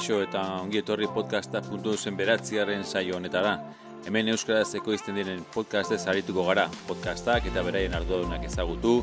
Kaixo 0.00 0.22
eta 0.24 0.40
ongi 0.56 0.78
etorri 0.80 1.04
podcasta 1.12 1.60
puntu 1.60 1.92
zen 1.92 2.14
beratziaren 2.16 2.86
saio 2.88 3.18
honetara. 3.18 3.50
Hemen 4.08 4.30
Euskaraz 4.32 4.70
ekoizten 4.78 5.18
diren 5.20 5.42
podcastez 5.52 5.98
arituko 6.08 6.46
gara, 6.46 6.64
podcastak 6.88 7.50
eta 7.50 7.60
beraien 7.66 7.92
ardudunak 7.98 8.46
ezagutu, 8.48 8.94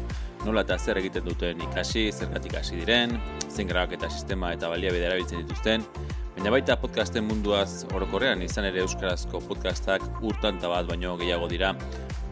nola 0.41 0.65
eta 0.65 0.79
zer 0.79 0.97
egiten 1.03 1.29
duten 1.29 1.61
ikasi, 1.67 2.07
zergatik 2.09 2.57
hasi 2.57 2.81
diren, 2.81 3.13
zen 3.45 3.69
grabak 3.69 3.93
eta 3.99 4.09
sistema 4.09 4.49
eta 4.57 4.73
baliabide 4.73 5.05
erabiltzen 5.11 5.45
dituzten, 5.45 5.85
baina 6.33 6.57
baita 6.57 6.81
podcasten 6.81 7.29
munduaz 7.29 7.85
orokorrean 7.93 8.41
izan 8.41 8.65
ere 8.65 8.81
Euskarazko 8.87 9.45
podcastak 9.45 10.01
urtan 10.25 10.57
bat 10.65 10.89
baino 10.89 11.15
gehiago 11.21 11.45
dira 11.47 11.75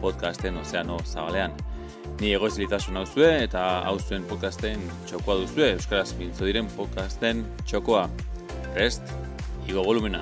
podcasten 0.02 0.58
ozeano 0.58 0.98
zabalean. 1.06 1.54
Ni 2.18 2.34
egoiz 2.34 2.56
litasun 2.58 2.96
hau 2.96 3.06
eta 3.30 3.84
hau 3.86 4.00
zuen 4.00 4.24
podcasten 4.24 4.90
txokoa 5.06 5.44
duzue, 5.44 5.76
Euskaraz 5.76 6.16
bintzo 6.18 6.44
diren 6.44 6.66
podcasten 6.74 7.46
txokoa. 7.64 8.08
Rest, 8.74 9.02
igo 9.68 9.82
volumena. 9.82 10.20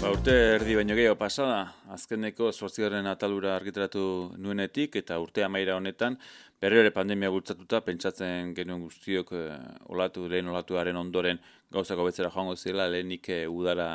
Ba, 0.00 0.12
urte 0.12 0.34
erdi 0.56 0.76
baino 0.78 0.94
gehiago 0.94 1.16
pasada, 1.18 1.72
azkeneko 1.96 2.52
zortzigaren 2.52 3.06
atalura 3.10 3.56
argitaratu 3.56 4.02
nuenetik 4.38 5.00
eta 5.00 5.18
urte 5.18 5.42
amaira 5.42 5.74
honetan, 5.80 6.18
berre 6.60 6.84
ere 6.84 6.92
pandemia 6.94 7.32
gultzatuta, 7.34 7.80
pentsatzen 7.86 8.54
genuen 8.54 8.84
guztiok 8.86 9.32
e, 9.32 9.42
olatu, 9.90 10.28
lehen 10.28 10.52
olatuaren 10.52 10.96
ondoren 10.96 11.42
gauzako 11.74 12.06
betzera 12.10 12.30
joango 12.30 12.54
zela, 12.56 12.86
lehenik 12.92 13.28
e, 13.34 13.40
udara 13.50 13.88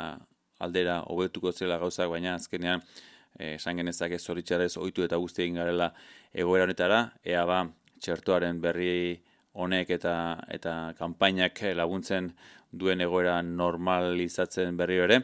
aldera 0.62 1.00
hobetuko 1.10 1.52
zela 1.52 1.78
gauzak, 1.82 2.10
baina 2.12 2.36
azkenean 2.38 2.82
eh, 2.82 3.11
esan 3.38 3.76
genezak 3.76 4.12
ez 4.12 4.22
zoritxarez 4.22 4.76
oitu 4.76 5.04
eta 5.04 5.16
guzti 5.16 5.42
egin 5.42 5.60
garela 5.60 5.92
egoera 6.32 6.64
honetara, 6.64 7.04
ea 7.24 7.44
ba 7.46 7.64
txertoaren 8.02 8.60
berri 8.60 9.22
honek 9.54 9.90
eta 9.90 10.14
eta 10.50 10.92
kanpainak 10.98 11.60
laguntzen 11.76 12.32
duen 12.72 13.00
egoera 13.00 13.40
normalizatzen 13.42 14.76
berri 14.76 14.98
ere. 15.06 15.22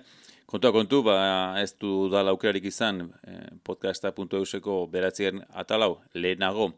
Kontua 0.49 0.73
kontu, 0.73 1.03
ba, 1.05 1.15
ez 1.61 1.75
du 1.77 2.09
da 2.09 2.23
laukerarik 2.25 2.65
izan 2.71 3.03
eh, 3.29 3.51
podcasta.euseko 3.65 4.87
beratzen 4.89 5.43
atalau 5.61 5.99
lehenago 6.15 6.71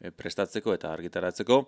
eh, 0.00 0.08
prestatzeko 0.08 0.72
eta 0.72 0.92
argitaratzeko, 0.94 1.58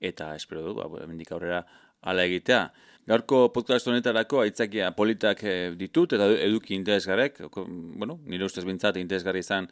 eta 0.00 0.30
espero 0.36 0.62
du, 0.64 0.72
ba, 0.78 0.88
mendik 1.04 1.34
aurrera 1.36 1.60
ala 2.00 2.24
egitea. 2.24 2.62
Gaurko 3.08 3.46
podcast 3.54 3.86
honetarako 3.88 4.42
aitzakia 4.42 4.90
politak 4.92 5.40
eh, 5.48 5.70
ditut 5.80 6.12
eta 6.12 6.26
eduki 6.44 6.74
interesgarek, 6.76 7.38
bueno, 7.56 8.18
nire 8.28 8.44
ustez 8.44 8.66
bintzat 8.68 8.98
interesgarri 9.00 9.40
izan 9.40 9.68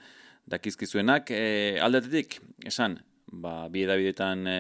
dakizkizuenak. 0.49 1.35
E, 1.37 1.77
aldetetik, 1.85 2.39
esan, 2.65 2.95
ba, 3.29 3.67
bi 3.69 3.83
edabidetan 3.85 4.49
e, 4.49 4.57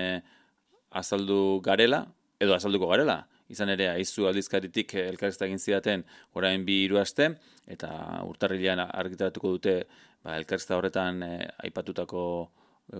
azaldu 1.00 1.38
garela, 1.64 2.02
edo 2.36 2.52
azalduko 2.58 2.90
garela, 2.90 3.22
izan 3.48 3.72
ere, 3.72 3.88
aizu 3.94 4.28
aldizkaritik 4.28 4.92
elkarrezta 5.06 5.48
egin 5.48 5.62
zidaten 5.62 6.04
orain 6.36 6.68
bi 6.68 6.82
iruazte, 6.84 7.30
eta 7.78 7.90
urtarrilean 8.28 8.84
argitaratuko 8.84 9.56
dute 9.56 9.76
ba, 9.86 10.36
elkarrezta 10.36 10.76
horretan 10.76 11.24
aipatutako 11.64 12.26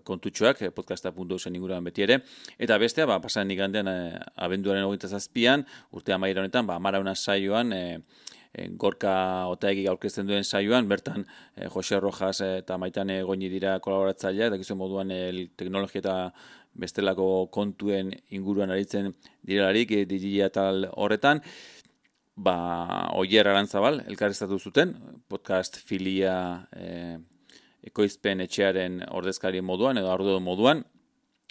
kontutxoak, 0.04 0.62
eh, 0.62 0.70
podcasta.eu 0.70 1.38
zen 1.38 1.56
inguruan 1.56 1.84
beti 1.84 2.02
ere. 2.02 2.20
Eta 2.58 2.78
bestea, 2.78 3.06
ba, 3.06 3.20
pasan 3.20 3.50
igandean 3.50 3.88
eh, 3.88 4.18
abenduaren 4.36 4.84
hogeita 4.84 5.08
zazpian, 5.08 5.66
urte 5.92 6.12
amaira 6.12 6.42
honetan, 6.42 6.66
ba, 6.66 6.76
amara 6.76 7.14
saioan, 7.14 7.72
eh, 7.72 7.98
eh, 8.54 8.68
gorka 8.72 9.46
otaegi 9.48 9.86
aurkezten 9.86 10.26
duen 10.26 10.44
saioan, 10.44 10.88
bertan 10.88 11.26
eh, 11.56 11.68
Jose 11.68 12.00
Rojas 12.00 12.40
eta 12.40 12.78
maitane 12.78 13.22
goini 13.22 13.48
dira 13.48 13.78
kolaboratzailea, 13.80 14.48
eta 14.48 14.56
gizuen 14.56 14.78
moduan 14.78 15.10
el 15.10 15.50
teknologia 15.56 16.00
eta 16.00 16.32
bestelako 16.74 17.48
kontuen 17.52 18.12
inguruan 18.30 18.70
aritzen 18.70 19.14
direlarik, 19.42 19.92
e, 19.92 20.04
digital 20.04 20.90
horretan, 20.92 21.40
ba, 22.36 23.08
oier 23.16 23.48
arantzabal, 23.48 24.02
elkarreztatu 24.06 24.58
zuten, 24.58 24.92
podcast 25.28 25.78
filia 25.80 26.36
eh, 26.76 27.16
ekoizpen 27.86 28.42
etxearen 28.44 29.00
ordezkari 29.14 29.62
moduan 29.62 29.98
edo 29.98 30.10
ardu 30.12 30.38
moduan 30.40 30.84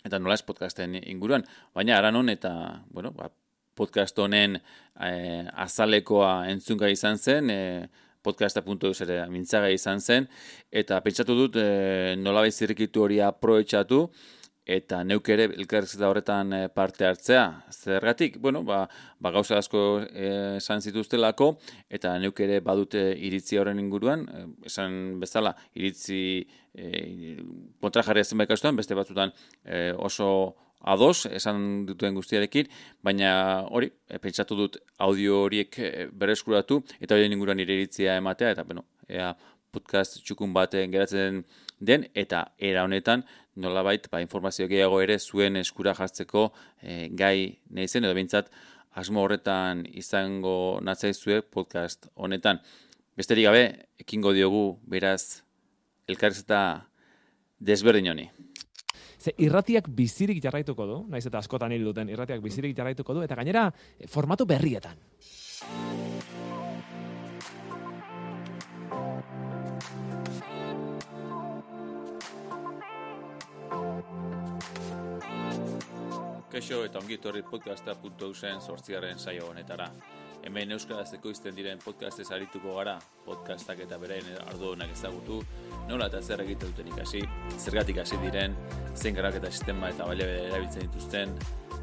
eta 0.06 0.20
nola 0.22 0.38
ez 0.38 0.44
podcasten 0.46 1.00
inguruan. 1.02 1.46
Baina 1.74 1.98
aranon 1.98 2.30
eta 2.30 2.52
bueno 2.94 3.12
ba, 3.16 3.32
podcast 3.76 4.18
honen 4.20 4.58
e, 4.58 5.12
azalekoa 5.66 6.48
entzunga 6.52 6.90
izan 6.94 7.18
zen 7.18 7.50
e, 7.50 7.60
podcasta.eus 8.26 9.02
ere 9.06 9.20
mintzaga 9.30 9.70
izan 9.74 10.02
zen 10.02 10.28
eta 10.72 11.00
pentsatu 11.06 11.36
dut 11.38 11.60
e, 11.62 12.16
nola 12.22 12.46
zirrikitu 12.50 13.06
hori 13.06 13.20
aproetxatu 13.22 14.06
eta 14.66 15.04
neuk 15.06 15.30
ere 15.30 15.46
elkarrizketa 15.54 16.10
horretan 16.10 16.54
eh, 16.58 16.68
parte 16.74 17.06
hartzea. 17.06 17.46
Zergatik, 17.72 18.40
bueno, 18.42 18.64
ba, 18.66 18.88
ba 19.20 19.32
gauza 19.32 19.60
asko 19.62 20.02
eh, 20.10 20.58
esan 20.58 20.82
zituztelako, 20.82 21.52
eta 21.90 22.18
neuk 22.20 22.40
ere 22.42 22.60
badute 22.66 23.06
iritzi 23.30 23.62
horren 23.62 23.80
inguruan, 23.80 24.26
eh, 24.26 24.46
esan 24.72 25.20
bezala 25.22 25.54
iritzi 25.78 26.20
e, 26.74 27.38
kontra 27.80 28.04
jarri 28.04 28.24
zen 28.24 28.76
beste 28.76 28.96
batzutan 28.96 29.32
oso 29.98 30.56
ados, 30.86 31.26
esan 31.26 31.86
dutuen 31.86 32.16
guztiarekin, 32.16 32.70
baina 33.04 33.66
hori, 33.74 33.90
e, 34.08 34.20
pentsatu 34.22 34.56
dut 34.56 34.78
audio 35.00 35.44
horiek 35.46 35.80
e, 35.80 36.08
berezkuratu, 36.14 36.82
eta 37.00 37.16
horien 37.16 37.34
inguruan 37.34 37.60
iritzia 37.60 38.18
ematea, 38.22 38.54
eta 38.56 38.64
bueno, 38.64 38.86
ea 39.10 39.34
podcast 39.76 40.22
txukun 40.24 40.54
baten 40.56 40.92
geratzen 40.94 41.44
den, 41.80 42.08
eta 42.14 42.54
era 42.58 42.84
honetan, 42.84 43.26
nolabait 43.56 44.08
ba, 44.12 44.22
informazio 44.22 44.68
gehiago 44.68 45.02
ere 45.02 45.18
zuen 45.20 45.56
eskura 45.60 45.94
jartzeko 45.96 46.50
e, 46.82 47.10
gai 47.12 47.60
nahi 47.70 47.88
edo 47.88 48.14
bintzat 48.14 48.52
asmo 48.96 49.24
horretan 49.24 49.86
izango 49.92 50.80
natzaizue 50.82 51.42
podcast 51.42 52.08
honetan. 52.16 52.62
Besterik 53.16 53.48
gabe, 53.48 53.64
ekingo 54.00 54.34
diogu 54.36 54.80
beraz 54.88 55.44
elkarrez 56.08 56.42
eta 56.44 56.62
desberdin 57.60 58.12
honi. 58.12 58.30
Ze 59.20 59.34
irratiak 59.42 59.88
bizirik 59.90 60.42
jarraituko 60.44 60.86
du, 60.86 60.98
naiz 61.10 61.26
eta 61.26 61.40
askotan 61.40 61.74
hil 61.74 61.88
duten, 61.88 62.12
irratiak 62.14 62.44
bizirik 62.44 62.76
jarraituko 62.78 63.16
du, 63.18 63.24
eta 63.26 63.40
gainera 63.40 63.70
formatu 64.12 64.46
berrietan. 64.46 65.00
Kaixo 76.56 76.78
eta 76.88 77.02
ongi 77.02 77.18
etorri 77.18 77.42
podcasta.eusen 77.44 78.62
sortziaren 78.64 79.18
saio 79.20 79.50
honetara. 79.50 79.90
Hemen 80.48 80.70
Euskaraz 80.72 81.10
ekoizten 81.18 81.52
diren 81.58 81.82
podcastez 81.84 82.30
arituko 82.32 82.78
gara, 82.78 82.94
podcastak 83.26 83.82
eta 83.84 83.98
beraien 84.00 84.30
arduunak 84.46 84.94
ezagutu, 84.94 85.42
nola 85.90 86.08
eta 86.08 86.22
zer 86.24 86.46
egiten 86.46 86.72
duten 86.72 86.94
ikasi, 86.94 87.26
zergatik 87.58 88.00
hasi 88.06 88.22
diren, 88.24 88.56
zen 88.96 89.20
garak 89.20 89.42
eta 89.42 89.52
sistema 89.52 89.90
eta 89.92 90.08
baliabide 90.08 90.48
erabiltzen 90.54 90.88
dituzten, 90.88 91.36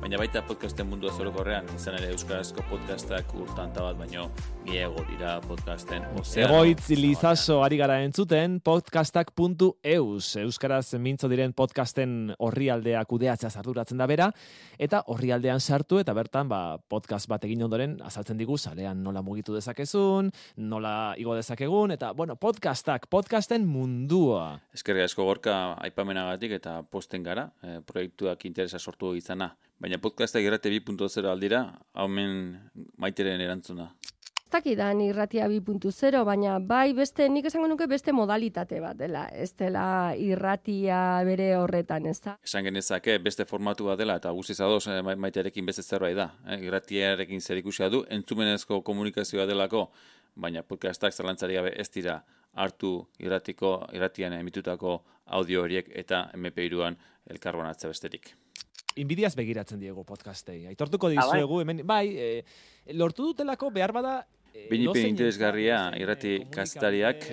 baina 0.03 0.19
baita 0.19 0.41
podcasten 0.43 0.89
mundu 0.91 1.07
azorokorrean, 1.07 1.69
izan 1.77 1.95
ere 1.95 2.09
Euskarazko 2.11 2.65
podcastak 2.67 3.29
urtan 3.39 3.71
bat 3.77 3.95
baino 4.01 4.25
gehiago 4.67 5.05
dira 5.07 5.37
podcasten 5.45 6.03
ozeano. 6.19 6.57
Egoitz 6.59 6.91
lizaso 6.99 7.61
ari 7.63 7.79
gara 7.79 8.01
entzuten 8.03 8.57
podcastak.eus, 8.67 10.27
Euskaraz 10.43 10.99
mintzo 10.99 11.31
diren 11.31 11.55
podcasten 11.55 12.35
horri 12.43 12.69
aldea 12.75 13.05
kudeatzea 13.07 13.53
zarduratzen 13.55 14.03
da 14.03 14.11
bera, 14.11 14.29
eta 14.75 15.05
horri 15.07 15.31
aldean 15.31 15.63
sartu 15.63 16.03
eta 16.03 16.17
bertan 16.19 16.51
ba, 16.51 16.81
podcast 16.91 17.31
bat 17.31 17.47
egin 17.47 17.63
ondoren 17.63 18.01
azaltzen 18.03 18.43
digu, 18.43 18.59
salean 18.59 19.05
nola 19.07 19.23
mugitu 19.23 19.55
dezakezun, 19.55 20.33
nola 20.57 21.15
igo 21.17 21.39
dezakegun, 21.39 21.95
eta 21.95 22.11
bueno, 22.11 22.35
podcastak, 22.35 23.07
podcasten 23.07 23.71
mundua. 23.71 24.57
Eskerga 24.75 25.07
esko 25.07 25.31
gorka 25.31 25.77
aipamenagatik 25.79 26.59
eta 26.59 26.81
posten 26.83 27.23
gara, 27.23 27.53
e, 27.63 27.79
proiektuak 27.87 28.51
interesa 28.51 28.83
sortu 28.83 29.15
izana. 29.15 29.55
Baina 29.83 29.99
podcasta 29.99 30.39
irrate 30.39 30.71
2.0 30.71 31.27
aldira, 31.27 31.65
haumen 31.99 32.37
maiteren 33.03 33.41
erantzuna. 33.43 33.89
Zaki 34.53 34.77
da 34.79 34.93
irratia 34.93 35.49
2.0, 35.49 36.21
baina 36.29 36.59
bai 36.61 36.93
beste, 36.95 37.27
nik 37.29 37.49
esango 37.49 37.67
nuke 37.67 37.89
beste 37.91 38.13
modalitate 38.15 38.79
bat 38.85 38.99
dela. 39.01 39.25
Ez 39.33 39.57
dela 39.59 40.13
irratia 40.15 40.99
bere 41.27 41.49
horretan, 41.57 42.07
ez 42.07 42.21
da? 42.23 42.37
Esan 42.45 42.69
genezake 42.69 43.17
beste 43.25 43.47
formatu 43.49 43.89
bat 43.89 43.99
dela, 43.99 44.21
eta 44.23 44.31
guztiz 44.37 44.61
adoz 44.61 44.85
eh, 44.93 45.01
maitearekin 45.03 45.67
beste 45.67 45.83
zerbait 45.83 46.15
da. 46.21 46.29
Eh? 46.47 46.61
Irratiarekin 46.69 47.41
zer 47.41 47.59
ikusia 47.59 47.89
du, 47.91 48.05
entzumenezko 48.19 48.83
komunikazioa 48.87 49.49
delako, 49.51 49.89
baina 50.37 50.63
podcastak 50.63 51.17
zalantzari 51.17 51.59
gabe 51.59 51.75
ez 51.75 51.89
dira 51.91 52.21
hartu 52.55 52.93
irratiko, 53.19 53.81
irratian 53.97 54.39
emitutako 54.39 55.01
audio 55.27 55.67
horiek 55.67 55.91
eta 56.05 56.29
MP2an 56.39 57.01
elkarbonatza 57.35 57.91
besterik 57.91 58.35
inbidiaz 58.97 59.35
begiratzen 59.39 59.81
diego 59.81 60.05
podcastei. 60.05 60.67
Aitortuko 60.71 61.11
ah, 61.11 61.15
bai. 61.15 61.25
dizuegu, 61.25 61.61
hemen, 61.63 61.83
bai, 61.87 62.05
e, 62.17 62.95
lortu 62.99 63.31
dutelako 63.31 63.71
behar 63.75 63.95
bada... 63.97 64.21
E, 64.53 64.67
Binipe 64.69 65.01
interesgarria, 65.09 65.87
irrati 65.97 66.43
kastariak 66.53 67.25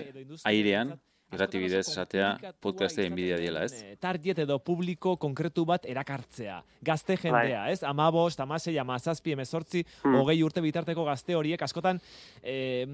airean, 0.48 0.94
irrati 1.34 1.60
bidez 1.62 1.84
esatea 1.88 2.30
podcasta 2.62 3.04
enbidia 3.06 3.38
diela, 3.38 3.62
ez? 3.68 3.84
Eh, 3.84 3.96
target 4.02 4.42
edo 4.46 4.58
publiko 4.66 5.16
konkretu 5.22 5.66
bat 5.68 5.86
erakartzea. 5.86 6.58
Gazte 6.86 7.16
bai. 7.16 7.22
jendea, 7.22 7.62
ez? 7.72 7.84
Amabos, 7.86 8.36
tamasei, 8.36 8.78
amazazpi, 8.81 9.36
emezortzi, 9.36 9.84
hmm. 10.04 10.16
hogei 10.22 10.40
urte 10.44 10.64
bitarteko 10.66 11.06
gazte 11.06 11.36
horiek, 11.38 11.62
askotan 11.62 12.02
eh, 12.42 12.86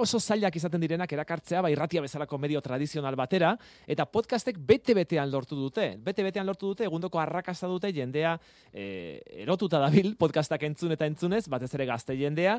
oso 0.00 0.20
zailak 0.20 0.56
izaten 0.56 0.80
direnak 0.80 1.12
erakartzea, 1.12 1.60
bai 1.64 1.74
irratia 1.74 2.00
bezalako 2.04 2.38
medio 2.38 2.62
tradizional 2.64 3.16
batera, 3.20 3.52
eta 3.86 4.08
podcastek 4.08 4.58
bete-betean 4.58 5.30
lortu 5.30 5.58
dute. 5.58 5.90
Bete-betean 6.04 6.46
lortu 6.48 6.72
dute, 6.72 6.88
egundoko 6.88 7.20
arrakasta 7.20 7.68
dute 7.68 7.92
jendea 7.92 8.38
eh, 8.72 9.20
erotuta 9.44 9.82
dabil 9.82 10.14
podcastak 10.16 10.64
entzun 10.70 10.96
eta 10.96 11.06
entzunez, 11.10 11.44
batez 11.52 11.72
ere 11.76 11.88
gazte 11.90 12.16
jendea, 12.16 12.58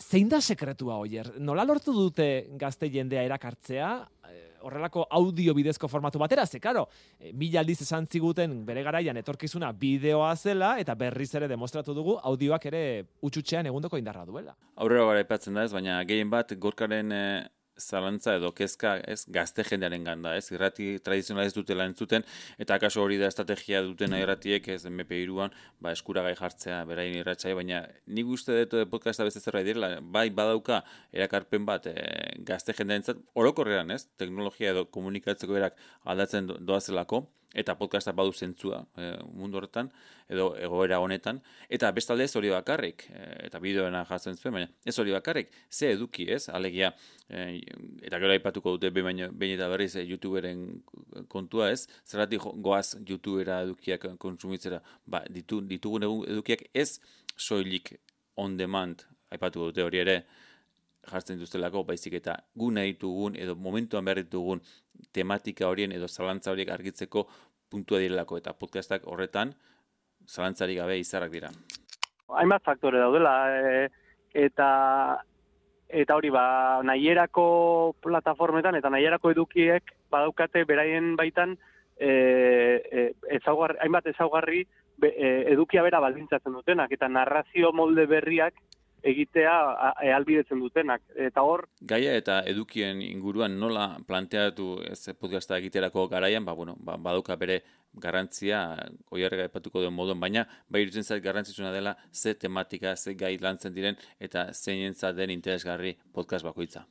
zein 0.00 0.28
da 0.28 0.40
sekretua 0.40 0.96
hoier? 1.00 1.34
Nola 1.38 1.64
lortu 1.68 1.92
dute 1.94 2.46
gazte 2.58 2.88
jendea 2.90 3.22
erakartzea? 3.26 3.90
Eh, 4.30 4.46
horrelako 4.62 5.06
audio 5.10 5.54
bidezko 5.56 5.88
formatu 5.88 6.20
batera, 6.20 6.46
ze, 6.46 6.60
karo, 6.60 6.86
e, 7.18 7.32
mila 7.32 7.60
aldiz 7.60 7.80
esan 7.82 8.06
ziguten 8.06 8.58
bere 8.66 8.82
garaian 8.84 9.16
etorkizuna 9.16 9.72
bideoa 9.72 10.34
zela, 10.36 10.74
eta 10.80 10.94
berriz 10.94 11.30
ere 11.34 11.48
demostratu 11.48 11.94
dugu 11.96 12.18
audioak 12.32 12.66
ere 12.66 12.82
utxutxean 13.22 13.70
egundoko 13.70 14.00
indarra 14.00 14.26
duela. 14.28 14.56
Aurrera 14.76 15.06
gara 15.12 15.24
ipatzen 15.24 15.56
da 15.56 15.64
ez, 15.64 15.72
baina 15.72 16.02
gehien 16.04 16.30
bat 16.30 16.52
gorkaren 16.60 17.12
e, 17.12 17.24
zalantza 17.80 18.36
edo 18.38 18.52
kezka, 18.56 18.96
ez, 19.08 19.24
gazte 19.32 19.64
jendearen 19.66 20.04
ganda, 20.06 20.34
ez, 20.38 20.46
irrati 20.52 20.92
tradizionala 21.04 21.48
ez 21.48 21.54
dutela 21.56 21.86
entzuten, 21.88 22.26
eta 22.62 22.76
akaso 22.76 23.02
hori 23.02 23.18
da 23.20 23.30
estrategia 23.32 23.82
duten 23.86 24.14
irratiek, 24.18 24.68
ez, 24.76 24.84
MP 24.90 25.18
iruan, 25.24 25.54
ba, 25.80 25.94
eskuragai 25.96 26.34
jartzea, 26.38 26.82
berain 26.90 27.16
irratxai, 27.20 27.54
baina 27.58 27.82
nik 28.06 28.30
uste 28.36 28.60
dut 28.60 28.78
eh, 28.78 28.86
podcasta 28.90 29.26
beste 29.26 29.42
zerbait 29.42 29.66
direla, 29.66 29.96
bai 30.00 30.28
badauka 30.30 30.82
erakarpen 31.16 31.66
bat 31.68 31.90
e, 31.90 31.96
gazte 32.46 32.76
jendearen 32.76 33.10
zat, 33.10 33.26
orokorrean, 33.34 33.90
ez, 33.96 34.04
teknologia 34.20 34.74
edo 34.74 34.86
komunikatzeko 34.94 35.56
berak 35.56 35.78
aldatzen 36.04 36.50
doazelako, 36.60 37.24
eta 37.54 37.74
podcasta 37.74 38.12
badu 38.12 38.32
zentzua 38.32 38.84
e, 38.96 39.10
mundu 39.34 39.58
horretan 39.58 39.90
edo 40.30 40.52
egoera 40.62 41.00
honetan. 41.02 41.40
Eta 41.68 41.90
bestalde 41.92 42.24
ez 42.24 42.34
hori 42.38 42.50
bakarrik 42.52 43.06
e, 43.10 43.22
eta 43.48 43.60
bideoena 43.62 44.04
jartzen 44.08 44.36
zuen 44.36 44.54
baina 44.54 44.68
ez 44.86 44.96
hori 44.98 45.14
bakarrik 45.14 45.50
ze 45.70 45.90
eduki 45.96 46.28
ez? 46.30 46.48
Alegia 46.48 46.92
e, 47.28 47.60
eta 48.02 48.20
gero 48.22 48.32
aipatuko 48.36 48.76
dute 48.76 48.90
behin 48.90 49.24
eta 49.56 49.68
berriz 49.68 49.96
e, 49.96 50.04
youtuberen 50.06 50.82
kontua 51.28 51.70
ez? 51.70 51.88
Zerratik 52.06 52.46
goaz 52.62 52.96
youtubera 53.06 53.62
edukiak 53.66 54.06
kontsumitzera? 54.18 54.82
Ba, 55.06 55.24
ditu, 55.28 55.60
ditugun 55.60 56.06
edukiak 56.06 56.68
ez 56.74 57.00
soilik 57.36 57.96
on 58.36 58.56
demand 58.56 59.02
aipatuko 59.30 59.70
dute 59.70 59.82
hori 59.82 59.98
ere 59.98 60.16
jartzen 61.08 61.38
dituztelako, 61.38 61.84
baizik 61.84 62.18
eta 62.20 62.36
gu 62.54 62.70
nahi 62.70 62.92
ditugun 62.92 63.36
edo 63.36 63.54
momentuan 63.56 64.04
behar 64.04 64.22
ditugun 64.22 64.60
tematika 65.12 65.68
horien 65.68 65.92
edo 65.92 66.08
zalantza 66.08 66.52
horiek 66.52 66.70
argitzeko 66.70 67.26
puntua 67.70 68.00
direlako 68.02 68.38
eta 68.40 68.52
podcastak 68.52 69.06
horretan 69.06 69.54
zalantzari 70.28 70.76
gabe 70.76 70.98
izarrak 70.98 71.32
dira. 71.32 71.50
Hainbat 72.28 72.62
faktore 72.66 73.00
daudela 73.00 73.34
e, 73.50 73.88
eta 74.34 74.70
eta 75.90 76.14
hori 76.14 76.30
ba 76.30 76.82
nahierako 76.86 77.96
plataformetan 78.02 78.76
eta 78.78 78.90
nahierako 78.90 79.32
edukiek 79.34 79.94
badaukate 80.10 80.64
beraien 80.64 81.16
baitan 81.16 81.56
e, 81.98 82.10
e, 82.10 83.06
ezaugarri, 83.38 83.78
hainbat 83.82 84.06
ezaugarri 84.12 84.62
e, 85.02 85.30
edukia 85.52 85.82
bera 85.82 86.00
baldintzatzen 86.00 86.54
dutenak 86.54 86.92
eta 86.92 87.08
narrazio 87.08 87.72
molde 87.72 88.06
berriak 88.06 88.54
egitea 89.02 89.54
ehalbidetzen 90.02 90.60
dutenak. 90.60 91.02
Eta 91.14 91.42
hor... 91.42 91.66
Gaia 91.80 92.14
eta 92.18 92.40
edukien 92.46 93.02
inguruan 93.02 93.58
nola 93.60 93.96
planteatu 94.06 94.80
ez 94.86 95.00
podcasta 95.18 95.58
egiterako 95.58 96.08
garaian, 96.08 96.44
ba, 96.44 96.52
bueno, 96.52 96.76
ba, 96.78 96.96
baduka 96.96 97.36
bere 97.36 97.62
garrantzia 97.94 98.60
oiarrega 99.10 99.48
epatuko 99.50 99.82
duen 99.82 99.94
moduan, 99.94 100.20
baina 100.20 100.46
bai 100.68 100.84
irutzen 100.84 101.04
zait 101.04 101.22
garrantzitsuna 101.24 101.72
dela 101.72 101.96
ze 102.12 102.34
tematika, 102.34 102.94
ze 102.96 103.14
gai 103.14 103.36
lantzen 103.38 103.74
diren 103.74 103.96
eta 104.20 104.52
zein 104.52 104.94
den 105.16 105.30
interesgarri 105.30 105.96
podcast 106.12 106.44
bakoitza. 106.44 106.86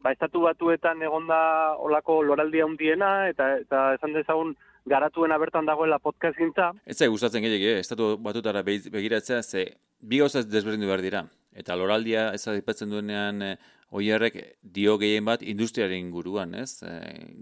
Ba, 0.00 0.12
estatu 0.12 0.40
batuetan 0.40 1.02
egonda 1.02 1.76
olako 1.76 2.22
loraldia 2.22 2.64
hundiena 2.64 3.28
eta, 3.28 3.58
eta 3.58 3.94
esan 3.94 4.14
dezagun 4.14 4.56
garatuena 4.86 5.36
bertan 5.38 5.66
dagoela 5.66 5.98
podcast 5.98 6.38
gintza. 6.38 6.70
Ez 6.86 6.96
zai 6.96 7.08
gustatzen 7.08 7.42
gehiagia, 7.44 7.76
eh? 7.76 7.84
estatu 7.84 8.16
batutara 8.18 8.62
begiratzea, 8.62 9.42
ze 9.42 9.66
bi 10.00 10.18
gauzaz 10.18 10.46
desberdindu 10.48 10.86
behar 10.86 11.04
dira. 11.04 11.24
Eta 11.52 11.76
loraldia 11.76 12.30
ez 12.34 12.46
adipatzen 12.48 12.90
duenean 12.90 13.42
e, 13.42 13.54
oierrek 13.90 14.36
dio 14.62 14.96
gehien 14.98 15.24
bat 15.26 15.42
industriaren 15.42 15.98
inguruan, 15.98 16.54
ez? 16.54 16.82
E, 16.86 16.94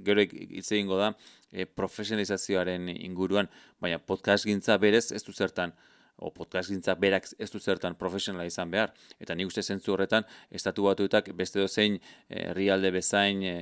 gero 0.04 0.24
hitz 0.24 0.70
egingo 0.72 0.96
da 1.00 1.12
e, 1.52 1.66
profesionalizazioaren 1.66 2.88
inguruan, 2.96 3.50
baina 3.80 3.98
podcast 3.98 4.48
gintza 4.48 4.78
berez 4.78 5.10
ez 5.12 5.22
du 5.24 5.32
zertan 5.32 5.74
o 6.18 6.32
podcast 6.34 6.72
gintza 6.72 6.94
berak 6.98 7.28
ez 7.38 7.50
du 7.50 7.60
zertan 7.60 7.94
profesionala 7.94 8.46
izan 8.48 8.70
behar. 8.70 8.94
Eta 9.20 9.36
nik 9.38 9.52
uste 9.52 9.62
zentzu 9.62 9.94
horretan, 9.94 10.24
estatu 10.50 10.88
batuetak 10.88 11.30
beste 11.36 11.60
dozein 11.60 12.00
herrialde 12.28 12.90
bezain 12.90 13.44
e, 13.44 13.58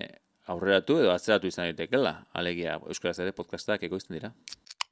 aurreratu 0.47 1.01
edo 1.03 1.11
atzeratu 1.13 1.51
izan 1.51 1.67
daitekela, 1.67 2.15
alegia 2.33 2.79
Euskaraz 2.87 3.19
ere 3.25 3.35
podcastak 3.37 3.83
egoizten 3.83 4.17
dira. 4.17 4.33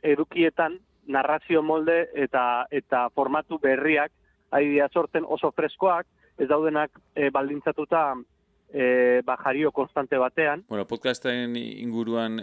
Edukietan, 0.03 0.77
narrazio 1.06 1.62
molde 1.62 2.09
eta 2.27 2.67
eta 2.75 3.06
formatu 3.15 3.59
berriak 3.62 4.12
ari 4.55 4.79
sorten 4.93 5.27
oso 5.27 5.51
freskoak, 5.53 6.06
ez 6.39 6.49
daudenak 6.49 6.91
e, 7.15 7.31
baldintzatuta 7.31 8.15
e, 8.73 9.23
bajario 9.27 9.73
konstante 9.73 10.19
batean. 10.19 10.65
Bueno, 10.69 10.87
podcasten 10.87 11.56
inguruan 11.56 12.41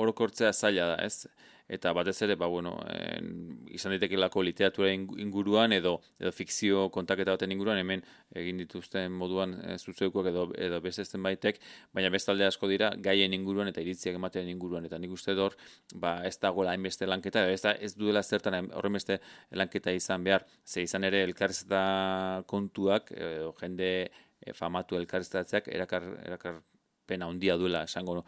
orokortzea 0.00 0.52
zaila 0.52 0.94
da, 0.94 0.98
ez? 1.04 1.28
Eta 1.70 1.92
batez 1.94 2.16
ere, 2.26 2.34
ba, 2.34 2.48
bueno, 2.50 2.74
en, 2.90 3.60
izan 3.70 3.94
lako 4.18 4.42
literatura 4.42 4.90
inguruan 4.92 5.72
edo 5.72 6.00
edo 6.18 6.32
fikzio 6.32 6.88
kontaketa 6.90 7.36
baten 7.36 7.52
inguruan 7.52 7.78
hemen 7.78 8.02
egin 8.34 8.58
dituzten 8.58 9.12
moduan 9.12 9.54
e, 9.62 9.76
edo 9.76 10.50
edo 10.58 10.80
bestesten 10.80 11.22
baitek, 11.22 11.60
baina 11.92 12.10
bestalde 12.10 12.44
asko 12.44 12.68
dira 12.68 12.90
gaien 12.98 13.32
inguruan 13.32 13.68
eta 13.68 13.80
iritziak 13.80 14.18
ematen 14.18 14.48
inguruan. 14.48 14.84
Eta 14.84 14.98
nik 14.98 15.12
uste 15.14 15.34
dor, 15.34 15.54
ba, 15.94 16.18
ez 16.26 16.38
dagoela 16.38 16.72
hainbeste 16.72 17.06
lanketa, 17.06 17.46
ez 17.50 17.62
da 17.62 17.72
ez 17.72 17.94
duela 17.94 18.22
zertan 18.22 18.70
horren 18.72 18.98
beste 18.98 19.20
lanketa 19.52 19.92
izan 19.94 20.24
behar, 20.24 20.46
ze 20.66 20.82
izan 20.82 21.04
ere 21.04 21.22
elkarrezeta 21.22 22.42
kontuak 22.46 23.12
edo 23.14 23.54
jende 23.60 23.92
e, 24.40 24.52
famatu 24.54 24.98
elkarrezetatzeak 24.98 25.68
erakar, 25.68 26.08
erakar 26.26 26.62
pena 27.06 27.30
handia 27.30 27.56
duela 27.56 27.84
esango 27.86 28.20
no 28.20 28.24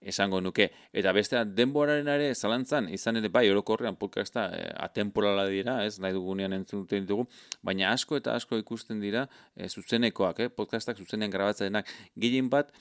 esango 0.00 0.40
nuke. 0.40 0.70
Eta 0.96 1.12
beste 1.12 1.42
denboraren 1.44 2.08
ere 2.08 2.30
zalantzan, 2.34 2.88
izan 2.92 3.20
ere 3.20 3.28
bai 3.32 3.44
orokorrean 3.50 3.98
podcasta 4.00 4.46
e, 4.56 4.62
atemporala 4.86 5.46
dira, 5.50 5.76
ez? 5.84 5.98
Nahi 6.00 6.16
dugunean 6.16 6.56
entzuten 6.56 7.04
ditugu, 7.04 7.26
baina 7.66 7.92
asko 7.92 8.16
eta 8.20 8.34
asko 8.38 8.58
ikusten 8.60 9.00
dira 9.02 9.26
e, 9.54 9.68
zuzenekoak, 9.68 10.40
eh, 10.40 10.48
podcastak 10.48 10.98
zuzenean 10.98 11.32
grabatzen 11.32 11.68
denak, 11.68 11.90
gehien 12.16 12.48
bat 12.52 12.72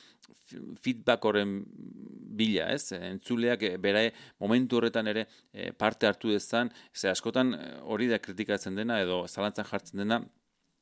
feedback 0.82 1.26
horren 1.26 1.60
bila, 2.40 2.70
ez, 2.74 2.96
entzuleak 2.96 3.68
e, 3.68 3.76
bere 3.82 4.10
momentu 4.40 4.80
horretan 4.80 5.12
ere 5.12 5.28
e, 5.52 5.72
parte 5.72 6.08
hartu 6.08 6.32
dezan, 6.32 6.72
ze 6.96 7.12
askotan 7.12 7.56
hori 7.84 8.08
da 8.08 8.20
kritikatzen 8.24 8.80
dena 8.80 9.02
edo 9.04 9.26
zalantzan 9.28 9.68
jartzen 9.68 10.06
dena, 10.06 10.24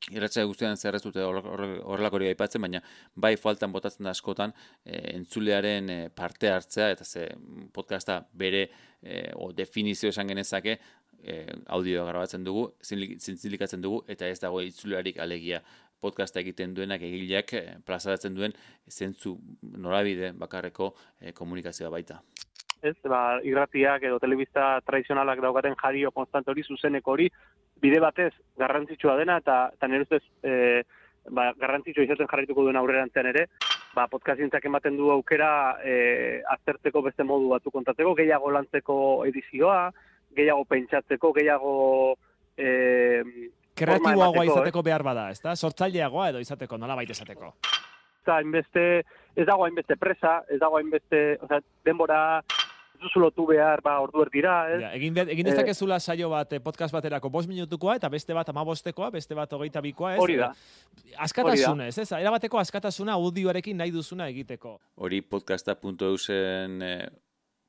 Iratsa 0.08 0.44
guztian 0.48 0.78
zer 0.78 0.96
ez 0.96 1.02
dute 1.04 1.24
horrelako 1.26 2.20
hori 2.20 2.30
aipatzen, 2.30 2.62
baina 2.64 2.80
bai 3.16 3.34
faltan 3.36 3.74
botatzen 3.74 4.08
da 4.08 4.14
askotan 4.16 4.54
e, 4.86 5.02
entzulearen 5.18 5.90
eh, 5.90 5.98
parte 6.16 6.52
hartzea, 6.52 6.92
eta 6.96 7.04
ze 7.04 7.26
podcasta 7.74 8.22
bere 8.32 8.70
e, 9.02 9.34
o 9.36 9.52
definizio 9.52 10.14
esan 10.14 10.32
genezake 10.32 10.78
e, 10.78 11.42
audioa 11.76 12.06
grabatzen 12.08 12.46
dugu, 12.48 12.70
zintzilikatzen 12.84 13.84
dugu, 13.84 14.04
eta 14.08 14.30
ez 14.32 14.40
dago 14.40 14.62
entzulearik 14.62 15.20
alegia 15.20 15.62
podcasta 16.00 16.40
egiten 16.40 16.76
duenak 16.78 17.02
egileak 17.02 17.54
plazaratzen 17.86 18.36
duen 18.38 18.54
zentzu 18.88 19.36
norabide 19.76 20.32
bakarreko 20.38 20.94
e, 21.20 21.34
komunikazioa 21.34 21.92
baita. 21.92 22.22
Ez, 22.86 22.96
ba, 23.10 23.40
irratiak 23.44 24.04
edo 24.06 24.20
telebista 24.22 24.78
tradizionalak 24.86 25.42
daugaten 25.42 25.76
jario 25.82 26.12
konstant 26.14 26.48
hori, 26.48 26.64
zuzeneko 26.64 27.16
hori, 27.16 27.32
bide 27.82 28.00
batez 28.04 28.32
garrantzitsua 28.58 29.18
dena 29.20 29.38
eta 29.44 29.58
eta 29.74 29.88
nire 29.88 30.08
ustez 30.08 30.24
e, 30.44 30.84
ba, 31.30 31.52
garrantzitsua 31.60 32.06
izaten 32.08 32.30
jarraituko 32.30 32.66
duen 32.66 32.80
aurrerantzean 32.80 33.30
ere, 33.32 33.48
ba, 33.96 34.08
podcastintzak 34.12 34.66
ematen 34.70 34.98
du 34.98 35.12
aukera 35.14 35.52
e, 35.84 36.42
aztertzeko 36.56 37.04
beste 37.10 37.26
modu 37.28 37.52
batu 37.54 37.74
kontatzeko, 37.74 38.16
gehiago 38.18 38.52
lantzeko 38.54 38.98
edizioa, 39.30 39.88
gehiago 40.38 40.66
pentsatzeko, 40.70 41.34
gehiago 41.38 41.76
e, 42.58 42.70
kreatiboagoa 43.78 44.46
izateko 44.50 44.84
behar 44.86 45.06
bada, 45.06 45.30
ez 45.34 45.42
da? 45.44 45.56
Sortzaileagoa 45.56 46.32
edo 46.34 46.44
izateko, 46.44 46.80
nola 46.82 46.98
baita 46.98 47.16
izateko? 47.18 47.54
Eta, 48.24 48.40
hainbeste, 48.42 48.86
ez 49.38 49.46
dago 49.48 49.68
hainbeste 49.68 49.96
presa, 50.00 50.42
ez 50.52 50.60
dago 50.60 50.80
hainbeste, 50.80 51.38
o 51.42 51.48
sea, 51.48 51.62
denbora 51.86 52.20
zuzu 53.02 53.22
lotu 53.22 53.46
behar, 53.50 53.82
ba, 53.86 53.98
ordu 54.04 54.22
erdira, 54.26 54.56
ez? 54.74 54.80
Ja, 54.82 54.92
egin, 54.98 55.18
egin 55.24 55.50
dezakezula 55.50 56.00
saio 56.00 56.30
bat, 56.34 56.54
eh, 56.54 56.62
podcast 56.64 56.96
baterako 56.96 57.30
bost 57.34 57.50
minutukoa, 57.50 57.98
eta 58.00 58.10
beste 58.10 58.34
bat 58.38 58.50
amabostekoa, 58.50 59.12
beste 59.14 59.38
bat 59.38 59.54
hogeita 59.54 59.82
bikoa, 59.82 60.16
ez? 60.16 60.24
Hori 60.24 60.40
da. 60.40 60.52
Askatasunez, 61.28 61.94
ez? 61.98 62.10
Erabateko 62.12 62.60
askatasuna 62.60 63.18
audioarekin 63.20 63.78
nahi 63.78 63.94
duzuna 63.94 64.28
egiteko. 64.34 64.78
Hori 64.96 65.22
podcasta.eusen 65.22 66.82
eh, 66.82 67.08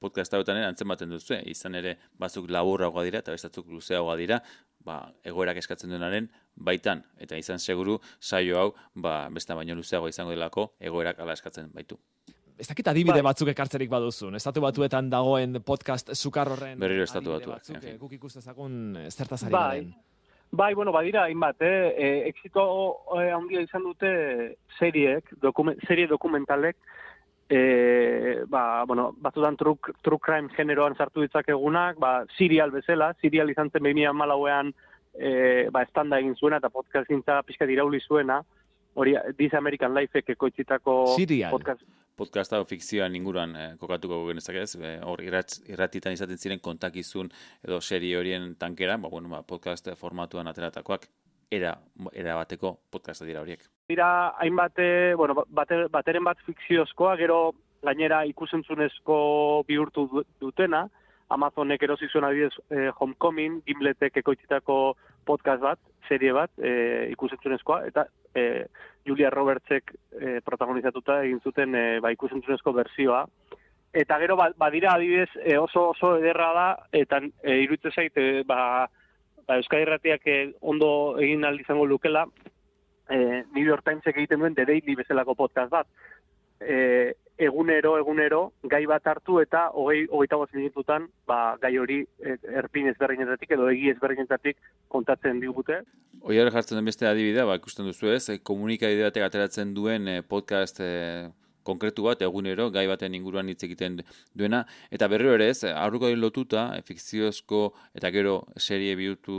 podcast 0.01 0.35
hauetan 0.35 0.61
ere 0.61 0.69
antzematen 0.71 1.11
duzu, 1.11 1.35
eh? 1.37 1.43
izan 1.53 1.75
ere 1.79 1.97
batzuk 2.19 2.49
laburragoa 2.55 3.05
dira 3.07 3.23
eta 3.23 3.35
bestatzuk 3.35 3.69
luzeagoa 3.73 4.17
dira, 4.21 4.41
ba, 4.85 5.01
egoerak 5.27 5.59
eskatzen 5.63 5.91
duenaren 5.93 6.31
baitan. 6.55 7.03
Eta 7.19 7.39
izan 7.41 7.59
seguru 7.59 7.99
saio 8.21 8.61
hau 8.61 8.69
ba, 8.95 9.21
besta 9.35 9.59
baino 9.59 9.77
luzeagoa 9.79 10.15
izango 10.15 10.35
delako 10.35 10.71
egoerak 10.81 11.21
ala 11.25 11.37
eskatzen 11.39 11.73
baitu. 11.75 11.99
Ez 12.59 12.67
dakit 12.67 12.89
adibide 12.91 13.21
Bai. 13.21 13.29
batzuk 13.31 13.49
ekartzerik 13.53 13.91
baduzun. 13.91 14.35
Estatu 14.35 14.61
batuetan 14.65 15.09
dagoen 15.11 15.61
podcast 15.63 16.11
sukar 16.15 16.49
horren 16.51 16.79
Berriro 16.81 17.05
estatu 17.07 17.31
batuak, 17.37 17.61
batzuk, 17.61 17.77
en 17.77 17.83
fin. 17.83 17.95
eh, 17.95 17.99
guk 17.99 18.13
ikustezagun 18.17 18.97
eh, 18.97 19.11
zertaz 19.11 19.45
ari 19.45 19.53
Bai. 19.53 19.79
garen. 19.79 19.95
Bai, 20.51 20.73
bueno, 20.75 20.93
badira, 20.93 21.25
hainbat, 21.29 21.61
eh? 21.61 21.95
E, 21.99 22.29
exito 22.31 22.63
eh, 23.21 23.31
handia 23.37 23.61
izan 23.61 23.83
dute 23.85 24.57
seriek, 24.79 25.29
dokumen, 25.43 25.77
serie 25.87 26.07
dokumentalek, 26.09 26.77
e, 27.51 28.45
ba, 28.49 28.85
bueno, 28.89 29.11
batzutan 29.21 29.57
true, 29.61 29.77
true 30.03 30.19
crime 30.19 30.49
generoan 30.57 30.97
sartu 30.97 31.21
ditzakegunak, 31.21 31.99
ba, 32.01 32.25
serial 32.39 32.71
bezala, 32.73 33.13
serial 33.21 33.51
izan 33.53 33.69
zen 33.71 33.85
2014ean 33.85 34.73
e, 35.21 35.69
ba, 35.71 35.83
estanda 35.85 36.19
egin 36.19 36.35
zuena 36.35 36.57
eta 36.63 36.71
podcast 36.73 37.07
gintza 37.13 37.43
pixka 37.45 37.67
dirauli 37.69 38.01
zuena, 38.01 38.41
hori 38.95 39.15
This 39.37 39.53
American 39.55 39.93
Lifeek 39.95 40.31
ekoitzitako 40.31 41.15
Serial. 41.15 41.53
podcast, 41.53 41.83
Podcast 42.19 42.53
hau 42.57 42.65
fikzioan 42.67 43.15
inguruan 43.15 43.55
eh, 43.57 43.69
kokatuko 43.79 44.25
genezake 44.27 44.65
ez, 44.67 44.75
eh, 44.83 44.97
hor 45.07 45.23
irratz, 45.23 45.61
irratitan 45.71 46.13
izaten 46.17 46.39
ziren 46.39 46.59
kontakizun 46.61 47.31
edo 47.63 47.81
serie 47.81 48.17
horien 48.19 48.55
tankera, 48.59 48.97
ba, 48.99 49.09
bueno, 49.13 49.29
ba, 49.31 49.43
podcast 49.47 49.89
formatuan 50.01 50.51
ateratakoak, 50.51 51.07
era, 51.51 51.77
era 52.13 52.35
bateko 52.37 52.75
podcasta 52.91 53.25
dira 53.25 53.41
horiek. 53.41 53.63
dira 53.89 54.35
hainbat, 54.43 54.79
eh, 54.79 55.15
bueno, 55.17 55.35
ba- 55.35 55.47
bater, 55.49 55.87
bateren 55.89 56.25
bat 56.25 56.39
fikziozkoa, 56.45 57.17
gero 57.17 57.55
gainera 57.83 58.25
ikusentzunezko 58.27 59.65
bihurtu 59.69 60.09
du- 60.13 60.27
dutena, 60.41 60.89
Amazonek 61.31 61.83
erosi 61.85 62.07
zuen 62.09 62.25
adibidez 62.25 62.55
eh, 62.71 62.91
Homecoming, 62.99 63.59
Gimletek 63.67 64.17
ekoitzitako 64.17 64.97
podcast 65.29 65.61
bat, 65.61 65.79
serie 66.09 66.33
bat, 66.33 66.51
eh, 66.57 67.11
ikusentzunezkoa, 67.13 67.83
eta 67.87 68.07
eh, 68.35 68.67
Julia 69.07 69.31
Robertsek 69.31 69.95
eh, 70.21 70.41
protagonizatuta 70.45 71.23
egin 71.25 71.41
zuten 71.41 71.75
eh, 71.75 72.01
ba, 72.01 72.13
ikusentzunezko 72.13 72.73
berzioa. 72.73 73.25
Eta 73.93 74.19
gero 74.21 74.37
ba- 74.37 74.53
badira 74.57 74.93
adibidez 74.95 75.31
eh, 75.45 75.57
oso 75.59 75.91
oso 75.95 76.17
ederra 76.19 76.53
da, 76.53 76.67
eta 76.93 77.23
eh, 77.43 77.63
iruditzen 77.63 77.93
zait, 77.95 78.17
eh, 78.21 78.43
ba, 78.47 78.89
ba, 79.47 79.57
Euskadi 79.57 79.87
Irratiak 79.87 80.27
eh, 80.27 80.53
ondo 80.61 80.91
egin 81.19 81.45
izango 81.59 81.87
lukela, 81.87 82.27
eh, 83.09 83.45
New 83.55 83.65
York 83.65 83.85
Timesek 83.85 84.17
egiten 84.17 84.41
duen 84.41 84.55
The 84.55 84.67
Daily 84.67 84.95
bezalako 84.95 85.35
podcast 85.35 85.71
bat. 85.73 85.89
Eh, 86.61 87.15
egunero, 87.39 87.95
egunero, 87.99 88.41
gai 88.67 88.83
bat 88.91 89.07
hartu 89.07 89.39
eta 89.41 89.69
hogei, 89.71 90.03
hogeita 90.11 90.37
bost 90.41 90.55
minututan, 90.59 91.07
ba, 91.27 91.57
gai 91.63 91.77
hori 91.79 92.01
eh, 92.19 92.37
erpin 92.61 92.91
ezberdinetatik 92.91 93.55
edo 93.57 93.69
egi 93.71 93.93
ezberdinetatik 93.95 94.59
kontatzen 94.93 95.41
digute. 95.41 95.81
Oiar 96.27 96.51
jartzen 96.53 96.81
den 96.81 96.89
beste 96.91 97.07
adibidea, 97.07 97.47
ba, 97.47 97.59
ikusten 97.61 97.87
duzu 97.87 98.11
ez, 98.11 98.25
eh, 98.35 98.41
komunikabide 98.43 99.07
batek 99.07 99.29
ateratzen 99.29 99.75
duen 99.77 100.11
eh, 100.11 100.23
podcast 100.27 100.83
eh, 100.83 101.29
konkretu 101.69 102.07
bat, 102.09 102.23
egunero, 102.25 102.71
gai 102.75 102.87
baten 102.91 103.15
inguruan 103.19 103.51
hitz 103.53 103.61
egiten 103.67 104.01
duena, 104.37 104.65
eta 104.95 105.09
berriro 105.13 105.37
ere 105.37 105.51
ez, 105.53 105.61
aurruko 105.69 106.11
lotuta, 106.17 106.71
fikziozko 106.89 107.63
eta 107.99 108.11
gero 108.15 108.41
serie 108.57 108.97
bihurtu 108.99 109.39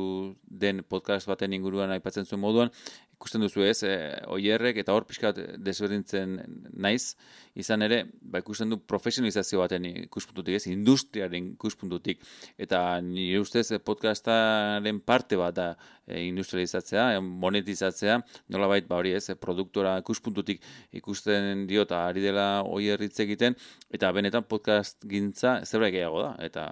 den 0.63 0.83
podcast 0.85 1.29
baten 1.29 1.55
inguruan 1.57 1.95
aipatzen 1.95 2.29
zuen 2.29 2.43
moduan, 2.43 2.73
ikusten 3.19 3.43
duzu 3.43 3.65
ez, 3.67 3.81
e, 3.83 3.95
oierrek 4.31 4.77
eta 4.79 4.93
hor 4.95 5.03
pixkat 5.09 5.41
desberdintzen 5.65 6.37
naiz, 6.71 7.17
izan 7.55 7.81
ere, 7.85 8.03
ba, 8.21 8.41
ikusten 8.43 8.69
du 8.69 8.79
profesionalizazio 8.89 9.61
baten 9.63 9.85
ikuspuntutik 9.89 10.59
ez, 10.59 10.65
industriaren 10.71 11.53
ikuspuntutik, 11.55 12.21
eta 12.57 12.81
nire 13.05 13.41
ustez 13.41 13.69
eh, 13.71 13.79
podcastaren 13.79 15.01
parte 15.05 15.39
bat 15.39 15.55
da 15.55 15.69
e, 16.05 16.21
industrializatzea, 16.27 17.09
e, 17.15 17.19
monetizatzea, 17.19 18.19
nolabait 18.53 18.87
ba 18.87 18.99
hori 19.01 19.13
ez, 19.17 19.25
produktora 19.41 19.97
ikuspuntutik 20.03 20.63
ikusten 21.01 21.65
dio 21.69 21.85
eta 21.87 22.05
ari 22.07 22.23
dela 22.23 22.47
oier 22.65 23.01
hitz 23.05 23.17
egiten, 23.25 23.57
eta 23.89 24.11
benetan 24.15 24.47
podcast 24.49 25.05
gintza 25.09 25.59
zerbait 25.65 25.93
gehiago 25.95 26.25
da, 26.25 26.33
eta 26.45 26.65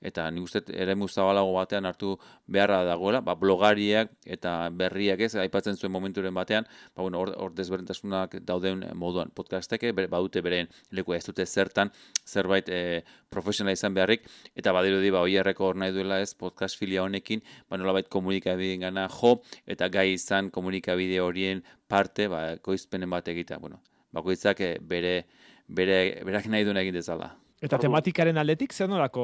eta 0.00 0.30
nik 0.32 0.46
uste 0.46 0.62
eremu 0.72 1.08
zabalago 1.08 1.52
batean 1.52 1.84
hartu 1.84 2.14
beharra 2.48 2.80
dagoela, 2.88 3.20
ba, 3.20 3.34
blogariak 3.36 4.14
eta 4.24 4.54
berriak 4.72 5.20
ez, 5.26 5.34
aipatzen 5.36 5.76
zuen 5.76 5.92
momenturen 5.92 6.34
batean, 6.34 6.66
ba, 6.94 7.02
bueno, 7.02 7.20
hor, 7.20 7.34
hor 7.36 7.52
desberdintasunak 7.56 8.38
dauden 8.48 8.86
moduan 8.96 9.30
podcastek, 9.36 9.90
bere, 9.92 10.08
badute 10.30 10.42
beren 10.42 10.68
leku 10.92 11.14
ez 11.14 11.24
dute 11.26 11.44
zertan, 11.46 11.90
zerbait 12.26 12.68
e, 12.68 13.02
profesionala 13.30 13.72
izan 13.74 13.94
beharrik, 13.94 14.26
eta 14.56 14.72
badirudi 14.72 15.10
ba, 15.10 15.20
oierreko 15.26 15.66
hor 15.66 15.76
nahi 15.76 15.92
duela 15.92 16.20
ez, 16.20 16.32
podcast 16.34 16.78
filia 16.78 17.02
honekin, 17.02 17.42
ba, 17.68 17.76
nolabait 17.76 18.08
komunikabideen 18.08 18.80
gana 18.86 19.08
jo, 19.10 19.40
eta 19.66 19.88
gai 19.88 20.12
izan 20.14 20.50
komunikabide 20.50 21.20
horien 21.20 21.62
parte, 21.88 22.28
ba, 22.28 22.56
koizpenen 22.62 23.10
bat 23.10 23.28
egitea, 23.28 23.58
bueno, 23.58 23.80
bakoitzak 24.12 24.60
eh, 24.60 24.78
bere, 24.80 25.24
bere, 25.68 26.22
berak 26.24 26.46
nahi 26.46 26.64
duen 26.64 26.76
egin 26.76 26.94
dezala. 26.94 27.34
Eta 27.60 27.76
tematikaren 27.76 28.38
aldetik, 28.40 28.72
zer 28.72 28.88
nolako 28.88 29.22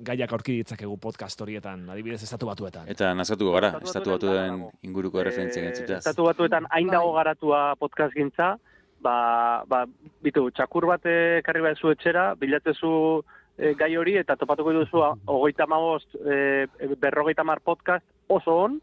gaiak 0.00 0.30
aurki 0.32 0.54
ditzakegu 0.62 0.94
podcast 0.96 1.38
horietan, 1.44 1.82
adibidez 1.92 2.22
estatu 2.24 2.46
batuetan? 2.48 2.86
Eta 2.88 3.10
nazkatuko 3.12 3.52
gara, 3.52 3.74
Estatu 3.74 3.90
estatu 3.90 4.10
Batuetan 4.14 4.38
batuen 4.38 4.62
dago. 4.62 4.70
inguruko 4.88 5.22
referentzia 5.22 5.60
Eh, 5.62 5.66
entzuteaz. 5.68 5.98
Estatu 6.00 6.24
batuetan 6.30 6.64
hain 6.70 6.88
dago 6.88 7.12
Bai. 7.12 7.18
garatua 7.18 7.60
podcast 7.76 8.16
gintza, 8.16 8.54
ba, 9.02 9.64
ba, 9.66 9.84
bitu, 10.22 10.46
txakur 10.54 10.86
bat 10.86 11.04
ekarri 11.10 11.60
behar 11.64 11.76
zu 11.80 11.90
etxera, 11.90 12.34
bilatezu 12.38 12.92
e, 13.58 13.74
gai 13.74 13.90
hori, 13.98 14.16
eta 14.20 14.36
topatuko 14.40 14.72
duzu 14.78 15.02
a- 15.04 15.12
hogeita 15.34 15.66
magost, 15.66 16.14
e, 16.24 16.66
berrogeita 17.02 17.44
mar 17.44 17.60
podcast 17.60 18.04
oso 18.28 18.54
on, 18.68 18.78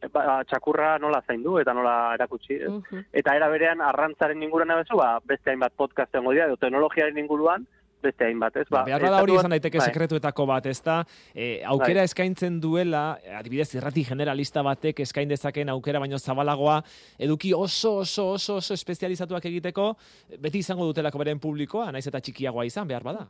e, 0.00 0.08
ba, 0.08 0.40
txakurra 0.48 0.96
nola 0.98 1.20
zaindu 1.26 1.58
eta 1.60 1.74
nola 1.76 2.14
erakutsi. 2.16 2.54
ez? 2.58 2.70
Mhm. 2.70 3.04
Eta 3.12 3.36
era 3.36 3.48
berean 3.52 3.80
arrantzaren 3.80 4.42
inguruan 4.42 4.70
abezu, 4.74 4.96
ba, 4.96 5.18
beste 5.24 5.50
hainbat 5.52 5.76
podcast 5.76 6.14
egongo 6.14 6.32
dira, 6.32 6.46
edo 6.50 6.56
teknologiaren 6.56 7.18
inguruan, 7.18 7.66
beste 8.02 8.26
hainbat, 8.26 8.56
ez? 8.60 8.66
Ba, 8.70 8.82
Behar 8.88 9.06
da 9.06 9.22
hori 9.22 9.36
izan 9.36 9.54
daiteke 9.54 9.80
bai. 9.80 9.86
sekretuetako 9.90 10.46
bat, 10.50 10.66
ez 10.66 10.80
da, 10.84 10.98
e, 11.34 11.62
aukera 11.74 12.04
eskaintzen 12.08 12.58
duela, 12.62 13.04
eh, 13.22 13.36
adibidez, 13.38 13.70
irrati 13.76 14.04
generalista 14.08 14.62
batek 14.66 15.00
eskain 15.06 15.30
dezaken 15.30 15.72
aukera 15.76 16.02
baino 16.02 16.18
zabalagoa, 16.18 16.82
eduki 17.18 17.54
oso, 17.54 17.98
oso, 18.02 18.32
oso, 18.36 18.58
oso 18.62 18.74
espezializatuak 18.74 19.46
egiteko, 19.52 19.92
beti 20.38 20.64
izango 20.64 20.86
dutelako 20.90 21.24
beren 21.24 21.42
publikoa, 21.42 21.90
naiz 21.92 22.06
eta 22.06 22.20
txikiagoa 22.20 22.68
izan, 22.68 22.88
behar 22.88 23.02
bada. 23.06 23.26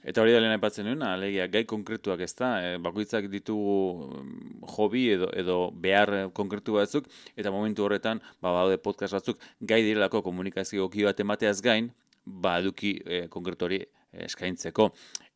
Eta 0.00 0.22
hori 0.22 0.32
da 0.32 0.38
lehen 0.40 0.54
aipatzen 0.54 0.86
nuena, 0.88 1.10
alegia, 1.12 1.44
gai 1.52 1.66
konkretuak 1.68 2.22
ez 2.24 2.32
da, 2.38 2.54
e, 2.64 2.76
bakoitzak 2.80 3.26
ditugu 3.28 4.06
mm, 4.16 4.62
hobi 4.78 5.02
edo, 5.12 5.28
edo 5.36 5.56
behar 5.76 6.12
eh, 6.16 6.22
konkretu 6.32 6.78
batzuk, 6.78 7.08
eta 7.36 7.52
momentu 7.52 7.84
horretan, 7.84 8.22
ba, 8.40 8.54
baude 8.56 8.78
podcast 8.80 9.18
batzuk, 9.18 9.44
gai 9.60 9.82
direlako 9.84 10.22
komunikazio 10.24 10.86
goki 10.86 11.04
bat 11.04 11.20
emateaz 11.20 11.58
gain, 11.66 11.90
ba, 12.24 12.56
eduki 12.64 12.94
e, 13.04 13.26
konkretu 13.28 13.68
hori 13.68 13.82
eh, 13.84 13.90
eskaintzeko. 14.12 14.90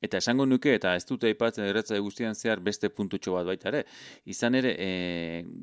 Eta 0.04 0.19
esango 0.21 0.45
nuke, 0.45 0.75
eta 0.76 0.93
ez 0.99 1.04
dute 1.09 1.31
aipatzen 1.31 1.64
erretza 1.64 1.97
guztian 2.04 2.35
zehar 2.35 2.61
beste 2.61 2.90
puntutxo 2.93 3.33
bat 3.33 3.47
baita 3.49 3.71
ere, 3.71 3.85
izan 4.28 4.59
ere, 4.59 4.75
e, 4.76 4.88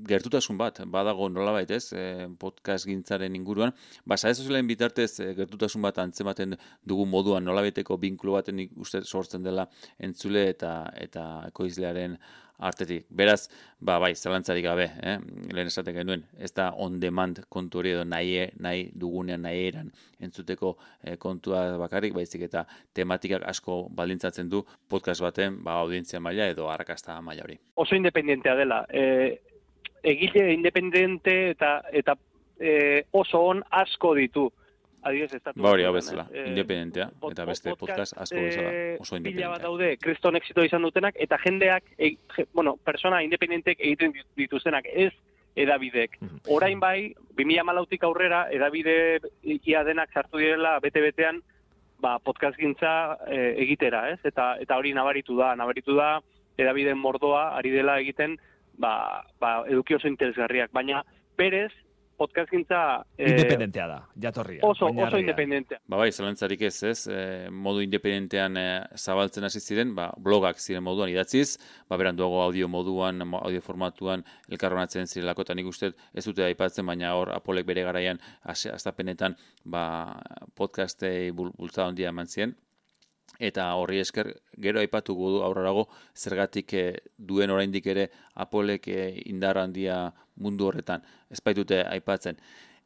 gertutasun 0.08 0.58
bat, 0.58 0.82
badago 0.89 1.27
nolabait 1.30 1.70
ez, 1.72 1.84
e, 1.94 2.27
podcast 2.41 2.89
gintzaren 2.89 3.36
inguruan, 3.38 3.75
ba, 4.06 4.15
ez 4.15 4.39
bitartez 4.65 5.20
e, 5.20 5.34
gertutasun 5.38 5.82
bat 5.82 6.00
antzematen 6.00 6.58
dugu 6.84 7.06
moduan 7.06 7.46
nolabaiteko 7.46 7.98
binkulu 7.98 8.34
baten 8.39 8.68
uste 8.77 9.03
sortzen 9.03 9.44
dela 9.44 9.68
entzule 10.00 10.48
eta 10.50 10.91
eta 10.96 11.27
ekoizlearen 11.48 12.18
artetik. 12.62 13.06
Beraz, 13.10 13.50
ba, 13.80 13.98
bai, 14.00 14.13
zalantzarik 14.15 14.65
gabe, 14.65 14.88
eh? 15.01 15.18
lehen 15.51 15.68
esaten 15.72 15.96
genuen, 15.98 16.24
ez 16.39 16.51
da 16.56 16.70
on 16.77 17.00
demand 17.01 17.41
kontu 17.50 17.82
hori 17.82 17.96
edo 17.96 18.06
nahi, 18.06 18.48
nahi 18.62 18.88
dugunean 18.94 19.41
nahi 19.48 19.68
eran 19.72 19.91
entzuteko 20.22 20.75
eh, 21.03 21.18
kontua 21.18 21.63
bakarrik, 21.82 22.13
baizik 22.15 22.46
eta 22.48 22.65
tematikak 22.94 23.46
asko 23.50 23.84
baldintzatzen 23.98 24.50
du 24.50 24.63
podcast 24.89 25.24
baten 25.25 25.62
ba, 25.65 25.80
audientzia 25.82 26.22
maila 26.22 26.50
edo 26.53 26.70
arrakasta 26.70 27.20
maila 27.22 27.48
hori. 27.48 27.58
oso 27.75 27.96
independentea 27.96 28.56
dela. 28.56 28.86
E, 28.89 29.41
egile 30.03 30.51
independente 30.53 31.51
eta 31.51 31.82
eta 31.91 32.15
e, 32.60 33.03
oso 33.12 33.41
on 33.51 33.63
asko 33.70 34.15
ditu. 34.15 34.51
Adibidez, 35.03 35.34
estatu 35.34 35.62
Ba 35.62 35.72
hori 35.72 35.84
hau 35.84 35.93
bezala, 35.93 36.27
eh? 36.31 36.43
independentea, 36.48 37.10
pod- 37.20 37.31
eta 37.34 37.46
beste 37.46 37.74
podcast 37.75 38.13
asko 38.17 38.36
bezala, 38.38 38.70
eh, 38.72 38.98
oso 39.00 39.15
Pila 39.15 39.22
bat 39.22 39.31
independentea. 39.31 39.63
daude, 39.67 39.98
kriston 39.98 40.36
exito 40.36 40.63
izan 40.63 40.81
dutenak, 40.84 41.15
eta 41.17 41.38
jendeak, 41.43 41.84
e, 41.98 42.17
bueno, 42.53 42.75
persona 42.77 43.24
independentek 43.24 43.79
egiten 43.79 44.12
dit- 44.13 44.27
dituztenak, 44.36 44.86
ez 44.93 45.12
edabidek. 45.55 46.17
Mhm. 46.22 46.38
Orain 46.48 46.79
bai, 46.79 47.13
2000 47.36 47.63
malautik 47.63 48.03
aurrera, 48.03 48.48
edabide 48.51 49.20
ia 49.43 49.84
denak 49.84 50.12
sartu 50.13 50.38
direla 50.38 50.79
bete-betean, 50.79 51.41
ba, 52.00 52.20
podcast 52.20 52.58
gintza 52.58 53.17
e, 53.27 53.55
egitera, 53.62 54.12
ez? 54.12 54.20
Eta, 54.24 54.55
eta 54.60 54.77
hori 54.77 54.93
nabaritu 54.93 55.36
da, 55.38 55.55
nabaritu 55.55 55.96
da, 55.96 56.22
edabideen 56.58 56.98
mordoa 56.98 57.55
ari 57.58 57.70
dela 57.72 58.00
egiten, 58.00 58.38
ba, 58.77 59.25
ba, 59.39 59.63
eduki 59.67 59.96
oso 59.96 60.08
interesgarriak, 60.08 60.72
baina 60.72 61.03
berez, 61.38 61.72
podcast 62.22 62.51
gintza... 62.54 62.80
Eh, 63.18 63.30
independentea 63.32 63.88
da, 63.90 63.98
jatorria. 64.22 64.62
Oso, 64.68 64.90
oso 64.94 65.20
independentea. 65.22 65.82
Ba 65.90 66.00
bai, 66.01 66.12
zalantzarik 66.13 66.62
ez, 66.70 66.75
ez, 66.86 67.00
e, 67.10 67.50
modu 67.51 67.82
independentean 67.82 68.58
e, 68.62 68.66
zabaltzen 69.00 69.48
hasi 69.48 69.62
ziren, 69.62 69.96
ba, 69.98 70.10
blogak 70.22 70.62
ziren 70.62 70.86
moduan 70.86 71.10
idatziz, 71.13 71.58
ba, 71.90 71.98
beran 72.01 72.20
duago 72.20 72.42
audio 72.46 72.70
moduan, 72.72 73.25
audio 73.42 73.62
formatuan, 73.66 74.25
elkarronatzen 74.51 75.10
zirelako, 75.10 75.48
eta 75.48 75.58
nik 75.58 75.70
uste 75.72 75.94
ez 76.13 76.25
dute 76.28 76.46
aipatzen, 76.46 76.86
baina 76.86 77.16
hor, 77.18 77.34
apolek 77.36 77.66
bere 77.70 77.86
garaian, 77.88 78.22
astapenetan, 78.46 79.38
ba, 79.66 79.86
podcastei 80.58 81.32
bultza 81.34 81.88
handia 81.88 82.13
eman 82.13 82.30
ziren, 82.30 82.56
eta 83.42 83.68
horri 83.76 84.00
esker 84.00 84.34
gero 84.62 84.80
aipatu 84.80 85.16
du 85.18 85.42
aurrerago 85.46 85.88
zergatik 86.16 86.74
e, 86.74 86.84
duen 87.18 87.50
oraindik 87.50 87.88
ere 87.94 88.10
apolek 88.46 88.88
e, 88.88 89.06
indar 89.26 89.58
handia 89.58 90.12
mundu 90.36 90.70
horretan. 90.70 91.02
Ezpaitute 91.32 91.84
aipatzen. 91.88 92.38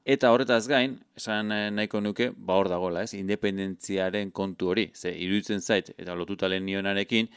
Eta 0.05 0.29
horretaz 0.29 0.67
gain, 0.69 0.99
esan 1.17 1.49
eh, 1.51 1.71
nahiko 1.73 1.97
nuke, 1.97 2.29
ba 2.37 2.59
hor 2.59 2.67
dagoela, 2.69 3.01
ez, 3.01 3.15
independentziaren 3.17 4.29
kontu 4.37 4.69
hori, 4.69 4.91
ze 4.93 5.09
iruditzen 5.09 5.63
zait, 5.65 5.89
eta 5.97 6.13
lotuta 6.13 6.49
lehen 6.51 6.65
nionarekin, 6.67 7.31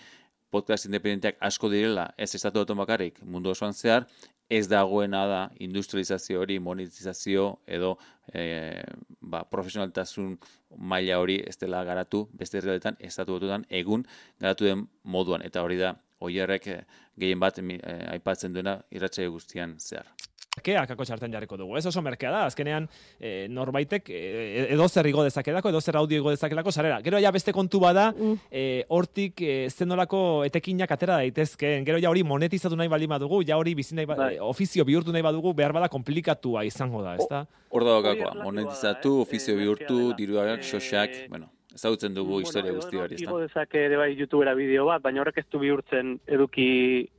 podcast 0.53 0.85
independenteak 0.85 1.41
asko 1.49 1.71
direla, 1.73 2.11
ez 2.19 2.35
estatu 2.37 2.65
bakarrik 2.77 3.23
mundu 3.23 3.51
osoan 3.51 3.73
zehar, 3.73 4.07
ez 4.49 4.69
dagoena 4.69 5.27
da 5.29 5.41
industrializazio 5.61 6.41
hori, 6.41 6.59
monetizazio 6.59 7.59
edo 7.67 7.97
e, 8.33 8.83
ba, 9.21 9.43
profesionaltasun 9.45 10.39
maila 10.77 11.19
hori 11.21 11.39
ez 11.47 11.57
dela 11.61 11.85
garatu, 11.85 12.27
beste 12.33 12.59
herrialetan 12.59 12.97
estatu 13.01 13.39
egun 13.69 14.07
garatu 14.41 14.65
den 14.65 14.87
moduan, 15.05 15.43
eta 15.43 15.63
hori 15.63 15.77
da, 15.77 15.95
oierrek 16.21 16.67
e, 16.67 16.81
gehien 17.17 17.41
bat 17.41 17.59
e, 17.59 17.79
aipatzen 18.17 18.53
duena 18.53 18.81
irratxe 18.91 19.27
guztian 19.27 19.77
zehar 19.79 20.28
merkeak 20.59 20.91
ako 20.95 21.07
txarten 21.07 21.33
jarriko 21.33 21.57
dugu. 21.57 21.77
Ez 21.79 21.87
oso 21.87 22.03
merkea 22.03 22.31
da, 22.35 22.45
azkenean 22.49 22.89
e, 23.21 23.49
norbaitek 23.49 24.11
e, 24.11 24.67
edo 24.75 24.89
zer 24.89 25.07
igo 25.07 25.25
dezakelako, 25.27 25.71
edo 25.71 25.81
zer 25.81 25.97
audio 25.97 26.19
igo 26.19 26.35
dezakelako, 26.35 26.73
sarera. 26.73 27.01
Gero 27.03 27.21
ja 27.23 27.33
beste 27.35 27.53
kontu 27.53 27.81
bada, 27.81 28.11
mm. 28.13 28.49
e, 28.51 28.85
hortik 28.89 29.43
e, 29.43 29.69
zenolako 29.71 30.45
etekinak 30.49 30.91
atera 30.91 31.21
daitezkeen. 31.23 31.87
Gero 31.87 32.01
ja 32.03 32.11
hori 32.11 32.25
monetizatu 32.25 32.77
nahi 32.77 32.91
baldin 32.91 33.15
badugu, 33.15 33.43
ja 33.47 33.59
hori 33.59 33.75
bizi 33.79 33.97
nahi 33.99 34.09
bai. 34.09 34.35
ofizio 34.43 34.85
bihurtu 34.85 35.15
nahi 35.15 35.23
badugu, 35.23 35.55
behar 35.55 35.73
bada 35.77 35.89
komplikatua 35.93 36.65
izango 36.67 37.03
da, 37.05 37.15
ezta? 37.19 37.45
Hor 37.71 37.85
da 37.85 38.01
gakoa, 38.03 38.35
monetizatu, 38.43 39.21
ofizio 39.23 39.57
bihurtu, 39.57 40.13
diruak, 40.19 40.65
xoxak, 40.65 41.25
bueno, 41.29 41.51
ezagutzen 41.79 42.15
dugu 42.17 42.41
historia 42.43 42.73
guzti 42.75 42.99
hori, 42.99 43.19
ezta? 43.19 43.29
Igo 43.29 43.43
dezake 43.43 43.85
ere 43.87 43.99
bai 44.01 44.09
YouTubera 44.15 44.55
bideo 44.59 44.89
bat, 44.89 45.03
baina 45.05 45.23
horrek 45.23 45.43
ez 45.43 45.47
du 45.53 45.61
bihurtzen 45.63 46.17
eduki 46.39 46.71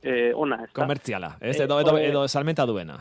eh, 0.02 0.32
ona, 0.34 0.64
ezta? 0.66 0.76
Komertziala, 0.82 1.34
ez? 1.40 1.56
Edo, 1.56 1.80
edo, 1.80 1.96
edo, 1.96 2.10
edo 2.10 2.26
salmenta 2.28 2.66
duena. 2.68 3.00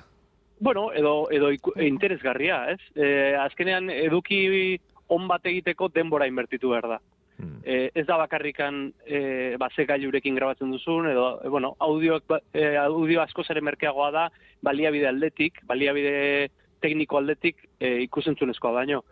Bueno, 0.60 0.92
edo, 0.94 1.32
edo 1.32 1.52
interesgarria, 1.80 2.66
ez? 2.74 2.80
E, 2.96 3.36
azkenean 3.40 3.90
eduki 3.90 4.80
on 5.08 5.28
bat 5.28 5.46
egiteko 5.48 5.88
denbora 5.94 6.28
inbertitu 6.28 6.74
behar 6.74 6.88
da. 6.96 6.98
Hmm. 7.40 7.62
E, 7.64 7.92
ez 7.96 8.06
da 8.06 8.18
bakarrikan 8.20 8.90
e, 9.06 9.56
ba, 9.58 9.70
gailurekin 9.72 10.36
grabatzen 10.36 10.72
duzun, 10.72 11.08
edo, 11.08 11.40
e, 11.42 11.48
bueno, 11.48 11.76
audio, 11.80 12.20
e, 12.54 12.76
audio 12.76 13.22
asko 13.22 13.46
zere 13.48 13.62
merkeagoa 13.62 14.12
da, 14.12 14.26
baliabide 14.62 15.08
aldetik, 15.08 15.62
baliabide 15.66 16.50
tekniko 16.84 17.18
aldetik 17.18 17.64
e, 17.80 18.02
ikusentzunezkoa 18.10 18.74
baino. 18.82 19.04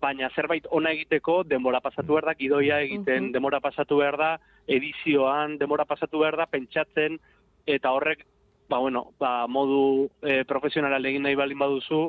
Baina 0.00 0.28
zerbait 0.36 0.66
ona 0.70 0.92
egiteko 0.92 1.42
denbora 1.44 1.80
pasatu 1.80 2.12
behar 2.12 2.28
da, 2.28 2.36
gidoia 2.36 2.80
egiten 2.84 3.32
denbora 3.32 3.60
pasatu 3.60 4.00
behar 4.00 4.16
da, 4.20 4.30
edizioan 4.68 5.56
denbora 5.60 5.84
pasatu 5.88 6.20
behar 6.20 6.36
da, 6.40 6.46
pentsatzen, 6.48 7.18
eta 7.66 7.92
horrek 7.96 8.26
ba, 8.70 8.78
bueno, 8.78 9.12
ba, 9.18 9.46
modu 9.50 10.08
e, 10.22 10.44
profesionala 10.48 11.00
egin 11.10 11.26
nahi 11.26 11.36
balin 11.38 11.58
baduzu, 11.58 12.00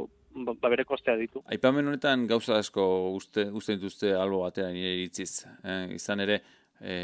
ba, 0.46 0.54
ba, 0.54 0.72
bere 0.74 0.86
kostea 0.86 1.18
ditu. 1.20 1.42
Aipamen 1.52 1.90
honetan 1.92 2.28
gauza 2.30 2.60
asko 2.62 2.86
uste, 3.18 3.48
uste 3.58 3.78
dituzte 3.80 4.14
albo 4.16 4.44
batean 4.46 4.76
nire 4.78 4.94
iritziz. 5.00 5.46
Eh, 5.64 5.96
izan 5.98 6.24
ere, 6.28 6.42
e, 6.80 6.96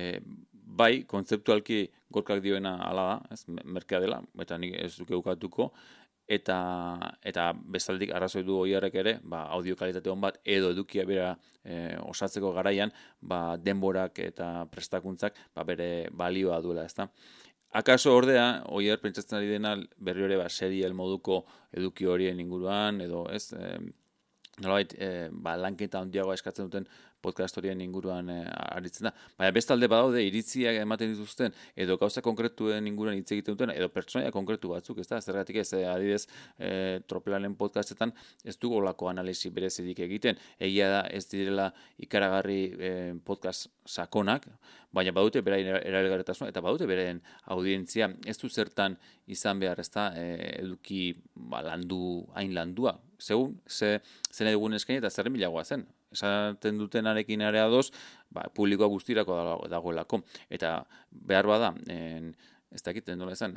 bai, 0.82 0.94
kontzeptualki 1.10 1.86
gorkak 2.14 2.44
dioena 2.44 2.78
ala 2.88 3.08
da, 3.12 3.22
ez, 3.34 3.44
merkea 3.48 4.04
dela, 4.04 4.22
eta 4.46 4.60
nik 4.62 4.78
ez 4.80 4.94
duke 5.00 5.18
ukatuko, 5.18 5.72
eta 6.28 6.58
eta 7.24 7.54
bestaldik 7.56 8.12
arrazoi 8.12 8.44
du 8.44 8.58
oiarrek 8.60 8.96
ere, 9.00 9.14
ba, 9.24 9.46
audio 9.56 9.76
kalitate 9.80 10.12
bat 10.20 10.40
edo 10.44 10.72
edukia 10.76 11.06
bera 11.08 11.32
e, 11.64 11.96
osatzeko 12.04 12.52
garaian, 12.54 12.92
ba, 13.22 13.58
denborak 13.58 14.20
eta 14.20 14.68
prestakuntzak 14.72 15.40
ba, 15.56 15.64
bere 15.64 16.10
balioa 16.12 16.60
duela, 16.62 16.86
ezta. 16.86 17.08
Akaso 17.76 18.14
ordea, 18.16 18.64
oier 18.72 19.00
pentsatzen 19.02 19.38
ari 19.38 19.50
dena 19.52 19.76
berri 20.00 20.24
hori 20.24 20.38
ba, 20.40 20.48
serial 20.50 20.94
moduko 20.96 21.42
eduki 21.76 22.06
horien 22.08 22.40
inguruan, 22.40 23.02
edo 23.02 23.26
ez, 23.30 23.52
e, 23.54 23.76
nolabait, 24.64 24.94
e, 24.96 25.28
ba, 25.32 25.58
lanketa 25.60 26.00
handiagoa 26.00 26.38
eskatzen 26.40 26.70
duten 26.70 26.88
podcast 27.28 27.60
horien 27.60 27.82
inguruan 27.84 28.32
e, 28.32 28.38
aritzen 28.78 29.10
da. 29.10 29.14
Baina 29.40 29.54
bestalde 29.56 29.90
badaude 29.92 30.24
iritziak 30.26 30.80
ematen 30.82 31.12
dituzten 31.14 31.56
edo 31.76 31.98
gauza 32.02 32.24
konkretuen 32.26 32.88
inguruan 32.90 33.20
hitz 33.20 33.30
egiten 33.36 33.58
duten 33.58 33.74
edo 33.76 33.90
pertsonaia 33.94 34.34
konkretu 34.36 34.72
batzuk, 34.74 35.02
ez 35.04 35.08
da? 35.10 35.20
Zergatik 35.22 35.60
ez, 35.64 35.68
e, 35.76 35.84
adidez, 35.90 36.24
e, 36.60 36.72
tropelaren 37.10 37.58
podcastetan 37.60 38.14
ez 38.48 38.58
dugu 38.62 38.80
olako 38.82 39.12
analisi 39.12 39.52
berezidik 39.54 40.02
egiten. 40.08 40.40
Egia 40.70 40.90
da 40.94 41.02
ez 41.14 41.26
direla 41.32 41.70
ikaragarri 42.08 42.62
e, 42.78 42.94
podcast 43.28 43.72
sakonak, 43.88 44.48
baina 44.94 45.14
badute 45.16 45.44
beraien 45.46 45.70
erabilgarritasun 45.78 46.50
eta 46.50 46.64
badute 46.64 46.88
beraien 46.90 47.20
audientzia 47.54 48.10
ez 48.26 48.38
du 48.42 48.50
zertan 48.50 48.98
izan 49.28 49.60
behar, 49.60 49.80
ez 49.84 49.90
da, 49.94 50.10
eduki 50.16 51.12
ba, 51.36 51.62
landu, 51.66 52.00
hain 52.40 52.56
landua. 52.56 52.98
Segun, 53.20 53.58
ze, 53.68 53.98
zen 54.32 54.52
egun 54.52 54.78
eskaini 54.78 55.02
eta 55.02 55.12
zerren 55.12 55.36
bilagoa 55.36 55.64
zen 55.66 55.86
esaten 56.14 56.78
dutenarekin 56.80 57.42
ere 57.48 57.62
adoz, 57.62 57.90
ba, 58.30 58.48
publikoa 58.54 58.88
guztirako 58.92 59.40
dagoelako. 59.72 60.22
Eta 60.50 60.80
behar 61.12 61.50
bada, 61.50 61.74
en, 61.92 62.34
ez 62.72 62.84
dakit, 62.84 63.10
nola 63.16 63.36
esan, 63.36 63.56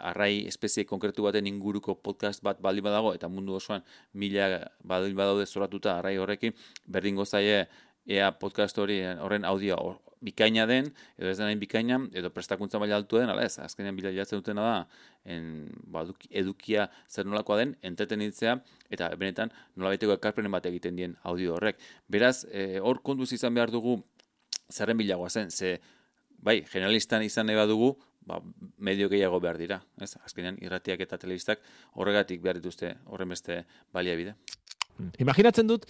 arrai 0.00 0.46
espezie 0.48 0.86
konkretu 0.88 1.26
baten 1.26 1.46
inguruko 1.46 1.98
podcast 2.00 2.42
bat 2.44 2.60
baldin 2.64 2.88
badago, 2.88 3.12
eta 3.14 3.28
mundu 3.28 3.58
osoan 3.60 3.84
mila 4.14 4.48
baldin 4.84 5.16
badaude 5.16 5.46
zoratuta 5.46 5.98
arrai 5.98 6.16
horrekin, 6.18 6.56
berdin 6.86 7.20
gozaie 7.20 7.66
ea 8.08 8.30
podcast 8.40 8.78
hori 8.80 9.02
horren 9.04 9.44
audio 9.44 9.98
bikaina 10.24 10.66
den, 10.66 10.90
edo 11.18 11.30
ez 11.30 11.36
denain 11.38 11.60
bikaina, 11.60 11.98
edo 12.16 12.30
prestakuntza 12.34 12.80
maila 12.82 12.98
altu 12.98 13.20
den, 13.20 13.30
ala 13.32 13.44
ez, 13.46 13.58
azkenean 13.62 13.96
bila 13.96 14.12
jatzen 14.14 14.40
dutena 14.40 14.64
da, 14.64 15.02
en, 15.34 15.68
ba, 15.92 16.04
edukia 16.30 16.88
zer 17.10 17.28
nolakoa 17.28 17.60
den, 17.60 17.76
entretenitzea, 17.86 18.56
eta 18.90 19.10
benetan 19.20 19.52
nola 19.76 19.94
baiteko 19.94 20.16
ekarpenen 20.18 20.54
bat 20.54 20.66
egiten 20.70 20.98
dien 20.98 21.16
audio 21.28 21.54
horrek. 21.56 21.78
Beraz, 22.08 22.42
e, 22.50 22.80
hor 22.80 23.02
konduz 23.06 23.30
izan 23.36 23.54
behar 23.54 23.72
dugu, 23.74 24.00
zerren 24.72 24.98
bilagoa 24.98 25.30
zen, 25.30 25.50
ze, 25.50 25.78
bai, 26.42 26.60
generalistan 26.72 27.24
izan 27.26 27.48
nahi 27.48 27.58
badugu, 27.58 27.94
ba, 28.28 28.40
medio 28.76 29.08
gehiago 29.08 29.40
behar 29.40 29.58
dira, 29.60 29.80
ez? 30.04 30.12
Azkenean, 30.24 30.58
irratiak 30.64 31.00
eta 31.04 31.18
telebistak 31.20 31.62
horregatik 31.94 32.42
behar 32.44 32.60
dituzte 32.60 32.96
horren 33.06 33.32
beste 33.34 33.62
baliabide. 33.94 34.36
Imaginatzen 35.22 35.68
dut, 35.68 35.84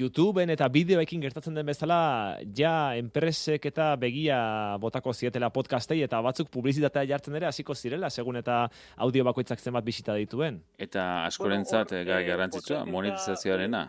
YouTubeen 0.00 0.50
eta 0.54 0.68
bideoekin 0.72 1.20
gertatzen 1.24 1.56
den 1.56 1.66
bezala, 1.68 2.38
ja 2.56 2.94
enpresek 2.98 3.66
eta 3.70 3.90
begia 4.00 4.38
botako 4.80 5.12
zietela 5.12 5.50
podcastei 5.54 6.00
eta 6.04 6.20
batzuk 6.24 6.48
publizitatea 6.54 7.04
jartzen 7.12 7.36
ere 7.36 7.50
hasiko 7.50 7.74
zirela, 7.74 8.10
segun 8.10 8.40
eta 8.40 8.64
audio 8.96 9.26
bakoitzak 9.28 9.60
zenbat 9.60 9.84
bisita 9.84 10.16
dituen. 10.16 10.62
Eta 10.78 11.26
askorentzat 11.26 11.92
bueno, 11.92 12.16
eh, 12.16 12.24
garrantzitsua, 12.30 12.84
monetizazioarena. 12.88 13.86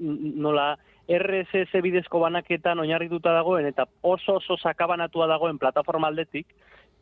Nola, 0.00 0.72
RSS 1.06 1.78
bidezko 1.82 2.18
banaketan 2.24 2.82
oinarrituta 2.82 3.30
dagoen 3.36 3.68
eta 3.70 3.86
oso 4.02 4.40
oso 4.40 4.56
sakabanatua 4.58 5.28
dagoen 5.30 5.58
plataforma 5.62 6.10
aldetik, 6.10 6.48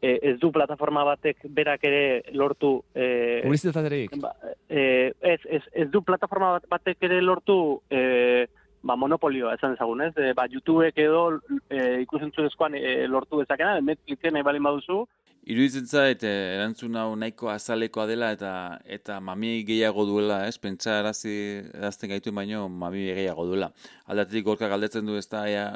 e, 0.04 0.18
ez 0.30 0.34
du 0.40 0.50
plataforma 0.52 1.04
batek 1.08 1.46
berak 1.56 1.84
ere 1.88 2.02
lortu 2.36 2.76
e, 2.92 3.40
publizitaterik 3.44 4.16
ba, 4.20 4.34
e, 4.74 5.12
ez, 5.20 5.40
ez, 5.46 5.62
ez 5.72 5.88
du 5.90 6.02
plataforma 6.02 6.58
batek 6.70 7.06
ere 7.06 7.20
lortu 7.22 7.56
e, 7.90 8.46
ba, 8.82 8.96
monopolioa 8.98 9.54
esan 9.54 9.76
ezagun, 9.76 10.02
ez? 10.08 10.12
E, 10.18 10.32
ba, 10.36 10.48
YouTubeek 10.50 10.98
edo 11.04 11.20
e, 11.70 12.00
ikusentzunezkoan 12.04 12.74
e, 12.80 12.94
lortu 13.10 13.42
dezakena, 13.42 13.78
Netflixen 13.86 14.34
nahi 14.34 14.46
balin 14.46 14.66
baduzu, 14.66 15.04
Iruditzen 15.44 15.84
zait, 15.84 16.22
eh, 16.24 16.54
erantzun 16.56 16.94
hau 16.96 17.10
nahiko 17.20 17.50
azalekoa 17.52 18.06
dela 18.08 18.30
eta 18.32 18.50
eta 18.96 19.18
mami 19.20 19.50
gehiago 19.68 20.06
duela, 20.08 20.38
ez? 20.48 20.56
Pentsa 20.56 20.94
arazi 21.02 21.34
erazten 21.66 22.08
gaitu 22.14 22.32
baino 22.32 22.62
mami 22.72 23.02
gehiago 23.10 23.44
duela. 23.50 23.68
Aldatetik 24.08 24.46
gorka 24.46 24.70
galdetzen 24.72 25.04
du 25.04 25.18
ez 25.20 25.26
da, 25.28 25.42
ea, 25.50 25.66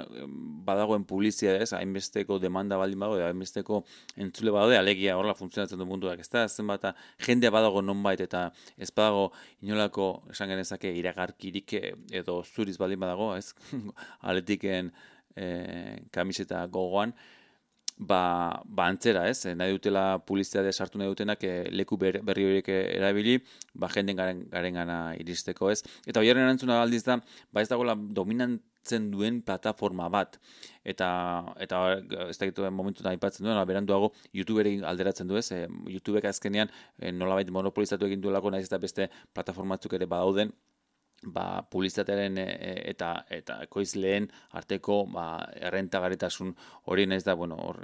badagoen 0.70 1.04
publizia, 1.04 1.58
ez? 1.60 1.74
Hainbesteko 1.76 2.38
demanda 2.40 2.80
baldin 2.80 3.04
badago, 3.04 3.20
hainbesteko 3.28 3.82
entzule 4.16 4.56
badaude, 4.56 4.78
alegia 4.80 5.18
horla 5.20 5.36
funtzionatzen 5.36 5.84
du 5.84 5.84
munduak, 5.92 6.24
ez 6.24 6.32
da? 6.32 6.48
Zenbat, 6.48 6.88
jendea 7.28 7.52
badago 7.52 7.84
nonbait 7.84 8.24
eta 8.24 8.46
ez 8.78 8.88
badago 8.88 9.34
inolako, 9.60 10.10
esan 10.32 10.48
genezake, 10.48 10.96
iragarkirik 11.02 11.76
edo 12.22 12.40
zuriz 12.42 12.78
baldin 12.80 13.04
badago, 13.04 13.34
ez? 13.36 13.52
Aletiken 14.32 14.94
eh, 15.36 15.98
kamiseta 16.10 16.64
gogoan, 16.72 17.12
ba, 17.98 18.62
ba 18.64 18.86
antzera, 18.86 19.26
ez? 19.28 19.44
Nahi 19.58 19.74
dutela 19.74 20.18
publizitatea 20.24 20.72
sartu 20.72 20.98
nahi 20.98 21.10
dutenak 21.10 21.42
e, 21.44 21.52
leku 21.74 21.98
ber, 21.98 22.20
berri 22.22 22.46
horiek 22.46 22.70
erabili, 22.70 23.38
ba 23.74 23.90
jenden 23.92 24.16
garen, 24.16 24.44
garen 24.52 24.78
gana 24.80 24.98
iristeko, 25.18 25.70
ez? 25.74 25.82
Eta 26.06 26.22
hoiaren 26.22 26.46
erantzuna 26.46 26.80
aldiz 26.82 27.02
da, 27.04 27.18
ba 27.52 27.62
ez 27.62 27.68
dagoela 27.68 27.96
dominantzen 27.98 29.10
duen 29.10 29.42
plataforma 29.42 30.08
bat. 30.08 30.38
Eta, 30.84 31.10
eta 31.60 31.82
ez 32.28 32.38
da 32.38 32.70
momentu 32.70 33.02
da 33.02 33.10
aipatzen 33.10 33.44
duen, 33.44 33.58
beranduago 33.66 34.12
YouTuberi 34.32 34.78
alderatzen 34.86 35.28
du, 35.28 35.36
ez? 35.36 35.50
E, 35.52 35.66
YouTubek 35.98 36.30
azkenean 36.30 36.70
e, 36.98 37.12
nolabait 37.12 37.50
monopolizatu 37.50 38.06
egin 38.06 38.22
duelako 38.22 38.54
nahiz 38.54 38.70
eta 38.70 38.78
beste 38.78 39.10
plataformatzuk 39.34 39.98
ere 39.98 40.06
badauden, 40.06 40.54
ba, 41.22 41.62
publizitatearen 41.70 42.38
e, 42.38 42.46
e, 42.46 42.72
eta 42.92 43.12
eta 43.30 43.58
ekoizleen 43.66 44.28
arteko 44.58 45.04
ba, 45.12 45.28
errentagarritasun 45.70 46.54
hori 46.90 47.06
naiz 47.06 47.24
da, 47.24 47.34
bueno, 47.34 47.56
hor, 47.56 47.82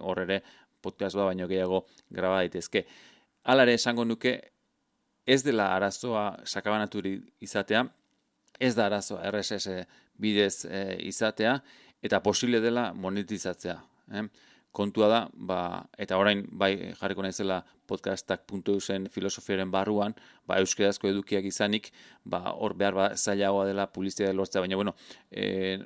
hor 0.00 0.22
ere 0.24 0.42
podcast 0.80 1.16
ba, 1.16 1.28
baino 1.30 1.48
gehiago 1.48 1.84
graba 2.10 2.40
daitezke. 2.42 2.86
Hala 3.44 3.66
ere 3.66 3.76
esango 3.80 4.04
nuke 4.04 4.38
ez 5.26 5.42
dela 5.44 5.72
arazoa 5.76 6.24
sakabanaturi 6.44 7.16
izatea, 7.40 7.84
ez 8.58 8.74
da 8.74 8.86
arazoa 8.86 9.30
RSS 9.30 9.82
bidez 10.18 10.64
e, 10.64 10.82
izatea, 11.08 11.58
eta 12.02 12.22
posible 12.22 12.60
dela 12.60 12.92
monetizatzea. 12.94 13.78
Eh? 14.12 14.26
kontua 14.72 15.08
da, 15.08 15.20
ba, 15.34 15.84
eta 16.00 16.16
orain 16.18 16.42
bai 16.58 16.72
jarriko 16.96 17.22
naizela 17.22 17.60
podcastak.eusen 17.92 19.08
filosofiaren 19.12 19.70
barruan, 19.72 20.16
ba, 20.48 20.58
euskerazko 20.64 21.10
edukiak 21.12 21.46
izanik, 21.48 21.92
ba, 22.24 22.44
hor 22.52 22.76
behar 22.78 22.98
ba, 22.98 23.08
zailagoa 23.16 23.68
dela 23.68 23.88
publizitatea 23.92 24.36
lortzea, 24.36 24.64
baina 24.64 24.80
bueno, 24.80 24.96
e, 25.30 25.78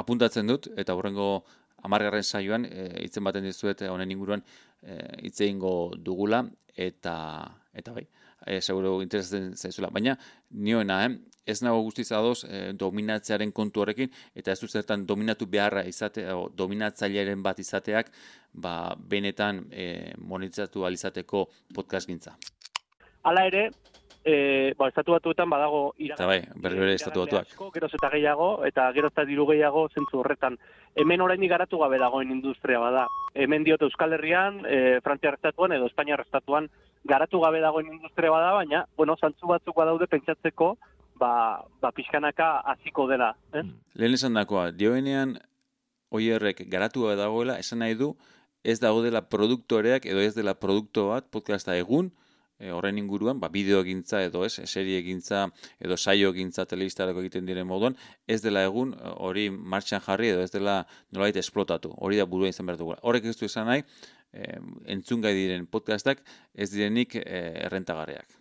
apuntatzen 0.00 0.48
dut, 0.50 0.70
eta 0.80 0.96
horrengo 0.96 1.30
amargarren 1.86 2.24
saioan, 2.24 2.66
e, 2.68 2.88
itzen 3.04 3.24
baten 3.26 3.46
dizuet, 3.48 3.84
honen 3.88 4.16
inguruan, 4.16 4.44
e, 4.82 4.98
itze 5.30 5.48
dugula, 6.08 6.44
eta, 6.76 7.14
eta 7.74 7.92
bai, 7.92 8.06
e, 8.46 8.60
seguro 8.60 9.00
interesatzen 9.02 9.56
zaizula. 9.56 9.90
Baina, 9.92 10.16
nioena, 10.50 11.04
eh, 11.06 11.18
ez 11.46 11.62
nago 11.62 11.82
guztiz 11.82 12.10
adoz 12.12 12.44
e, 12.44 12.72
dominatzearen 12.78 13.52
kontu 13.52 13.82
horrekin, 13.82 14.10
eta 14.34 14.52
ez 14.52 14.70
zertan 14.70 15.06
dominatu 15.06 15.46
beharra 15.46 15.84
izate, 15.84 16.26
o, 16.32 16.48
dominatzailearen 16.54 17.42
bat 17.42 17.58
izateak, 17.58 18.12
ba, 18.52 18.94
benetan 18.96 19.66
e, 19.70 20.12
monetizatu 20.18 20.84
alizateko 20.84 21.48
podcast 21.74 22.08
gintza. 22.08 22.36
Hala 23.22 23.46
ere, 23.46 23.70
e, 24.24 24.74
ba, 24.76 24.88
estatu 24.88 25.12
batuetan 25.12 25.50
badago 25.50 25.94
iragarri. 25.98 26.26
bai, 26.26 26.60
berri 26.62 26.84
ere 26.86 26.94
estatu 26.94 27.24
batuak. 27.24 27.56
Geroz 27.74 27.92
eta 27.94 28.10
gehiago, 28.12 28.50
eta 28.66 28.90
geroz 28.92 29.12
eta 29.12 29.24
diru 29.28 29.46
gehiago 29.50 29.88
zentzu 29.88 30.20
horretan. 30.20 30.58
Hemen 30.96 31.20
orain 31.20 31.48
garatu 31.48 31.78
gabe 31.78 31.98
dagoen 31.98 32.30
industria 32.30 32.78
bada. 32.78 33.06
Hemen 33.34 33.64
diote 33.64 33.84
Euskal 33.84 34.12
Herrian, 34.12 34.64
e, 34.66 35.00
Frantzia 35.02 35.36
edo 35.40 35.86
Espainia 35.86 36.16
estatuan 36.20 36.70
garatu 37.04 37.40
gabe 37.40 37.60
dagoen 37.60 37.92
industria 37.94 38.30
bada, 38.30 38.52
baina, 38.52 38.84
bueno, 38.96 39.16
zantzu 39.20 39.48
batzuk 39.50 39.76
badaude 39.76 40.06
pentsatzeko, 40.10 40.74
ba, 41.20 41.62
ba 41.80 41.92
pixkanaka 41.92 42.60
hasiko 42.72 43.06
dela. 43.08 43.34
Eh? 43.54 43.64
Lehen 43.94 44.16
esan 44.18 44.36
dakoa, 44.38 44.70
dioenean 44.72 45.38
oierrek 46.10 46.64
garatu 46.68 47.08
dagoela, 47.16 47.58
esan 47.58 47.80
nahi 47.84 47.94
du, 47.94 48.14
ez 48.64 48.78
dago 48.80 49.02
dela 49.02 49.22
produktoreak 49.28 50.06
edo 50.06 50.20
ez 50.20 50.34
dela 50.36 50.54
produkto 50.54 51.08
bat 51.08 51.28
podcasta 51.32 51.76
egun, 51.78 52.10
e, 52.60 52.70
horren 52.76 53.00
inguruan, 53.00 53.40
ba, 53.40 53.48
bideo 53.52 53.80
egintza 53.84 54.22
edo 54.26 54.44
ez, 54.46 54.52
serie 54.70 55.00
egintza 55.00 55.46
edo 55.80 55.96
saio 55.96 56.30
egintza 56.34 56.66
telebistarako 56.70 57.24
egiten 57.24 57.48
diren 57.48 57.66
moduan, 57.66 57.96
ez 58.28 58.40
dela 58.44 58.62
egun 58.68 58.94
hori 59.16 59.48
martxan 59.50 60.04
jarri 60.06 60.34
edo 60.34 60.44
ez 60.44 60.52
dela 60.52 60.82
nolait 61.16 61.36
esplotatu, 61.40 61.94
hori 61.96 62.20
da 62.20 62.28
burua 62.28 62.52
izan 62.52 62.68
behar 62.68 62.78
dugula. 62.80 63.00
Horrek 63.02 63.30
ez 63.32 63.36
du 63.40 63.48
esan 63.48 63.70
nahi, 63.72 63.86
e, 64.32 64.52
entzungai 64.96 65.34
diren 65.34 65.66
podcastak 65.66 66.22
ez 66.54 66.70
direnik 66.74 67.16
e, 67.24 67.40
errentagarriak. 67.66 68.40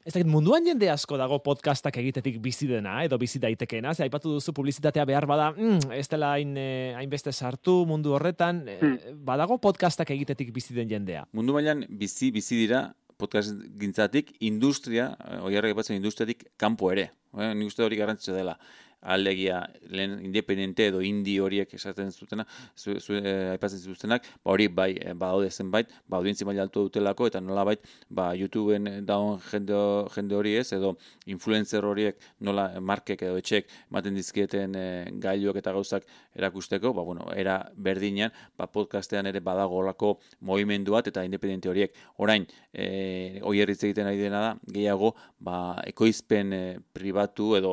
Ez 0.00 0.14
dakit, 0.14 0.30
munduan 0.32 0.64
jende 0.64 0.88
asko 0.88 1.18
dago 1.20 1.36
podcastak 1.44 1.98
egitetik 2.00 2.38
bizi 2.40 2.64
dena, 2.66 3.02
edo 3.04 3.18
bizi 3.20 3.38
daitekeena, 3.38 3.92
ze 3.92 4.06
aipatu 4.06 4.32
duzu 4.32 4.54
publizitatea 4.56 5.04
behar 5.04 5.26
bada, 5.28 5.50
mm, 5.52 5.92
ez 5.92 6.08
dela 6.08 6.32
hain, 6.32 6.56
eh, 6.56 6.94
hainbeste 6.96 7.32
sartu 7.32 7.84
mundu 7.86 8.14
horretan, 8.16 8.62
hmm. 8.80 9.20
badago 9.28 9.58
podcastak 9.60 10.10
egitetik 10.10 10.54
bizi 10.56 10.74
den 10.74 10.88
jendea. 10.88 11.26
Mundu 11.36 11.52
mailan 11.52 11.84
bizi, 11.90 12.30
bizi 12.32 12.56
dira 12.56 12.94
podcast 13.20 13.56
gintzatik, 13.80 14.34
industria, 14.40 15.10
eh, 15.26 15.40
oiarra 15.46 15.72
batzen 15.76 15.98
industriatik, 16.00 16.48
kanpo 16.60 16.90
ere. 16.92 17.10
Eh, 17.38 17.52
nik 17.54 17.70
uste 17.70 17.84
hori 17.86 17.98
garrantzitza 18.00 18.34
dela 18.34 18.56
alegia 19.00 19.62
lehen 19.88 20.18
independente 20.24 20.86
edo 20.86 21.00
indi 21.00 21.38
horiek 21.40 21.72
esaten 21.74 22.10
zutena, 22.12 22.46
zu, 22.76 22.98
zu, 23.00 23.16
e, 23.16 23.32
aipatzen 23.54 23.80
zuztenak, 23.80 24.26
ba 24.44 24.52
hori 24.52 24.68
bai, 24.68 24.92
e, 25.00 25.14
ba 25.14 25.30
haude 25.34 25.50
zenbait, 25.50 25.88
ba 26.08 26.18
audientzi 26.18 26.44
maila 26.44 26.66
altu 26.66 26.84
dutelako, 26.88 27.30
eta 27.30 27.40
nola 27.40 27.64
bait, 27.64 27.86
ba 28.10 28.30
YouTubeen 28.36 29.06
daun 29.08 29.40
jende, 29.50 29.78
jende 30.14 30.36
hori 30.36 30.54
ez, 30.60 30.68
edo 30.76 30.94
influencer 31.26 31.84
horiek 31.84 32.20
nola 32.46 32.68
markek 32.80 33.24
edo 33.28 33.38
etxek 33.40 33.70
ematen 33.88 34.18
dizkieten 34.18 34.76
e, 34.76 34.86
gailuak 35.22 35.60
eta 35.62 35.72
gauzak 35.72 36.04
erakusteko, 36.36 36.92
ba 36.96 37.04
bueno, 37.06 37.30
era 37.36 37.58
berdinean, 37.76 38.34
ba 38.58 38.68
podcastean 38.68 39.30
ere 39.32 39.40
badago 39.40 39.80
olako 39.80 40.18
movimendu 40.46 40.92
bat 40.92 41.08
eta 41.08 41.24
independente 41.24 41.72
horiek. 41.72 41.96
Orain, 42.20 42.46
e, 42.72 43.40
oierritz 43.48 43.80
egiten 43.84 44.06
ari 44.10 44.20
dena 44.20 44.44
da, 44.44 44.54
gehiago, 44.68 45.14
ba 45.40 45.80
ekoizpen 45.88 46.52
e, 46.52 46.62
pribatu 46.92 47.54
edo 47.56 47.72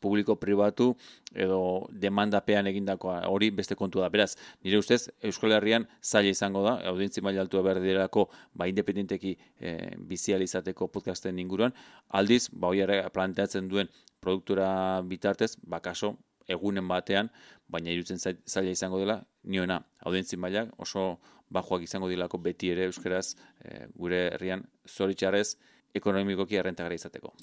publiko 0.00 0.38
pribatu 0.40 0.53
pribatu 0.54 0.94
edo 1.34 1.88
demandapean 1.90 2.66
egindakoa 2.70 3.24
hori 3.28 3.50
beste 3.50 3.74
kontu 3.74 4.00
da. 4.00 4.08
Beraz, 4.08 4.36
nire 4.62 4.78
ustez 4.78 5.08
Euskal 5.22 5.52
Herrian 5.56 5.86
zaila 6.02 6.30
izango 6.30 6.62
da, 6.62 6.76
audientzi 6.90 7.20
maila 7.20 7.42
altua 7.42 7.62
berdirako 7.66 8.28
ba 8.54 8.68
independenteki 8.70 9.34
e, 9.58 9.96
bizializateko 9.98 10.88
podcasten 10.88 11.38
inguruan, 11.38 11.74
aldiz 12.08 12.48
ba 12.52 12.70
hoiare 12.70 13.02
planteatzen 13.10 13.68
duen 13.68 13.90
produktura 14.20 15.02
bitartez, 15.02 15.56
ba 15.62 15.80
kaso 15.80 16.14
egunen 16.48 16.86
batean, 16.88 17.30
baina 17.68 17.90
irutzen 17.90 18.20
zaila 18.20 18.70
izango 18.70 19.00
dela, 19.00 19.18
niona 19.44 19.80
audientzi 20.06 20.36
maila 20.36 20.68
oso 20.78 21.18
bajoak 21.50 21.82
izango 21.82 22.08
dilako 22.08 22.38
beti 22.38 22.70
ere 22.70 22.86
euskeraz 22.86 23.34
e, 23.60 23.86
gure 23.94 24.28
herrian 24.34 24.64
zoritxarrez 24.88 25.56
ekonomikoki 25.94 26.56
errentagarri 26.56 26.98
izateko. 27.00 27.34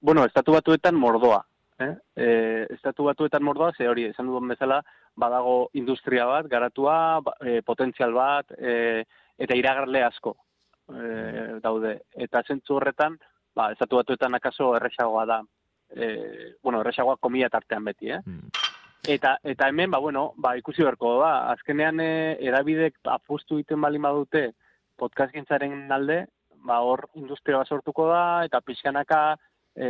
Bueno, 0.00 0.24
estatu 0.28 0.52
batuetan 0.52 0.94
mordoa, 0.94 1.40
eh? 1.80 1.92
E, 2.16 2.28
estatu 2.74 3.04
batuetan 3.08 3.44
mordoa, 3.44 3.72
ze 3.76 3.88
hori, 3.88 4.06
esan 4.10 4.26
duen 4.30 4.48
bezala, 4.48 4.80
badago 5.16 5.70
industria 5.74 6.26
bat, 6.28 6.48
garatua, 6.48 7.20
ba, 7.24 7.36
e, 7.40 7.60
potentzial 7.66 8.14
bat, 8.16 8.52
e, 8.58 9.04
eta 9.38 9.56
iragarle 9.58 10.02
asko 10.04 10.36
e, 10.88 11.58
daude. 11.62 11.96
Eta 12.26 12.42
zentzu 12.46 12.78
horretan, 12.78 13.18
ba, 13.56 13.70
estatu 13.72 14.00
batuetan 14.00 14.36
akaso 14.38 14.74
erresagoa 14.76 15.26
da, 15.28 15.40
e, 15.90 16.54
bueno, 16.62 16.80
erresagoa 16.80 17.18
komia 17.20 17.50
tartean 17.52 17.84
beti, 17.84 18.12
eh? 18.12 18.22
Hmm. 18.24 18.48
Eta, 19.06 19.36
eta 19.46 19.68
hemen, 19.70 19.90
ba, 19.90 20.00
bueno, 20.02 20.32
ba, 20.42 20.56
ikusi 20.58 20.82
berko 20.82 21.18
da, 21.20 21.52
azkenean 21.52 22.00
e, 22.02 22.10
erabidek 22.48 22.98
apustu 23.12 23.60
egiten 23.60 23.80
bali 23.80 24.00
badute 24.02 24.48
podcast 24.98 25.34
gintzaren 25.34 25.92
alde, 25.92 26.24
ba, 26.66 26.80
hor 26.82 27.06
industria 27.14 27.60
bat 27.60 27.70
sortuko 27.70 28.08
da, 28.10 28.24
eta 28.48 28.60
pixkanaka, 28.64 29.20
e, 29.76 29.88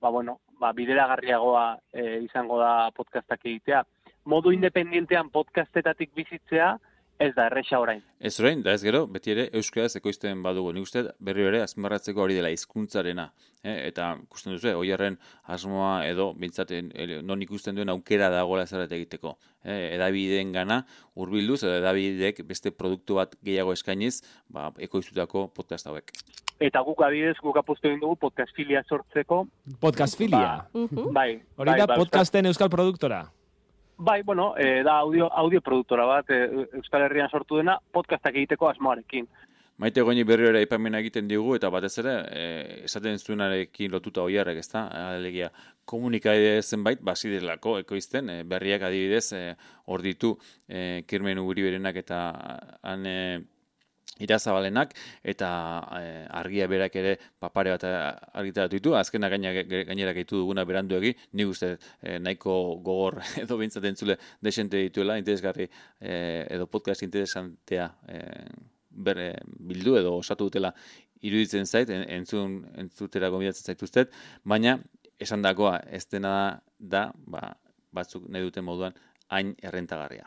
ba, 0.00 0.10
bueno, 0.10 0.40
ba, 0.62 0.70
bideragarriagoa 0.76 1.66
e, 1.92 2.22
izango 2.28 2.60
da 2.62 2.90
podcastak 2.96 3.44
egitea. 3.44 3.82
Modu 4.30 4.52
independientean 4.54 5.32
podcastetatik 5.34 6.12
bizitzea, 6.14 6.76
ez 7.22 7.32
da, 7.34 7.46
erresa 7.48 7.78
orain. 7.82 8.02
Ez 8.22 8.34
orain, 8.40 8.62
da 8.62 8.74
ez 8.74 8.82
gero, 8.82 9.04
beti 9.10 9.34
ere, 9.34 9.48
euskaraz 9.58 9.96
ekoizten 9.98 10.42
badugu. 10.42 10.72
Nik 10.74 10.86
uste, 10.86 11.02
berri 11.22 11.46
ere, 11.46 11.62
azmarratzeko 11.64 12.22
hori 12.22 12.38
dela 12.38 12.50
hizkuntzarena. 12.54 13.28
Eh? 13.62 13.76
Eta, 13.90 14.08
ikusten 14.24 14.56
duzu, 14.56 14.72
oiarren 14.78 15.18
asmoa 15.54 16.04
edo, 16.06 16.30
bintzaten, 16.38 16.90
non 17.26 17.42
ikusten 17.42 17.78
duen 17.78 17.90
aukera 17.94 18.30
dagoela 18.34 18.66
zaret 18.66 18.94
egiteko. 18.98 19.36
Eh? 19.62 19.94
Edabideen 19.96 20.54
gana, 20.54 20.82
urbilduz, 21.14 21.60
edo 21.64 21.76
edabidek 21.78 22.42
beste 22.46 22.74
produktu 22.74 23.18
bat 23.20 23.34
gehiago 23.42 23.74
eskainiz, 23.74 24.20
ba, 24.50 24.70
ekoiztutako 24.90 25.48
podcast 25.58 25.90
hauek. 25.90 26.14
Eta 26.60 26.80
guk 26.86 27.00
adidez, 27.02 27.36
guk 27.42 27.56
apostu 27.56 27.88
egin 27.88 28.00
dugu 28.00 28.16
podcast 28.16 28.54
filia 28.56 28.82
sortzeko. 28.88 29.44
Podcast 29.80 30.18
filia? 30.18 30.64
Ba, 30.72 30.88
bai. 31.12 31.30
Hori 31.56 31.70
da 31.70 31.86
bai, 31.86 31.86
ba, 31.86 32.00
podcasten 32.02 32.46
euskal 32.50 32.70
produktora? 32.70 33.24
Bai, 34.02 34.22
bueno, 34.22 34.54
e, 34.56 34.82
da 34.82 34.98
audio, 34.98 35.28
audio 35.32 35.60
produktora 35.60 36.04
bat, 36.06 36.30
e, 36.30 36.66
Euskal 36.74 37.04
Herrian 37.06 37.30
sortu 37.30 37.60
dena, 37.60 37.76
podcastak 37.92 38.34
egiteko 38.34 38.68
asmoarekin. 38.68 39.28
Maite 39.82 40.02
goini 40.02 40.24
berri 40.26 40.48
ere 40.48 40.62
ipamena 40.64 40.98
egiten 41.02 41.28
digu, 41.30 41.54
eta 41.56 41.70
batez 41.70 41.92
ere, 42.02 42.14
e, 42.30 42.42
esaten 42.88 43.18
zuenarekin 43.18 43.92
lotuta 43.94 44.24
oiarrek, 44.26 44.58
ez 44.58 44.68
da? 44.72 44.84
Alegia, 45.12 45.52
komunikaide 45.88 46.60
zenbait, 46.62 47.00
basidelako, 47.02 47.76
ekoizten, 47.84 48.30
e, 48.30 48.42
berriak 48.48 48.82
adibidez, 48.88 49.56
hor 49.86 50.02
ditu, 50.02 50.36
e, 50.68 51.04
kirmen 51.06 51.38
uguri 51.42 51.66
berenak 51.68 52.02
eta 52.02 52.20
han 52.82 53.06
e, 53.06 53.18
irazabalenak, 54.24 54.94
eta 55.34 55.50
argia 56.42 56.68
berak 56.70 56.96
ere 57.00 57.16
papare 57.40 57.74
bat 57.74 57.86
argitaratu 58.40 58.78
ditu, 58.78 58.96
azkena 58.98 59.30
gaina, 59.32 59.52
gainera 59.62 60.14
gaitu 60.16 60.42
duguna 60.42 60.64
berandu 60.68 60.98
egi, 61.00 61.14
nik 61.38 61.52
uste 61.54 61.74
nahiko 62.22 62.58
gogor 62.84 63.20
edo 63.42 63.58
bintzaten 63.60 63.96
zule 63.96 64.18
desente 64.40 64.80
dituela, 64.82 65.18
interesgarri 65.20 65.68
edo 66.00 66.68
podcast 66.70 67.02
interesantea 67.06 67.90
ber, 68.92 69.22
bildu 69.58 69.96
edo 70.00 70.16
osatu 70.18 70.48
dutela 70.50 70.72
iruditzen 71.22 71.66
zait, 71.66 71.90
entzun, 71.90 72.62
entzutera 72.82 73.30
gomidatzen 73.30 73.72
zaituztet, 73.72 74.14
baina 74.44 74.78
esan 75.22 75.44
dagoa 75.44 75.78
ez 75.94 76.04
dena 76.10 76.34
da, 76.78 77.10
ba, 77.14 77.52
batzuk 77.94 78.26
nahi 78.28 78.48
duten 78.48 78.66
moduan, 78.66 78.96
hain 79.32 79.54
errentagarria 79.62 80.26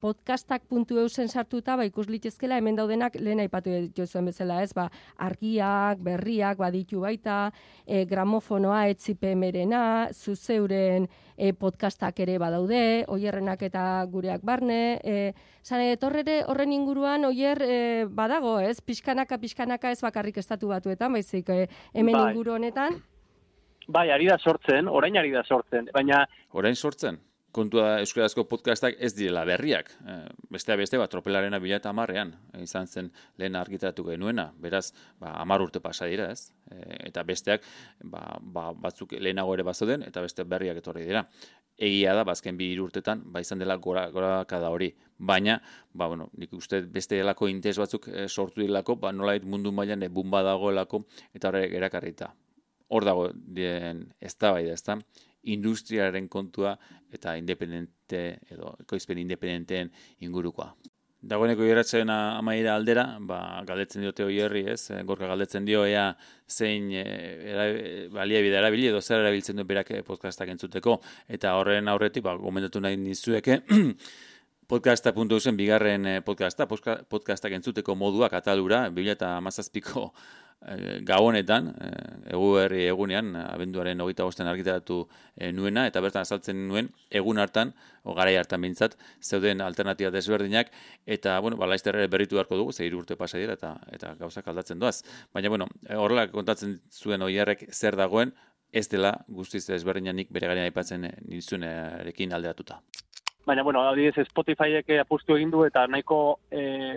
podcastak.eu 0.00 1.08
zen 1.08 1.28
sartuta, 1.28 1.74
ba, 1.76 1.84
ikus 1.88 2.06
litezkela, 2.10 2.58
hemen 2.60 2.76
daudenak 2.78 3.16
lehen 3.18 3.42
aipatu 3.42 3.72
dituzuen 3.88 4.28
bezala, 4.30 4.60
ez, 4.62 4.70
ba, 4.76 4.86
argiak, 5.26 5.98
berriak, 6.04 6.58
baditu 6.60 7.02
baita, 7.02 7.50
e, 7.84 8.04
gramofonoa, 8.06 8.84
etzipemerena, 8.92 9.82
zuzeuren 10.14 11.08
e, 11.36 11.52
podcastak 11.52 12.22
ere 12.22 12.38
badaude, 12.38 13.04
oierrenak 13.10 13.66
eta 13.66 13.84
gureak 14.12 14.46
barne, 14.46 14.80
e, 15.02 15.34
zane, 15.66 15.92
etorrere 15.96 16.40
horren 16.46 16.72
inguruan, 16.72 17.26
oier, 17.26 17.62
e, 17.66 17.78
badago, 18.06 18.58
ez, 18.62 18.78
pixkanaka, 18.80 19.40
pixkanaka 19.42 19.90
ez 19.90 20.00
bakarrik 20.06 20.38
estatu 20.38 20.70
batuetan, 20.70 21.18
baizik, 21.18 21.50
e, 21.50 21.68
hemen 21.94 22.14
bai. 22.14 22.26
inguru 22.30 22.58
honetan, 22.58 23.02
Bai, 23.88 24.10
ari 24.12 24.26
da 24.28 24.36
sortzen, 24.36 24.84
orain 24.92 25.16
ari 25.16 25.30
da 25.32 25.40
sortzen, 25.48 25.86
baina... 25.94 26.18
Orain 26.52 26.76
sortzen? 26.76 27.16
Kontua 27.52 27.98
euskarazko 28.02 28.44
podcastak 28.48 28.96
ez 29.00 29.12
direla 29.16 29.44
berriak. 29.48 29.90
E, 30.04 30.16
bestea 30.52 30.76
beste, 30.76 30.98
bat, 31.00 31.10
tropelarena 31.10 31.60
bila 31.62 31.78
eta 31.80 31.90
amarrean, 31.90 32.34
izan 32.60 32.86
zen 32.86 33.10
lehen 33.40 33.56
argitaratu 33.56 34.04
genuena, 34.10 34.50
beraz, 34.60 34.92
ba, 35.20 35.32
amar 35.40 35.62
urte 35.64 35.80
pasa 35.80 36.06
dira, 36.10 36.28
ez? 36.32 36.52
E, 36.70 36.80
eta 37.08 37.24
besteak, 37.28 37.64
ba, 38.04 38.24
ba, 38.40 38.70
batzuk 38.72 39.16
lehenago 39.18 39.54
ere 39.56 39.64
bazoden, 39.66 40.04
eta 40.06 40.24
beste 40.24 40.44
berriak 40.44 40.82
etorri 40.82 41.06
dira. 41.08 41.24
Egia 41.78 42.14
da, 42.18 42.24
bazken 42.26 42.58
bi 42.58 42.72
urtetan, 42.82 43.22
ba, 43.32 43.40
izan 43.40 43.62
dela 43.62 43.78
gora, 43.78 44.08
gora 44.10 44.32
kada 44.50 44.70
hori. 44.74 44.90
Baina, 45.18 45.60
ba, 45.94 46.08
bueno, 46.10 46.28
nik 46.36 46.52
uste 46.58 46.82
beste 46.82 47.16
delako 47.16 47.48
interes 47.48 47.78
batzuk 47.80 48.10
e, 48.12 48.26
sortu 48.28 48.60
dilako, 48.60 48.98
ba, 49.00 49.14
nolait 49.14 49.46
mundu 49.46 49.72
mailan 49.72 50.02
e, 50.02 50.12
bumba 50.12 50.42
dagoelako, 50.46 51.04
eta 51.34 51.48
horrek 51.52 51.78
erakarrita. 51.80 52.34
Hor 52.88 53.04
dago, 53.04 53.26
dien, 53.34 54.06
ez 54.20 54.34
da 54.40 54.52
bai 54.56 54.64
da, 54.66 54.76
da? 54.86 54.98
Industriaren 55.42 56.28
kontua 56.28 56.76
eta 57.12 57.36
independente 57.38 58.38
edo 58.50 58.76
ekoizpen 58.82 59.18
independenteen 59.18 59.90
ingurukoa. 60.20 60.74
Dagoeneko 61.18 61.64
iratzen 61.66 62.10
amaira 62.14 62.76
aldera, 62.78 63.04
ba, 63.18 63.40
galdetzen 63.66 64.04
diote 64.04 64.22
hoi 64.22 64.36
herri, 64.38 64.62
ez? 64.70 64.92
Eh, 64.94 65.00
gorka 65.02 65.26
galdetzen 65.26 65.64
dio 65.66 65.82
ea 65.82 66.12
zein 66.46 66.92
e, 66.94 68.06
baliabide 68.14 68.54
erabili 68.60 68.86
edo 68.92 69.00
zer 69.02 69.24
erabiltzen 69.24 69.58
du 69.58 69.64
berak 69.66 69.90
eh, 69.90 70.04
podcastak 70.06 70.52
entzuteko. 70.54 71.00
Eta 71.26 71.56
horren 71.58 71.90
aurretik, 71.90 72.22
ba, 72.22 72.36
gomendatu 72.38 72.78
nahi 72.80 73.00
nizueke, 73.02 73.58
podcasta.u 74.70 75.40
zen 75.40 75.58
bigarren 75.58 76.06
podcasta, 76.22 76.68
podcastak 76.70 77.58
entzuteko 77.58 77.98
modua 77.98 78.30
katalura, 78.30 78.84
2008ko 78.94 80.06
e, 80.06 80.47
gabonetan, 81.06 81.68
e, 81.80 81.88
egu 82.34 82.48
herri 82.58 82.84
egunean, 82.90 83.30
abenduaren 83.40 84.00
hogeita 84.02 84.24
bosten 84.26 84.48
argitaratu 84.50 85.04
e, 85.36 85.52
nuena, 85.52 85.86
eta 85.86 86.00
bertan 86.02 86.26
azaltzen 86.26 86.64
nuen, 86.68 86.90
egun 87.10 87.38
hartan, 87.38 87.72
o 88.02 88.14
garai 88.14 88.34
hartan 88.36 88.60
bintzat, 88.66 88.96
zeuden 89.22 89.62
alternatiba 89.62 90.10
desberdinak, 90.10 90.72
eta, 91.06 91.38
bueno, 91.40 91.56
bala 91.56 91.76
berritu 92.10 92.36
beharko 92.36 92.56
dugu, 92.56 92.72
zeir 92.72 92.94
urte 92.94 93.16
pasa 93.16 93.38
dira, 93.38 93.54
eta, 93.54 93.76
eta 93.92 94.14
gauzak 94.18 94.48
aldatzen 94.48 94.78
doaz. 94.78 95.04
Baina, 95.32 95.48
bueno, 95.48 95.68
horrela 95.94 96.28
kontatzen 96.30 96.80
zuen 96.90 97.22
oierrek 97.22 97.68
zer 97.72 97.96
dagoen, 97.96 98.34
ez 98.72 98.88
dela 98.88 99.14
guztiz 99.28 99.64
desberdinanik 99.66 100.28
bere 100.30 100.48
garen 100.48 100.66
aipatzen 100.66 101.06
nizunarekin 101.24 102.32
alderatuta. 102.32 102.82
Baina, 103.46 103.62
bueno, 103.62 103.86
adibidez, 103.88 104.26
Spotifyek 104.28 104.90
apustu 105.00 105.36
egin 105.36 105.50
du, 105.50 105.64
eta 105.64 105.86
nahiko... 105.86 106.40
E, 106.50 106.92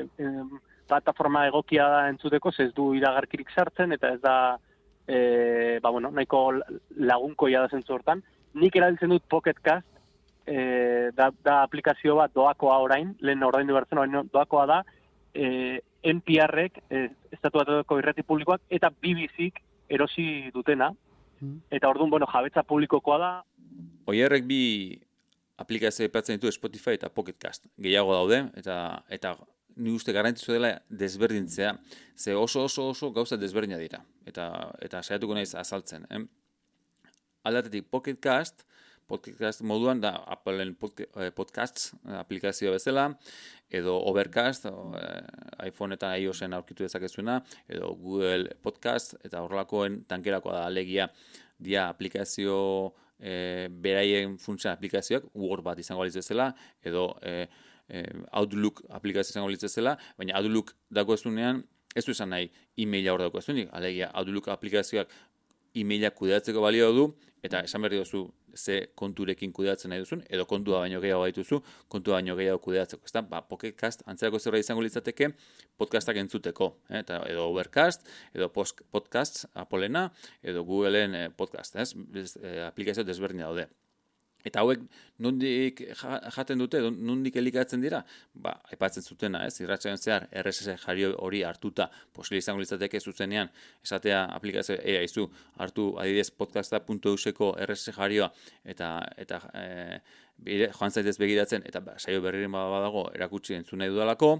plataforma 0.91 1.45
egokia 1.47 1.88
da 1.88 2.01
entzuteko, 2.12 2.51
ez 2.60 2.71
du 2.75 2.91
iragarkirik 2.97 3.51
sartzen, 3.56 3.95
eta 3.95 4.13
ez 4.15 4.21
da, 4.23 4.36
e, 5.08 5.80
ba, 5.84 5.91
bueno, 5.91 6.12
nahiko 6.12 6.43
lagunkoia 7.12 7.63
da 7.63 7.71
zentzu 7.71 7.95
hortan. 7.95 8.23
Nik 8.60 8.75
erabiltzen 8.75 9.13
dut 9.13 9.27
Pocketcast, 9.32 9.88
e, 10.45 11.12
da, 11.15 11.30
da 11.45 11.62
aplikazio 11.63 12.17
bat 12.19 12.34
doakoa 12.36 12.80
orain, 12.84 13.15
lehen 13.21 13.47
orain 13.47 13.69
du 13.69 13.77
bertzen, 13.77 14.01
orain 14.01 14.32
doakoa 14.34 14.65
da, 14.69 14.82
e, 15.34 15.80
NPR-ek, 16.12 16.82
e, 16.89 17.06
estatu 17.32 17.62
bat 17.62 17.95
irrati 18.01 18.25
publikoak, 18.27 18.65
eta 18.69 18.91
BBC-k 18.91 19.63
erosi 19.95 20.25
dutena, 20.56 20.91
mm. 21.39 21.71
eta 21.77 21.89
orduan, 21.91 22.12
bueno, 22.12 22.27
jabetza 22.32 22.65
publikokoa 22.67 23.21
da. 23.21 23.32
Oierrek 24.12 24.47
bi 24.49 24.62
aplikazio 25.62 26.08
epatzen 26.08 26.39
ditu 26.39 26.51
Spotify 26.51 26.97
eta 26.97 27.12
Pocketcast. 27.13 27.67
Gehiago 27.80 28.15
daude, 28.17 28.43
eta, 28.58 29.04
eta 29.13 29.36
ni 29.81 29.93
uste 29.97 30.13
garantitzu 30.13 30.53
dela 30.55 30.75
desberdintzea, 30.89 31.75
ze 32.15 32.35
oso 32.37 32.65
oso 32.69 32.89
oso 32.93 33.11
gauza 33.11 33.37
desberdina 33.37 33.79
dira, 33.81 34.03
eta 34.25 34.47
eta 34.81 35.01
saiatuko 35.01 35.37
naiz 35.37 35.53
azaltzen. 35.55 36.05
Eh? 36.09 36.21
Aldatetik 37.49 37.89
Pocketcast, 37.89 38.65
Pocketcast 39.09 39.63
moduan 39.67 39.99
da 39.99 40.13
Appleen 40.35 40.75
eh, 40.75 41.31
podcasts 41.35 41.91
aplikazioa 42.21 42.77
bezala, 42.77 43.07
edo 43.71 43.97
Overcast, 44.11 44.67
o, 44.69 44.91
eh, 44.99 45.67
iPhone 45.67 45.97
eta 45.97 46.13
iOSen 46.21 46.53
aurkitu 46.53 46.85
dezakezuena, 46.85 47.41
edo 47.67 47.93
Google 47.99 48.55
Podcast, 48.63 49.17
eta 49.25 49.41
horrelakoen 49.43 50.03
tankerakoa 50.07 50.59
da 50.59 50.65
alegia 50.69 51.09
dia 51.61 51.87
aplikazio 51.89 52.93
eh, 53.19 53.67
beraien 53.71 54.37
funtsa 54.41 54.73
aplikazioak, 54.73 55.27
Word 55.35 55.65
bat 55.65 55.79
izango 55.79 56.05
aliz 56.05 56.15
bezala, 56.17 56.51
edo 56.83 57.11
eh, 57.21 57.45
eh, 57.91 58.08
Outlook 58.32 58.84
aplikazio 58.89 59.36
izango 59.36 59.51
litzezela, 59.51 59.97
baina 60.17 60.38
Outlook 60.39 60.73
dago 60.89 61.17
ezunean, 61.17 61.63
ez 61.95 62.06
du 62.08 62.15
esan 62.15 62.32
nahi 62.32 62.49
e-maila 62.80 63.13
hor 63.13 63.25
dago 63.27 63.41
ezunik, 63.43 63.69
alegia 63.75 64.12
Outlook 64.15 64.47
aplikazioak 64.54 65.12
e-maila 65.75 66.12
kudeatzeko 66.15 66.63
balio 66.63 66.91
du, 66.95 67.10
eta 67.43 67.62
esan 67.65 67.82
berri 67.82 67.99
duzu 68.01 68.25
ze 68.56 68.77
konturekin 68.95 69.54
kudeatzen 69.56 69.89
nahi 69.89 70.04
duzun, 70.04 70.23
edo 70.30 70.45
kontua 70.45 70.82
baino 70.84 70.99
gehiago 71.01 71.23
baituzu, 71.23 71.62
kontua 71.88 72.19
baino 72.19 72.36
gehiago 72.36 72.60
kudeatzeko. 72.65 73.08
Ezta? 73.08 73.23
Ba, 73.27 73.41
podcast 73.47 74.04
antzerako 74.06 74.39
zerra 74.39 74.60
izango 74.62 74.84
litzateke 74.86 75.32
podcastak 75.80 76.19
entzuteko, 76.21 76.71
eh? 76.89 76.99
eta 77.01 77.21
edo 77.30 77.47
Overcast, 77.49 78.08
edo 78.36 78.51
podcast 78.51 79.45
Apolena, 79.54 80.10
edo 80.43 80.65
Googleen 80.67 81.15
eh, 81.15 81.30
podcast, 81.30 81.80
ez? 81.80 81.93
Eh, 81.95 82.60
aplikazio 82.67 83.08
desberdina 83.08 83.49
daude. 83.49 83.69
Eta 84.47 84.63
hauek 84.63 84.84
nondik 85.21 85.84
jaten 86.36 86.62
dute, 86.62 86.82
nondik 86.82 87.38
elikatzen 87.41 87.84
dira? 87.84 88.01
Ba, 88.34 88.56
aipatzen 88.73 89.06
zutena, 89.06 89.43
ez? 89.45 89.60
Irratxean 89.62 90.01
zehar, 90.01 90.27
RSS 90.43 90.77
jario 90.86 91.13
hori 91.21 91.43
hartuta, 91.47 91.89
posibili 92.13 92.41
izango 92.41 92.63
litzateke 92.63 92.99
zuzenean, 92.99 93.51
esatea 93.86 94.23
aplikazio, 94.36 94.80
ea 94.82 95.04
izu, 95.06 95.27
hartu 95.62 95.91
adidez 96.01 96.30
podcasta.euseko 96.32 97.54
RSS 97.67 97.95
jarioa, 97.97 98.32
eta, 98.75 98.91
eta 99.21 99.41
e, 99.54 99.65
joan 100.45 100.91
zaitez 100.91 101.17
begiratzen, 101.21 101.62
eta 101.69 101.82
ba, 101.86 101.97
saio 101.99 102.21
berriren 102.21 102.51
badago 102.51 103.06
erakutsi 103.13 103.56
entzun 103.56 103.82
nahi 103.82 103.91
dudalako, 103.93 104.32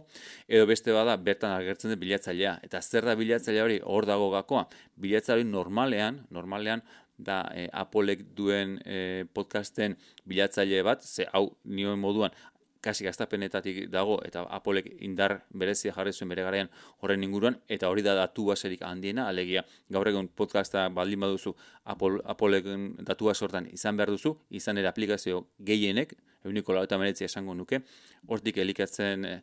edo 0.48 0.66
beste 0.70 0.94
bada 0.96 1.16
bertan 1.18 1.54
agertzen 1.54 1.94
den 1.94 2.00
bilatzailea. 2.02 2.58
Eta 2.66 2.82
zer 2.82 3.06
da 3.06 3.16
bilatzailea 3.16 3.64
hori 3.68 3.80
hor 3.84 4.08
dago 4.10 4.32
gakoa? 4.34 4.66
Bilatzailea 5.02 5.46
normalean, 5.46 6.24
normalean, 6.32 6.82
da 7.17 7.43
e, 7.56 7.67
Apolek 7.74 8.24
duen 8.36 8.80
e, 8.86 9.26
podcasten 9.34 9.97
bilatzaile 10.26 10.82
bat, 10.84 11.04
ze 11.04 11.28
hau 11.34 11.52
nioen 11.63 12.00
moduan 12.00 12.32
kasi 12.82 13.06
gaztapenetatik 13.06 13.86
dago 13.93 14.17
eta 14.26 14.41
Apolek 14.50 14.88
indar 15.06 15.43
berezia 15.54 15.93
jarri 15.93 16.13
zuen 16.13 16.30
bere 16.34 16.43
garaian 16.43 16.69
horren 17.00 17.24
inguruan 17.24 17.60
eta 17.69 17.89
hori 17.89 18.02
da 18.02 18.15
datu 18.17 18.47
baserik 18.50 18.82
handiena, 18.82 19.28
alegia 19.30 19.63
gaur 19.89 20.10
egun 20.10 20.28
podcasta 20.28 20.88
baldin 20.89 21.21
baduzu 21.21 21.54
Apol, 21.86 22.19
Apoleken 22.26 22.95
datu 23.06 23.30
basortan 23.30 23.69
izan 23.71 23.97
behar 23.97 24.10
duzu, 24.10 24.34
izan 24.50 24.82
ere 24.82 24.89
aplikazio 24.89 25.45
gehienek, 25.60 26.15
euniko 26.43 26.74
lau 26.74 26.84
eta 26.84 26.97
esango 27.26 27.54
nuke, 27.54 27.82
hortik 28.28 28.58
elikatzen 28.58 29.26
e, 29.26 29.41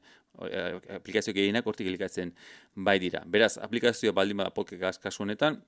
aplikazio 0.98 1.32
gehienak 1.32 1.66
hortik 1.66 1.86
elikatzen 1.86 2.34
bai 2.74 2.98
dira. 2.98 3.22
Beraz, 3.26 3.56
aplikazio 3.58 4.12
baldin 4.12 4.36
bada 4.36 4.50
podcast 4.50 5.00
kasu 5.02 5.22
honetan, 5.22 5.62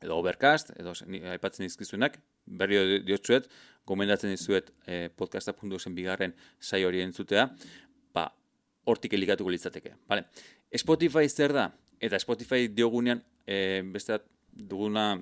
edo 0.00 0.16
Overcast, 0.16 0.72
edo 0.80 0.94
aipatzen 1.32 1.66
dizkizunak, 1.66 2.18
berri 2.46 3.00
diotzuet, 3.06 3.48
gomendatzen 3.88 4.32
dizuet 4.32 4.70
e, 4.86 5.08
podcasta.usen 5.16 5.94
bigarren 5.96 6.34
sai 6.60 6.82
hori 6.88 7.02
entzutea, 7.04 7.48
ba, 8.14 8.28
hortik 8.88 9.14
elikatuko 9.18 9.52
litzateke. 9.52 9.96
Vale. 10.08 10.26
Spotify 10.76 11.28
zer 11.28 11.54
da? 11.56 11.68
Eta 12.00 12.18
Spotify 12.22 12.70
diogunean, 12.72 13.22
e, 13.44 13.82
beste 13.92 14.20
duguna 14.50 15.12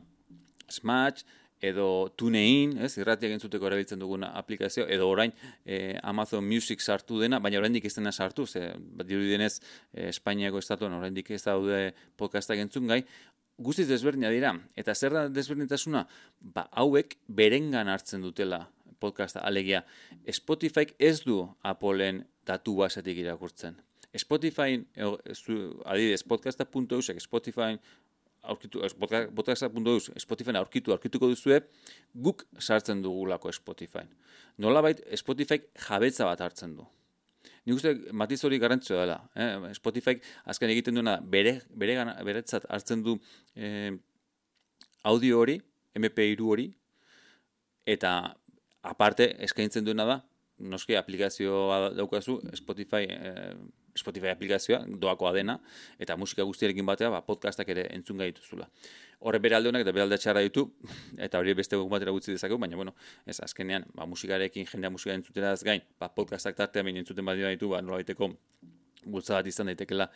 Smash, 0.68 1.24
edo 1.60 2.12
TuneIn, 2.14 2.76
ez, 2.84 2.92
irratiak 3.00 3.32
entzuteko 3.34 3.66
erabiltzen 3.66 3.98
duguna 3.98 4.30
aplikazio, 4.38 4.84
edo 4.86 5.08
orain 5.10 5.32
e, 5.64 5.96
Amazon 6.06 6.46
Music 6.46 6.80
sartu 6.80 7.18
dena, 7.18 7.40
baina 7.42 7.58
oraindik 7.58 7.88
ez 7.88 7.94
dena 7.96 8.12
sartu, 8.12 8.46
ze, 8.46 8.68
bat 8.78 9.08
dirudienez, 9.08 9.56
e, 9.92 10.08
Espainiako 10.12 10.62
estatuan 10.62 10.94
oraindik 11.00 11.32
ez 11.34 11.42
daude 11.42 11.80
podcastak 12.20 12.62
entzun 12.62 12.86
gai, 12.86 13.02
guztiz 13.58 13.88
desberdina 13.88 14.30
dira. 14.30 14.54
Eta 14.78 14.94
zer 14.94 15.14
da 15.14 15.26
desberdintasuna? 15.28 16.06
Ba, 16.40 16.68
hauek 16.72 17.18
berengan 17.28 17.88
hartzen 17.88 18.22
dutela 18.22 18.64
podcasta. 19.00 19.40
Alegia, 19.40 19.84
Spotify 20.32 20.88
ez 20.98 21.20
du 21.24 21.42
Appleen 21.62 22.24
datu 22.46 22.76
basetik 22.78 23.18
irakurtzen. 23.18 23.78
Spotify, 24.16 24.78
adidez, 25.84 26.22
podcasta.eusek 26.24 27.20
Spotify 27.20 27.76
aurkitu, 28.42 28.80
podcasta.eus 29.34 30.10
Spotify 30.18 30.56
aurkitu, 30.56 30.94
aurkituko 30.94 31.28
duzue, 31.28 31.60
guk 32.14 32.46
sartzen 32.58 33.02
dugulako 33.02 33.52
Spotify. 33.52 34.06
Nolabait, 34.58 35.02
Spotify 35.16 35.60
jabetza 35.88 36.26
bat 36.30 36.40
hartzen 36.40 36.76
du. 36.78 36.86
Nik 37.68 37.76
uste 37.76 37.90
matiz 38.16 38.38
hori 38.48 38.56
garrantzua 38.56 39.02
dela. 39.02 39.18
Eh? 39.36 39.74
Spotify 39.76 40.14
azken 40.48 40.70
egiten 40.72 40.96
duena 40.96 41.18
bere, 41.20 41.58
bere 41.76 41.98
beretzat 42.24 42.64
hartzen 42.72 43.02
du 43.04 43.18
eh, 43.54 43.92
audio 45.04 45.42
hori, 45.42 45.58
MP3 46.00 46.46
hori, 46.48 46.64
eta 47.84 48.12
aparte 48.88 49.34
eskaintzen 49.44 49.84
duena 49.84 50.06
da, 50.08 50.16
noski 50.58 50.96
aplikazioa 50.96 51.90
daukazu, 51.98 52.38
Spotify, 52.56 53.04
eh, 53.04 53.52
Spotify 53.98 54.32
aplikazioa, 54.32 54.80
doakoa 55.02 55.32
dena, 55.36 55.58
eta 55.98 56.16
musika 56.16 56.46
guztiarekin 56.48 56.86
batea, 56.86 57.10
ba, 57.12 57.20
podcastak 57.26 57.68
ere 57.74 57.88
entzun 57.94 58.22
gaituzula. 58.22 58.68
Horre 59.20 59.42
bere 59.42 59.58
alde 59.58 59.72
honak 59.72 59.82
eta 59.82 59.92
bere 59.92 60.06
alde 60.06 60.18
txarra 60.22 60.44
ditu, 60.46 60.68
eta 61.26 61.42
hori 61.42 61.54
beste 61.58 61.76
guk 61.76 61.90
batera 61.90 62.14
gutzi 62.14 62.32
dezakegu, 62.32 62.60
baina, 62.62 62.78
bueno, 62.78 62.94
ez, 63.26 63.40
azkenean, 63.44 63.86
ba, 63.94 64.06
musikarekin, 64.06 64.66
jendea 64.70 64.90
musika 64.94 65.14
entzutera 65.18 65.54
gain, 65.66 65.84
ba, 66.00 66.08
podcastak 66.14 66.56
tartea 66.56 66.86
baina 66.86 67.02
entzuten 67.02 67.26
badi 67.26 67.46
ditu, 67.48 67.74
ba, 67.74 67.82
nola 67.82 68.02
baiteko 68.02 68.32
gultza 69.04 69.38
bat 69.38 69.46
izan 69.46 69.70
daitekela 69.70 70.08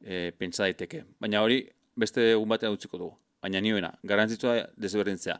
e, 0.00 0.30
pentsa 0.38 0.66
daiteke. 0.66 1.04
Baina 1.20 1.42
hori 1.42 1.62
beste 1.98 2.32
egun 2.32 2.48
batean 2.48 2.74
utziko 2.74 2.98
dugu. 3.00 3.16
Baina 3.42 3.60
nioena, 3.62 3.92
garantzitsua 4.06 4.68
desberdintzea. 4.80 5.38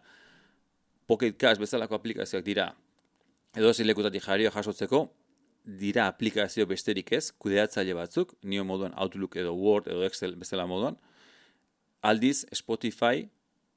Pocket 1.09 1.39
Cast 1.41 1.61
bezalako 1.61 1.97
aplikazioak 1.99 2.45
dira 2.47 2.69
edo 3.57 3.73
zilekutatik 3.73 4.23
jario 4.23 4.53
jasotzeko, 4.55 5.07
dira 5.69 6.07
aplikazio 6.09 6.65
besterik 6.67 7.13
ez, 7.13 7.29
kudeatzaile 7.43 7.95
batzuk, 7.97 8.35
nio 8.43 8.65
moduan 8.65 8.95
Outlook 8.97 9.37
edo 9.37 9.53
Word 9.57 9.91
edo 9.93 10.07
Excel 10.07 10.37
bezala 10.41 10.67
moduan, 10.67 10.97
aldiz 12.01 12.47
Spotify, 12.57 13.27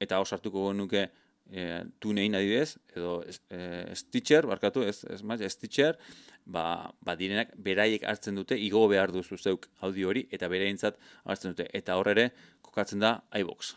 eta 0.01 0.19
hor 0.21 0.29
sartuko 0.29 0.71
nuke 0.73 1.03
e, 1.51 1.65
tunein 1.99 2.37
adidez, 2.37 2.77
edo 2.95 3.19
e, 3.25 3.59
Stitcher, 3.99 4.47
barkatu, 4.47 4.85
ez, 4.87 5.01
ez 5.11 5.19
maiz, 5.27 5.43
Stitcher, 5.51 5.99
ba, 6.45 6.63
ba 7.03 7.17
direnak 7.19 7.51
beraiek 7.57 8.07
hartzen 8.07 8.39
dute, 8.39 8.55
igo 8.55 8.85
behar 8.91 9.11
duzu 9.11 9.37
zeuk 9.37 9.67
audio 9.83 10.13
hori, 10.13 10.25
eta 10.31 10.49
bereintzat 10.51 10.99
hartzen 11.25 11.55
dute, 11.55 11.67
eta 11.75 11.99
hor 11.99 12.13
ere 12.13 12.29
kokatzen 12.63 13.03
da 13.03 13.17
iBox. 13.41 13.75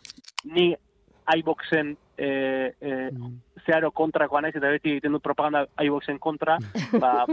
Ni 0.55 0.71
iBoxen 1.35 1.95
e, 2.17 2.29
e, 2.81 3.09
zeharo 3.65 3.91
kontrakoa 3.95 4.41
naiz 4.45 4.53
eta 4.55 4.69
beti 4.73 4.95
egiten 4.95 5.15
dut 5.15 5.23
propaganda 5.25 5.65
iBoxen 5.81 6.19
kontra, 6.21 6.57
ba, 7.03 7.25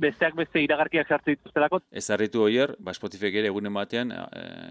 besteak 0.00 0.36
beste 0.38 0.62
iragarkiak 0.62 1.08
sartzen 1.08 1.36
dituztelako. 1.36 1.82
Ez 1.90 2.04
harritu 2.14 2.44
hoier, 2.46 2.76
ba, 2.78 2.94
Spotify 2.96 3.32
ere 3.42 3.50
egunen 3.52 3.74
batean 3.74 4.14
e, 4.14 4.22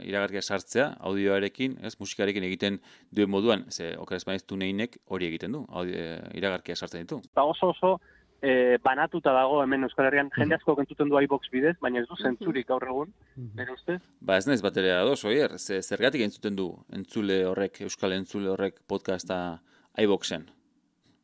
iragarkiak 0.09 0.47
sartzea, 0.47 0.91
audioarekin, 1.11 1.77
ez, 1.85 1.95
musikarekin 1.99 2.47
egiten 2.47 2.79
duen 3.11 3.31
moduan, 3.31 3.67
ze, 3.69 3.93
okeraz 3.99 4.23
baiz, 4.27 4.41
tuneinek 4.47 4.97
hori 5.07 5.29
egiten 5.31 5.57
du, 5.57 5.65
audio, 5.69 5.97
e, 5.97 6.17
iragarkiak 6.39 6.79
sartzen 6.79 7.05
ditu. 7.05 7.21
Ba, 7.35 7.45
oso 7.49 7.73
oso, 7.75 7.97
e, 8.41 8.77
banatuta 8.83 9.33
dago 9.35 9.61
hemen 9.63 9.85
Euskal 9.87 10.07
Herrian, 10.09 10.31
jende 10.35 10.57
asko 10.57 10.75
kentzuten 10.79 11.09
du 11.09 11.19
iBox 11.21 11.49
bidez, 11.53 11.75
baina 11.81 12.01
ez 12.01 12.07
du 12.09 12.17
zentzurik 12.17 12.67
gaur 12.67 12.85
egun, 12.87 13.13
mm 13.37 13.73
ustez? 13.73 13.99
Ba 14.19 14.37
ez 14.37 14.47
naiz 14.47 14.61
batera 14.65 14.99
ados, 15.01 15.23
oier, 15.25 15.57
ze, 15.59 15.81
zergatik 15.81 16.25
entzuten 16.25 16.57
du 16.57 16.71
entzule 16.91 17.43
horrek, 17.47 17.81
Euskal 17.85 18.17
entzule 18.17 18.51
horrek 18.51 18.81
podcasta 18.87 19.61
iBoxen? 20.01 20.49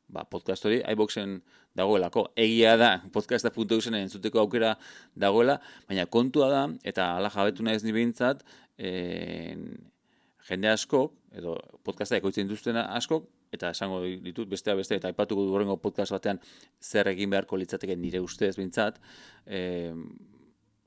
Ba, 0.08 0.24
podcast 0.24 0.64
hori 0.64 0.80
iBoxen 0.94 1.42
dagoelako. 1.76 2.30
Egia 2.40 2.78
da, 2.80 2.92
podcasta.eusen 3.16 3.98
entzuteko 4.00 4.40
aukera 4.46 4.76
dagoela, 5.16 5.60
baina 5.90 6.06
kontua 6.06 6.50
da, 6.54 6.64
eta 6.88 7.16
ala 7.18 7.34
jabetu 7.34 7.66
naiz 7.66 7.84
nibeintzat, 7.84 8.46
jende 10.48 10.70
askok, 10.72 11.18
edo 11.36 11.58
podcasta 11.84 12.18
ekoitzen 12.22 12.48
duzten 12.48 12.78
askok, 12.80 13.28
eta 13.52 13.72
esango 13.76 14.02
ditut 14.04 14.50
bestea 14.50 14.76
beste 14.76 14.96
eta 14.96 15.08
aipatuko 15.08 15.46
du 15.46 15.78
podcast 15.78 16.12
batean 16.12 16.40
zer 16.82 17.08
egin 17.08 17.30
beharko 17.30 17.58
litzateke 17.58 17.96
nire 17.96 18.20
ustez 18.20 18.56
bintzat 18.58 19.00
e, 19.46 19.94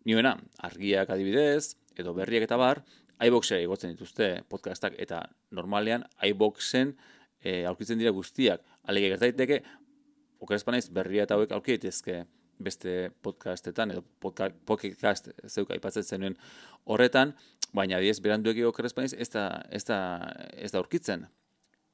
nioena 0.05 0.37
argiak 0.59 1.11
adibidez 1.11 1.77
edo 1.96 2.14
berriak 2.14 2.44
eta 2.44 2.57
bar 2.57 2.83
iBoxera 3.20 3.61
igotzen 3.61 3.92
dituzte 3.92 4.42
podcastak 4.49 4.94
eta 4.99 5.23
normalean 5.51 6.07
iBoxen 6.25 6.94
e, 7.40 7.64
aurkitzen 7.68 8.01
dira 8.01 8.12
guztiak. 8.16 8.62
Alege 8.88 9.11
gertaiteke 9.14 9.61
okerespanaiz 10.40 10.88
berria 10.96 11.27
eta 11.27 11.37
hauek 11.37 11.53
aurki 11.53 11.77
daitezke 11.77 12.23
beste 12.61 13.11
podcastetan 13.25 13.92
edo 13.92 14.05
podcast 14.20 15.31
zeuka 15.49 15.77
aipatzen 15.77 16.05
zenuen 16.05 16.37
horretan. 16.85 17.35
Baina 17.77 18.01
diez 18.01 18.18
berandu 18.25 18.53
egi 18.55 18.64
okerespanaiz 18.68 19.12
ez 19.14 19.29
da 19.33 19.44
ez 19.70 19.85
da 19.88 20.01
ez 20.57 20.73
da 20.73 20.81
aurkitzen 20.81 21.29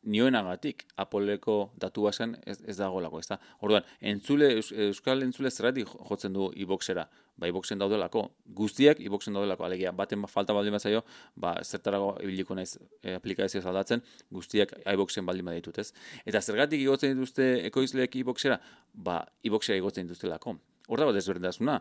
nioenagatik 0.07 0.85
Apoleko 1.03 1.57
datu 1.83 2.07
basen 2.07 2.37
ez, 2.47 2.59
ez 2.65 2.77
dago 2.79 3.01
lago, 3.03 3.21
ez 3.21 3.29
da. 3.29 3.39
Orduan, 3.67 3.85
entzule, 4.01 4.53
Euskal 4.87 5.25
entzule 5.27 5.51
zerratik 5.51 5.91
jotzen 6.09 6.35
du 6.37 6.49
iboxera, 6.55 7.07
ba 7.37 7.51
iboxen 7.51 7.81
daudelako, 7.83 8.23
guztiak 8.57 9.01
iboxen 9.05 9.37
daudelako, 9.37 9.67
alegia, 9.67 9.93
baten 9.93 10.23
ba, 10.25 10.31
falta 10.31 10.55
baldin 10.57 10.77
bazaio, 10.77 11.03
ba 11.37 11.57
zertarago 11.65 12.15
ibiliko 12.25 12.57
naiz 12.57 12.77
e, 13.03 13.17
aplikazio 13.17 13.61
zaldatzen, 13.61 14.03
guztiak 14.33 14.73
iboxen 14.95 15.27
baldin 15.27 15.51
baditut, 15.51 15.83
ez? 15.83 15.91
Eta 16.25 16.41
zergatik 16.41 16.81
igotzen 16.81 17.17
dituzte 17.17 17.51
ekoizleek 17.69 18.17
iboxera, 18.23 18.61
ba 18.95 19.21
iboxera 19.45 19.77
igotzen 19.83 20.09
dituzte 20.09 20.31
lako. 20.31 20.57
Horda 20.89 21.11
bat 21.11 21.19
ezberdintasuna, 21.19 21.81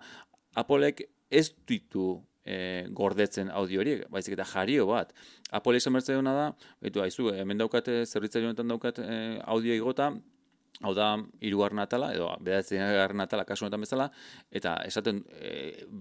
Apolek 0.55 1.01
ez 1.29 1.49
ditu 1.67 2.15
e, 2.45 2.85
gordetzen 2.95 3.49
audio 3.49 3.81
horiek, 3.81 4.05
baizik 4.13 4.37
eta 4.37 4.45
jario 4.53 4.85
bat. 4.91 5.11
Apple 5.51 5.81
izan 5.81 5.97
bertze 5.97 6.15
duna 6.15 6.35
da, 6.37 6.45
betu, 6.81 7.01
haizu, 7.03 7.31
hemen 7.33 7.59
daukate, 7.61 8.03
zerritzari 8.05 8.47
honetan 8.47 8.71
daukat 8.71 9.01
e, 9.01 9.19
audio 9.43 9.75
igota, 9.75 10.13
hau 10.83 10.91
da, 10.95 11.07
irugarren 11.45 11.79
atala, 11.79 12.09
edo 12.15 12.27
bedatzen 12.43 13.21
atala 13.23 13.45
kasu 13.47 13.65
honetan 13.65 13.83
bezala, 13.85 14.09
eta 14.51 14.75
esaten 14.87 15.21
e, 15.39 15.51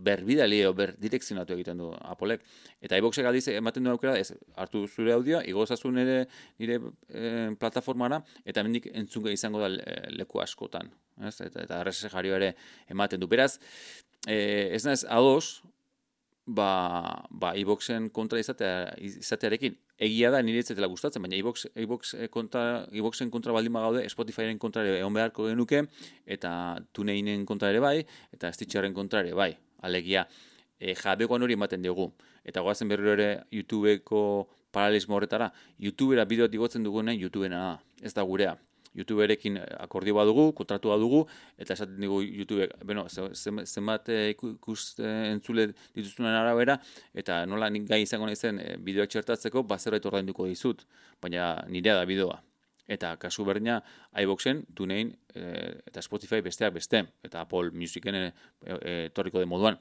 berbidali 0.07 0.61
edo 0.65 0.73
berdirekzionatu 0.79 1.55
egiten 1.55 1.79
du 1.79 1.93
Apolek. 1.95 2.43
Eta 2.83 2.99
iboxek 2.99 3.29
aldiz 3.31 3.47
ematen 3.55 3.87
du 3.87 3.93
aukera, 3.93 4.17
ez, 4.19 4.33
hartu 4.59 4.87
zure 4.89 5.15
audioa, 5.15 5.45
igozazu 5.51 5.93
nire, 5.95 6.25
nire 6.59 6.81
e, 7.09 7.53
plataformara, 7.61 8.21
eta 8.45 8.65
hemendik 8.65 8.91
entzunga 8.93 9.35
izango 9.35 9.63
da 9.63 9.71
leku 10.11 10.43
askotan. 10.43 10.91
Ez? 11.23 11.37
Eta, 11.47 11.63
eta 11.63 11.83
RSS 11.85 12.11
jario 12.11 12.35
ere 12.41 12.55
ematen 12.91 13.23
du. 13.23 13.31
Beraz, 13.31 13.55
e, 14.27 14.75
ez 14.75 14.83
naiz, 14.89 15.05
ados, 15.07 15.63
ba, 16.47 17.25
ba 17.31 17.55
iBoxen 17.57 18.11
kontra 18.13 18.39
izatea, 18.39 18.93
izatearekin. 19.01 19.77
Egia 20.05 20.31
da 20.35 20.41
nire 20.43 20.61
etzetela 20.65 20.89
gustatzen, 20.91 21.23
baina 21.23 21.37
iBox, 21.39 21.69
iBox 21.85 22.15
eh, 22.19 22.29
kontra, 22.33 22.85
iBoxen 22.93 23.31
kontra 23.31 23.55
baldin 23.55 23.73
bagaude, 23.73 24.03
Spotifyren 24.11 24.59
kontra 24.59 24.83
ere 24.85 24.99
egon 24.99 25.15
beharko 25.15 25.49
genuke, 25.49 25.85
eta 26.27 26.51
TuneInen 26.93 27.47
kontra 27.47 27.71
ere 27.73 27.81
bai, 27.81 28.01
eta 28.35 28.53
Stitcherren 28.53 28.95
kontra 28.97 29.23
ere 29.25 29.33
bai. 29.39 29.53
Alegia, 29.85 30.27
e, 30.79 30.95
jabegoan 30.99 31.43
hori 31.45 31.57
ematen 31.57 31.83
dugu. 31.85 32.11
Eta 32.45 32.61
goazen 32.65 32.91
berriro 32.91 33.15
ere 33.15 33.29
YouTubeko 33.55 34.21
paralelismo 34.75 35.17
horretara, 35.17 35.53
YouTubera 35.79 36.27
bideoa 36.29 36.51
digotzen 36.51 36.85
dugunen 36.85 37.21
YouTubena 37.21 37.61
da, 37.63 37.75
ez 38.03 38.13
da 38.17 38.25
gurea. 38.27 38.57
YouTuberekin 38.95 39.59
akordio 39.83 40.15
badugu, 40.19 40.49
kontratu 40.57 40.93
badugu, 40.93 41.25
eta 41.59 41.75
esaten 41.75 42.01
dugu 42.03 42.23
YouTube, 42.23 42.69
bueno, 42.85 43.07
zenbat 43.11 44.09
eh, 44.15 44.35
ikus 44.35 44.95
eh, 44.99 45.33
entzule 45.33 45.69
dituztunen 45.97 46.35
arabera, 46.35 46.79
eta 47.15 47.43
nola 47.51 47.71
nik 47.75 47.89
gai 47.91 48.03
izango 48.05 48.29
nahi 48.29 48.39
zen 48.39 48.61
eh, 48.63 48.75
bideoak 48.79 49.13
txertatzeko, 49.13 49.65
bazerbait 49.71 50.07
ordainduko 50.11 50.47
dizut, 50.51 50.85
baina 51.23 51.55
nirea 51.69 51.97
da 52.01 52.05
bideoa. 52.09 52.41
Eta 52.85 53.15
kasu 53.17 53.47
berdina, 53.49 53.79
iBoxen, 54.21 54.61
TuneIn, 54.77 55.15
eta 55.33 56.03
Spotify 56.05 56.43
besteak 56.45 56.75
beste, 56.77 57.01
eta 57.25 57.41
Apple 57.41 57.73
Musicen 57.73 58.19
e, 58.19 58.29
e, 58.61 59.09
de 59.09 59.47
moduan. 59.49 59.81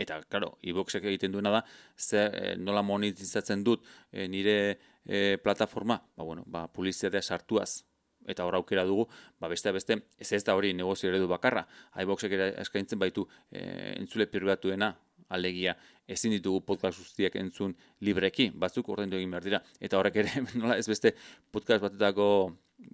Eta, 0.00 0.20
claro, 0.32 0.54
iboxek 0.64 1.04
egiten 1.10 1.34
duena 1.34 1.52
da, 1.52 1.60
ze, 1.96 2.22
e, 2.24 2.54
nola 2.56 2.82
monetizatzen 2.86 3.64
dut 3.66 3.84
e, 4.10 4.26
nire 4.32 4.56
e, 5.04 5.36
plataforma, 5.44 5.98
ba, 6.16 6.24
bueno, 6.24 6.44
ba, 6.48 6.66
publizitatea 6.72 7.20
sartuaz, 7.22 7.82
eta 8.28 8.44
hor 8.44 8.56
aukera 8.60 8.84
dugu, 8.84 9.06
ba 9.40 9.48
beste 9.48 9.72
beste, 9.72 9.96
ez 10.18 10.32
ez 10.32 10.42
da 10.44 10.54
hori 10.54 10.72
negozio 10.74 11.08
eredu 11.08 11.28
bakarra, 11.28 11.66
iBoxek 12.02 12.32
ere 12.32 12.50
eskaintzen 12.60 12.98
baitu 12.98 13.26
e, 13.50 13.94
entzule 13.98 14.26
pribatuena, 14.26 14.94
alegia 15.30 15.76
ezin 16.10 16.34
ditugu 16.34 16.60
podcast 16.66 16.98
guztiak 16.98 17.36
entzun 17.38 17.74
libreki, 18.06 18.50
batzuk 18.54 18.88
ordaindu 18.90 19.18
egin 19.18 19.30
behar 19.30 19.46
dira, 19.46 19.60
eta 19.80 19.98
horrek 19.98 20.16
ere 20.24 20.42
nola 20.60 20.76
ez 20.78 20.86
beste 20.90 21.14
podcast 21.52 21.84
batetako 21.86 22.26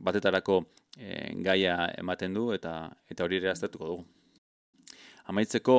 batetarako 0.09 0.61
e, 0.99 1.33
gaia 1.47 1.79
ematen 1.97 2.35
du 2.35 2.51
eta 2.53 2.77
eta 3.11 3.25
hori 3.25 3.41
ere 3.41 3.53
aztertuko 3.53 3.93
dugu. 3.93 4.07
Amaitzeko 5.33 5.77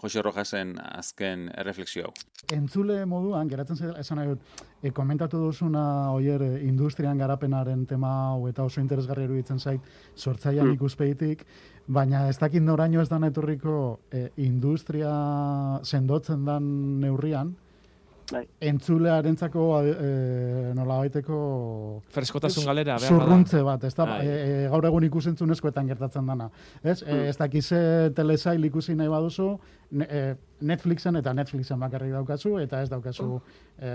Jose 0.00 0.22
Rojasen 0.22 0.74
azken 0.80 1.48
erreflexio 1.60 2.08
hau. 2.08 2.12
Entzule 2.56 3.02
moduan, 3.06 3.48
geratzen 3.50 3.76
zaitu, 3.76 3.94
esan 4.00 4.20
nahi 4.20 4.30
dut, 4.32 4.62
e, 4.82 4.92
komentatu 4.96 5.40
duzuna 5.42 5.84
oier 6.14 6.42
e, 6.46 6.50
industrian 6.68 7.20
garapenaren 7.20 7.84
tema 7.86 8.12
hau 8.30 8.48
eta 8.48 8.64
oso 8.64 8.80
interesgarri 8.80 9.26
eruditzen 9.28 9.60
zait 9.60 9.90
sortzaian 10.16 10.66
mm. 10.70 10.78
ikuspeitik, 10.78 11.44
baina 11.86 12.26
ez 12.30 12.38
dakit 12.40 12.64
noraino 12.64 13.02
ez 13.02 13.08
da 13.10 13.18
neturriko 13.20 13.74
e, 14.10 14.28
industria 14.46 15.12
sendotzen 15.84 16.46
dan 16.48 16.70
neurrian, 17.04 17.54
bai. 18.32 18.42
entzulearentzako 18.70 19.64
e, 19.82 20.72
nola 20.76 20.98
baiteko 21.02 21.38
freskotasun 22.14 22.66
galera 22.68 22.98
zurruntze 22.98 23.62
bat, 23.66 23.84
ez 23.84 23.94
da, 23.94 24.06
bai. 24.06 24.20
e, 24.26 24.36
e, 24.36 24.68
gaur 24.72 24.86
egun 24.90 25.06
ikusentzunezkoetan 25.08 25.90
gertatzen 25.90 26.26
dana. 26.30 26.48
Ez, 26.82 27.02
e, 27.02 27.12
mm. 27.12 27.28
ez 27.32 27.36
dakize 27.40 27.80
telesail 28.16 28.64
ikusi 28.70 28.96
nahi 28.98 29.12
baduzu, 29.12 29.50
e, 30.06 30.24
Netflixen 30.70 31.16
eta 31.20 31.32
Netflixen 31.36 31.80
bakarrik 31.80 32.12
daukazu, 32.18 32.56
eta 32.62 32.82
ez 32.84 32.90
daukazu 32.92 33.38
e, 33.78 33.94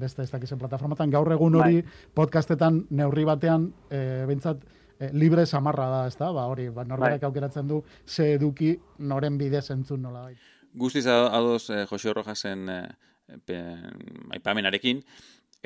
beste 0.00 0.26
ez 0.26 0.30
dakizen 0.32 0.58
plataformatan. 0.58 1.12
Gaur 1.14 1.32
egun 1.36 1.60
hori 1.60 1.80
bai. 1.82 2.00
podcastetan 2.14 2.82
neurri 2.90 3.24
batean, 3.28 3.70
e, 3.90 4.24
bintzat, 4.28 4.66
e, 4.98 5.12
libre 5.12 5.46
samarra 5.46 5.88
da, 5.92 6.02
ez 6.10 6.16
da, 6.18 6.32
ba, 6.32 6.48
hori, 6.50 6.68
ba, 6.74 6.84
norberak 6.84 7.22
bai. 7.22 7.30
aukeratzen 7.30 7.68
du, 7.70 7.82
ze 8.06 8.34
eduki 8.34 8.76
noren 8.98 9.38
bidez 9.38 9.70
entzun 9.70 10.02
nola 10.02 10.28
bai. 10.28 10.36
Guztiz 10.76 11.06
adoz 11.08 11.70
eh, 11.70 11.86
Jose 11.88 12.12
Rojasen 12.12 12.68
eh, 12.68 12.88
aipamenarekin, 13.28 15.02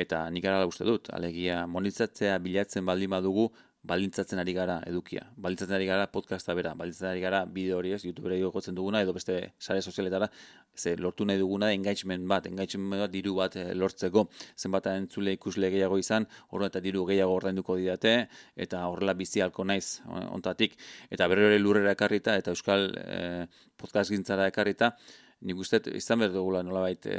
eta 0.00 0.22
nik 0.32 0.44
gara 0.44 0.66
uste 0.68 0.86
dut, 0.88 1.10
alegia 1.12 1.66
monitzatzea 1.66 2.38
bilatzen 2.38 2.86
baldin 2.86 3.10
badugu, 3.12 3.50
baldintzatzen 3.82 4.40
ari 4.42 4.52
gara 4.52 4.76
edukia. 4.86 5.22
Baldintzatzen 5.40 5.76
ari 5.78 5.86
gara 5.88 6.06
podcasta 6.12 6.54
bera, 6.56 6.74
baldintzatzen 6.76 7.10
ari 7.14 7.22
gara 7.22 7.44
bideo 7.48 7.78
hori 7.78 7.94
ez, 7.96 8.02
YouTube 8.04 8.36
gotzen 8.52 8.74
duguna, 8.76 9.00
edo 9.00 9.14
beste 9.16 9.54
sare 9.58 9.80
sozialetara, 9.80 10.28
ze 10.76 10.96
lortu 10.96 11.24
nahi 11.24 11.38
duguna 11.38 11.72
engagement 11.72 12.26
bat, 12.28 12.46
engagement 12.46 13.00
bat 13.00 13.10
diru 13.10 13.34
bat 13.38 13.56
eh, 13.56 13.72
lortzeko, 13.74 14.26
zenbat 14.56 14.86
entzule 14.92 15.32
ikusle 15.32 15.70
gehiago 15.70 15.98
izan, 15.98 16.26
horren 16.50 16.68
eta 16.68 16.80
diru 16.80 17.06
gehiago 17.08 17.38
ordainduko 17.40 17.76
didate, 17.76 18.28
eta 18.56 18.84
horrela 18.86 19.14
bizi 19.14 19.40
halko 19.40 19.64
naiz 19.64 20.00
ontatik, 20.28 20.76
eta 21.10 21.28
berre 21.28 21.58
lurrera 21.58 21.96
ekarrita, 21.96 22.36
eta 22.36 22.52
euskal 22.52 22.90
eh, 23.00 23.46
podcast 23.80 24.12
gintzara 24.12 24.50
ekarrita, 24.52 24.92
nik 25.40 25.60
uste 25.62 25.80
izan 25.96 26.20
behar 26.20 26.34
dugula 26.34 26.62
nolabait 26.62 27.06
e, 27.06 27.18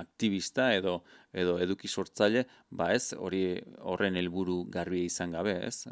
aktivista 0.00 0.70
edo 0.74 1.02
edo 1.32 1.56
eduki 1.64 1.88
sortzaile, 1.88 2.44
ba 2.70 2.90
ez, 2.92 3.14
hori 3.16 3.44
horren 3.88 4.16
helburu 4.20 4.62
garbi 4.72 5.06
izan 5.08 5.32
gabe, 5.32 5.54
ez? 5.68 5.86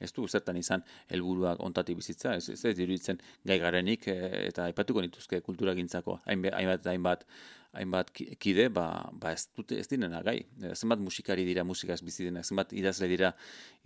Ez 0.00 0.12
du 0.12 0.26
zertan 0.28 0.56
izan 0.56 0.84
helburuak 1.08 1.60
ontati 1.60 1.94
bizitza, 1.94 2.34
ez 2.34 2.48
ez, 2.48 2.60
ez 2.64 2.76
diruditzen 2.76 3.20
gai 3.44 3.58
garenik 3.58 4.08
e, 4.08 4.16
eta 4.48 4.68
aipatuko 4.70 5.04
nituzke 5.04 5.40
kulturagintzako 5.40 6.20
hainbat 6.26 6.86
hainbat 6.86 7.28
hainbat 7.74 8.10
kide, 8.14 8.68
ba, 8.72 8.86
ba 9.12 9.32
ez 9.34 9.48
dute 9.56 9.78
ez 9.80 9.86
dinena 9.90 10.22
gai. 10.26 10.36
E, 10.62 10.72
zenbat 10.74 11.02
musikari 11.02 11.44
dira 11.46 11.64
musikaz 11.66 12.00
bizi 12.06 12.28
denak, 12.28 12.46
zenbat 12.46 12.72
idazle 12.76 13.08
dira 13.10 13.32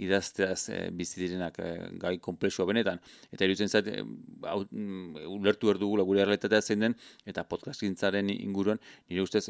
idazteaz 0.05 0.61
e, 0.69 0.81
bizi 0.95 1.23
direnak 1.23 1.59
e, 1.65 1.71
gai 2.03 2.15
komplexua 2.25 2.69
benetan. 2.69 3.01
Eta 3.33 3.49
iruditzen 3.49 3.73
zait, 3.73 3.89
e, 3.89 4.05
ulertu 5.27 5.73
erdugula 5.73 6.07
gure 6.09 6.25
errealitatea 6.25 6.63
zein 6.63 6.87
den, 6.87 6.97
eta 7.29 7.47
podcastgintzaren 7.49 8.33
inguruan, 8.37 8.81
nire 9.09 9.25
ustez 9.25 9.47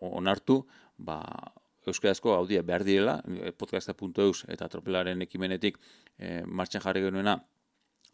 onartu, 0.00 0.62
ba, 0.96 1.20
euskarazko 1.92 2.34
audia 2.34 2.62
behar 2.62 2.84
direla, 2.86 3.18
eh, 3.42 3.52
podcasta.eus 3.52 4.44
eta 4.48 4.68
tropelaren 4.68 5.22
ekimenetik 5.24 5.78
e, 6.18 6.42
martxan 6.46 6.84
jarri 6.84 7.04
genuena 7.04 7.38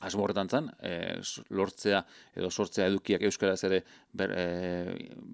asmo 0.05 0.25
horretan 0.25 0.51
zan, 0.51 0.69
e, 0.83 1.21
lortzea 1.55 2.03
edo 2.37 2.51
sortzea 2.51 2.89
edukiak 2.91 3.23
euskaraz 3.31 3.61
ere 3.69 3.81
ber, 4.13 4.35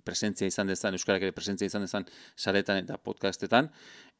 presentzia 0.04 0.46
izan 0.50 0.70
dezan, 0.70 0.94
euskarak 0.94 1.24
ere 1.26 1.34
presentzia 1.34 1.70
izan 1.70 1.86
dezan 1.86 2.06
saretan 2.36 2.82
eta 2.84 2.98
podcastetan, 2.98 3.70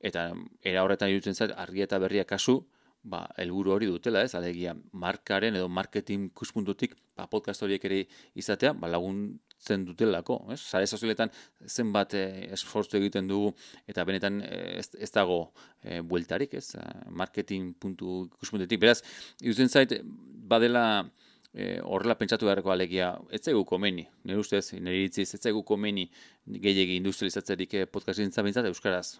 eta 0.01 0.31
era 0.63 0.83
horretan 0.83 1.13
irutzen 1.13 1.37
zait, 1.37 1.53
argi 1.57 1.85
eta 1.87 2.01
berria 2.03 2.25
kasu, 2.25 2.63
ba, 3.03 3.25
elburu 3.41 3.73
hori 3.77 3.89
dutela, 3.89 4.25
ez, 4.25 4.35
alegia, 4.35 4.75
markaren 4.93 5.57
edo 5.57 5.69
marketing 5.69 6.31
kuspuntutik, 6.37 6.97
ba, 7.17 7.29
podcast 7.31 7.63
horiek 7.63 7.85
ere 7.89 8.03
izatea, 8.35 8.75
ba, 8.77 8.91
lagun 8.93 9.39
zen 9.61 9.85
dutelako, 9.85 10.41
ez? 10.55 10.61
Sare 10.61 10.87
sozialetan 10.87 11.33
zenbat 11.67 12.15
eh, 12.19 12.49
esfortzu 12.57 12.99
egiten 13.01 13.29
dugu 13.29 13.53
eta 13.91 14.05
benetan 14.09 14.41
eh, 14.47 14.79
ez, 14.81 14.89
ez 14.99 15.11
dago 15.15 15.41
eh, 15.85 16.01
bueltarik, 16.01 16.55
ez? 16.55 16.77
Marketing 17.11 17.75
puntu 17.81 18.25
ikuspuntetik. 18.37 18.81
Beraz, 18.81 19.01
irutzen 19.43 19.69
zait 19.69 19.99
badela 20.51 20.85
eh, 21.53 21.81
horrela 21.83 22.17
pentsatu 22.19 22.47
beharreko 22.47 22.73
alegia, 22.73 23.11
ez 23.35 23.43
zaigu 23.43 23.65
komeni, 23.69 24.07
nire 24.25 24.39
ustez, 24.41 24.65
nire 24.77 24.97
iritziz, 25.03 25.29
ez 25.35 25.41
zaigu 25.41 25.63
komeni 25.67 26.07
gehiagi 26.47 26.99
industrializatzerik 27.01 27.75
eh, 27.75 27.87
podcast 27.91 28.41
bintzat, 28.47 28.71
euskaraz, 28.71 29.19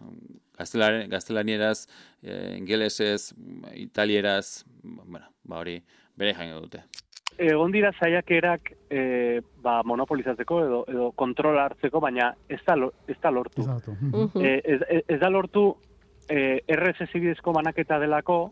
gaztelanieraz, 0.57 1.87
eh, 2.23 2.57
ingelesez, 2.59 3.35
italieraz, 3.75 4.65
bueno, 4.83 5.27
ba 5.45 5.63
hori, 5.65 5.81
bere 6.17 6.35
jaino 6.37 6.61
dute 6.67 6.85
egon 7.41 7.73
dira 7.73 7.93
saiakerak 7.97 8.73
e, 8.91 9.41
ba, 9.63 9.81
monopolizatzeko 9.89 10.59
edo, 10.65 10.81
edo 10.89 11.11
kontrola 11.17 11.69
hartzeko, 11.69 12.01
baina 12.01 12.33
ez 12.49 12.61
da, 12.67 12.77
ez 13.09 13.17
da 13.23 13.33
lortu. 13.33 13.65
E, 14.41 14.61
ez, 14.65 14.81
ez 15.09 15.19
da 15.21 15.31
lortu 15.33 15.71
e, 16.29 16.61
RSS 16.77 17.13
bidezko 17.17 17.55
manaketa 17.57 17.99
delako 18.03 18.43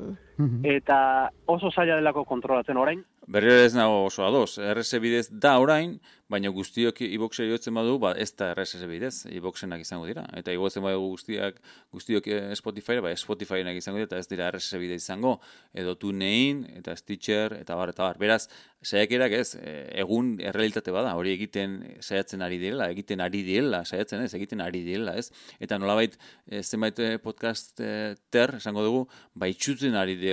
eta 0.64 1.30
oso 1.46 1.70
zaila 1.70 1.96
delako 1.96 2.24
kontrolatzen 2.24 2.76
orain. 2.76 3.04
Berriro 3.28 3.58
ez 3.60 3.74
nago 3.76 4.06
oso 4.06 4.24
ados, 4.24 4.56
RSS 4.56 5.00
bidez 5.04 5.26
da 5.28 5.58
orain, 5.60 5.98
baina 6.32 6.48
guztiok 6.52 7.00
iboxe 7.04 7.44
jotzen 7.48 7.76
badu, 7.76 7.98
ba, 8.00 8.14
ez 8.16 8.30
da 8.36 8.50
RSS 8.54 8.86
bidez, 8.88 9.14
iboxenak 9.36 9.82
izango 9.84 10.06
dira. 10.08 10.22
Eta 10.36 10.52
igotzen 10.52 10.84
badu 10.84 11.02
guztiak, 11.02 11.58
guztiok 11.92 12.28
eh, 12.32 12.38
Spotify, 12.56 12.98
ba, 13.04 13.12
Spotifyenak 13.16 13.76
izango 13.80 14.00
dira, 14.00 14.08
eta 14.08 14.20
ez 14.20 14.28
dira 14.30 14.48
RSS 14.52 14.80
bidez 14.80 15.00
izango, 15.02 15.38
edo 15.76 15.92
TuneIn, 16.00 16.64
eta 16.80 16.96
Stitcher, 16.96 17.56
eta 17.60 17.76
bar, 17.76 17.92
eta 17.92 18.06
bar. 18.06 18.20
Beraz, 18.20 18.46
saiakerak 18.84 19.36
ez, 19.36 19.48
eh, 19.60 19.88
egun 20.04 20.36
errealitate 20.40 20.92
bada, 20.92 21.12
hori 21.16 21.32
egiten 21.36 21.78
saiatzen 22.00 22.44
ari 22.44 22.60
direla, 22.60 22.88
egiten 22.96 23.24
ari 23.24 23.42
direla, 23.44 23.82
saiatzen 23.84 24.24
ez, 24.24 24.32
egiten 24.36 24.64
ari 24.64 24.84
direla, 24.84 25.16
ez. 25.20 25.28
Eta 25.60 25.80
nolabait, 25.80 26.16
zenbait 26.62 27.00
podcast 27.24 27.76
ter, 27.76 28.56
esango 28.56 28.84
dugu, 28.84 29.04
ba, 29.34 29.48
itxutzen 29.48 29.96
ari 30.00 30.16
direla, 30.16 30.27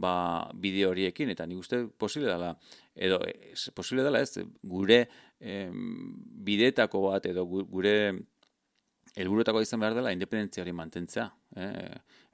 ba, 0.00 0.12
bideo 0.54 0.90
horiekin, 0.90 1.30
eta 1.30 1.46
nik 1.46 1.58
uste 1.60 1.84
posible 1.98 2.30
dela, 2.30 2.54
edo 2.94 3.20
es, 3.26 3.70
posible 3.74 4.02
dela 4.02 4.20
ez, 4.20 4.40
gure 4.62 5.06
em, 5.40 6.14
bidetako 6.44 7.08
bat 7.10 7.26
edo 7.26 7.46
gure 7.46 7.96
helburutako 9.18 9.60
izan 9.64 9.80
behar 9.82 9.96
dela 9.96 10.12
independentzia 10.14 10.62
hori 10.62 10.72
mantentzea. 10.76 11.26
Eh? 11.56 11.88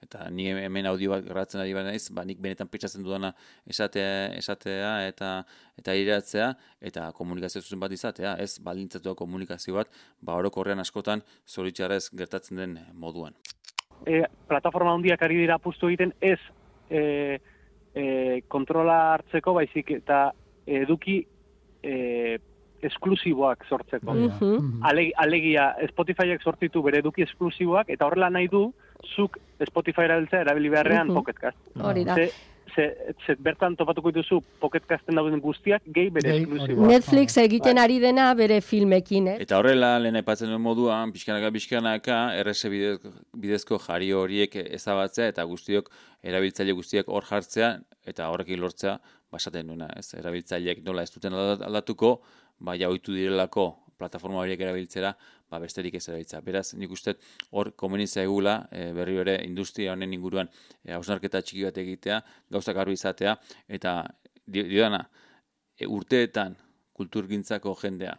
Eta 0.04 0.26
ni 0.30 0.48
hemen 0.50 0.86
audio 0.86 1.14
bat 1.14 1.24
grabatzen 1.24 1.62
ari 1.62 1.72
baina 1.74 1.94
ba, 2.12 2.24
nik 2.28 2.40
benetan 2.42 2.68
petxatzen 2.68 3.04
dudana 3.04 3.32
esatea, 3.64 4.34
esatea 4.36 4.90
eta 5.08 5.30
eta 5.80 5.94
iratzea 5.96 6.50
eta 6.80 7.08
komunikazio 7.16 7.62
zuzen 7.62 7.80
bat 7.80 7.92
izatea, 7.92 8.36
ez 8.36 8.58
balintzatu 8.60 9.14
komunikazio 9.16 9.74
bat, 9.78 9.88
ba 10.20 10.36
orokorrean 10.36 10.84
askotan 10.84 11.24
zoritxarrez 11.48 12.10
gertatzen 12.12 12.60
den 12.60 12.78
moduan. 12.92 13.34
E, 14.04 14.26
plataforma 14.48 14.92
handiak 14.92 15.22
ari 15.22 15.40
dira 15.40 15.56
pustu 15.58 15.88
egiten 15.88 16.12
ez 16.20 16.38
e, 16.90 17.38
e, 17.94 18.04
kontrola 18.48 18.98
hartzeko 19.14 19.54
baizik 19.54 19.90
eta 19.90 20.30
eduki 20.66 21.20
e, 21.82 22.38
esklusiboak 22.86 23.64
sortzeko. 23.68 24.12
Mm 24.14 24.82
alegia, 25.16 25.74
Spotifyek 25.88 26.42
sortitu 26.42 26.82
bere 26.82 26.98
eduki 26.98 27.22
esklusiboak, 27.22 27.90
eta 27.90 28.06
horrela 28.06 28.30
nahi 28.30 28.48
du, 28.48 28.72
zuk 29.14 29.38
Spotify 29.66 30.04
erabiltzea 30.04 30.40
erabili 30.40 30.68
beharrean 30.68 31.08
mm 31.08 31.16
-hmm. 31.16 31.82
Hori 31.82 32.04
da. 32.04 32.14
Ze, 32.14 32.30
ze, 32.74 33.36
bertan 33.42 33.76
topatuko 33.76 34.10
dituzu 34.14 34.40
Pocketcasten 34.60 35.18
dauden 35.18 35.40
guztiak, 35.40 35.84
gehi 35.94 36.10
bere 36.14 36.34
esklusiboak. 36.36 36.90
Netflix 36.90 37.36
egiten 37.42 37.78
ari 37.82 37.98
dena 38.02 38.28
bere 38.38 38.60
filmekin, 38.64 39.30
eh? 39.32 39.36
Eta 39.44 39.60
horrela, 39.60 39.94
lehen 40.02 40.18
aipatzen 40.20 40.50
duen 40.52 40.62
moduan, 40.62 41.12
pixkanaka, 41.14 41.52
pixkanaka, 41.54 42.18
RS 42.42 42.72
bidezko 43.36 43.78
jari 43.86 44.12
horiek 44.16 44.58
ezabatzea, 44.64 45.30
eta 45.34 45.46
guztiok, 45.48 45.90
erabiltzaile 46.26 46.74
guztiak 46.76 47.08
hor 47.12 47.26
jartzea, 47.28 47.72
eta 48.06 48.30
horrekin 48.32 48.60
lortzea, 48.62 48.98
basaten 49.32 49.72
duena, 49.72 49.88
ez, 49.98 50.08
erabiltzaileek 50.18 50.84
nola 50.86 51.04
ez 51.06 51.12
duten 51.14 51.34
aldatuko, 51.36 52.18
ba, 52.58 52.76
ja 52.78 52.90
oitu 52.92 53.14
direlako 53.16 53.72
plataforma 53.96 54.42
horiek 54.42 54.60
erabiltzera, 54.60 55.14
ba, 55.50 55.60
besterik 55.62 55.94
ez 55.98 56.04
erabiltza. 56.08 56.40
Beraz, 56.44 56.66
nik 56.74 56.92
uste 56.92 57.16
hor 57.50 57.72
komunizia 57.78 58.24
egula, 58.26 58.56
e, 58.70 58.90
berri 58.96 59.16
ere 59.22 59.36
industria 59.44 59.94
honen 59.94 60.14
inguruan 60.16 60.50
e, 60.84 60.92
hausnarketa 60.96 61.42
txiki 61.42 61.66
bat 61.68 61.78
egitea, 61.82 62.20
gauzak 62.56 62.76
garbi 62.76 62.96
izatea, 62.98 63.36
eta 63.78 63.96
diodana, 64.46 65.04
e, 65.78 65.86
urteetan 65.86 66.56
kulturgintzako 66.96 67.74
jendea, 67.82 68.16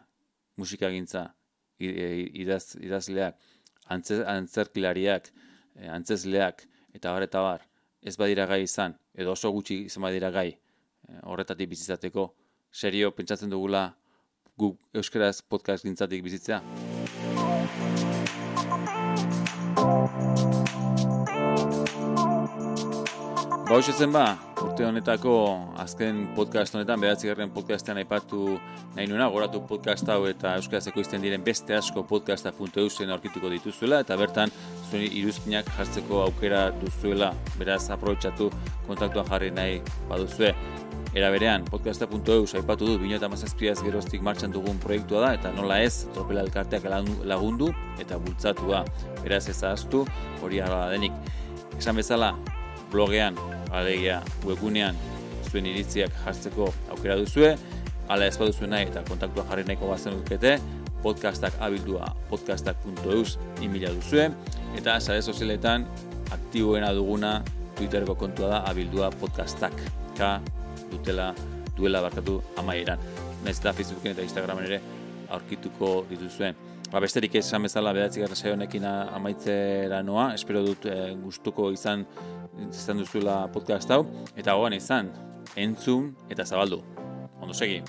musikagintza, 0.58 1.28
idaz, 1.80 2.76
idazleak, 2.82 3.38
antze, 3.94 4.22
antzerkilariak, 4.26 5.32
e, 5.76 5.88
antzesleak, 5.94 6.66
eta 6.96 7.14
bar, 7.14 7.28
eta 7.28 7.44
bar, 7.46 7.68
ez 8.02 8.16
badira 8.18 8.48
gai 8.50 8.64
izan, 8.66 8.96
edo 9.18 9.34
oso 9.34 9.52
gutxi 9.54 9.84
izan 9.90 10.06
badira 10.08 10.32
gai, 10.34 10.50
e, 10.54 11.22
horretatik 11.24 11.70
bizizateko, 11.74 12.30
serio, 12.72 13.12
pentsatzen 13.16 13.54
dugula, 13.54 13.88
guk 14.58 14.82
euskaraz 14.98 15.42
podcast 15.46 15.86
gintzatik 15.86 16.24
bizitzea. 16.26 16.62
Ba, 23.68 23.82
zen 23.82 24.14
ba, 24.16 24.38
urte 24.64 24.86
honetako 24.88 25.32
azken 25.84 26.22
podcast 26.38 26.72
honetan, 26.78 27.02
behatzi 27.04 27.28
garren 27.28 27.50
podcastean 27.52 27.98
aipatu 28.00 28.54
nahi 28.96 29.10
nuena, 29.12 29.26
goratu 29.28 29.60
podcast 29.68 30.08
hau 30.08 30.22
eta 30.30 30.54
euskaraz 30.56 30.88
ekoizten 30.88 31.20
diren 31.20 31.44
beste 31.44 31.76
asko 31.76 32.06
podcasta.eu 32.08 32.88
zen 32.88 33.12
aurkituko 33.12 33.52
dituzuela, 33.52 34.00
eta 34.06 34.16
bertan 34.16 34.56
zuen 34.88 35.04
iruzkinak 35.04 35.68
jartzeko 35.76 36.22
aukera 36.30 36.62
duzuela, 36.80 37.34
beraz 37.60 37.90
aprobetsatu 37.92 38.48
kontaktuan 38.88 39.28
jarri 39.28 39.52
nahi 39.52 39.82
baduzue. 40.08 40.54
Era 41.12 41.28
berean, 41.36 41.68
podcasta.eu 41.68 42.48
saipatu 42.48 42.94
du, 42.94 42.98
bine 43.04 43.20
eta 43.20 43.28
mazazpiaz 43.28 43.82
geroztik 43.84 44.24
martxan 44.24 44.56
dugun 44.56 44.80
proiektua 44.80 45.26
da, 45.26 45.34
eta 45.42 45.52
nola 45.60 45.82
ez, 45.84 46.06
tropela 46.16 46.48
elkarteak 46.48 46.88
lagundu 46.88 47.74
eta 48.00 48.16
bultzatu 48.16 48.72
da. 48.72 48.86
Beraz 49.26 49.50
ez 49.52 49.60
ahaztu, 49.60 50.06
hori 50.40 50.64
arra 50.64 50.86
denik. 50.96 51.36
Esan 51.76 52.00
bezala, 52.00 52.32
blogean, 52.94 53.36
alegia, 53.72 54.22
webunean, 54.46 54.96
zuen 55.52 55.66
iritziak 55.66 56.14
jartzeko 56.24 56.72
aukera 56.94 57.18
duzue, 57.20 57.56
ala 58.08 58.28
ez 58.28 58.38
baduzu 58.40 58.68
nahi 58.68 58.88
eta 58.90 59.04
kontaktua 59.08 59.46
jarri 59.50 59.66
nahiko 59.68 59.92
bazen 59.92 60.16
dukete, 60.20 60.58
podcastak 61.04 61.56
abildua 61.62 62.14
podcastak.eus 62.30 63.38
imila 63.62 63.92
duzue, 63.96 64.30
eta 64.78 65.00
sare 65.00 65.22
sozialetan 65.22 65.86
aktiboena 66.32 66.94
duguna 66.94 67.42
Twitterko 67.78 68.16
kontua 68.18 68.48
da 68.50 68.60
abildua 68.66 69.12
podcastak. 69.14 69.74
Ka, 70.18 70.40
dutela 70.90 71.34
duela 71.78 72.02
barkatu 72.02 72.40
amaieran. 72.58 72.98
Naiz 73.46 73.60
eta 73.60 73.74
Facebooken 73.78 74.16
eta 74.16 74.26
Instagramen 74.26 74.66
ere 74.66 74.80
aurkituko 75.30 75.92
dituzuen. 76.10 76.58
Ba, 76.88 77.02
besterik 77.04 77.34
esan 77.36 77.66
bezala 77.68 77.92
behatzi 77.92 78.22
gara 78.24 78.36
honekin 78.54 78.86
amaitzera 78.88 80.00
noa, 80.08 80.30
espero 80.40 80.64
dut 80.64 80.88
e, 80.88 80.96
gustuko 81.20 81.72
izan 81.76 82.06
izan 82.70 83.04
duzuela 83.04 83.42
podcast 83.52 83.92
hau, 83.92 84.06
eta 84.38 84.56
gogan 84.56 84.80
izan, 84.80 85.12
entzun 85.56 86.14
eta 86.30 86.46
zabaldu. 86.46 86.84
Ondo 87.42 87.54
segi. 87.54 87.82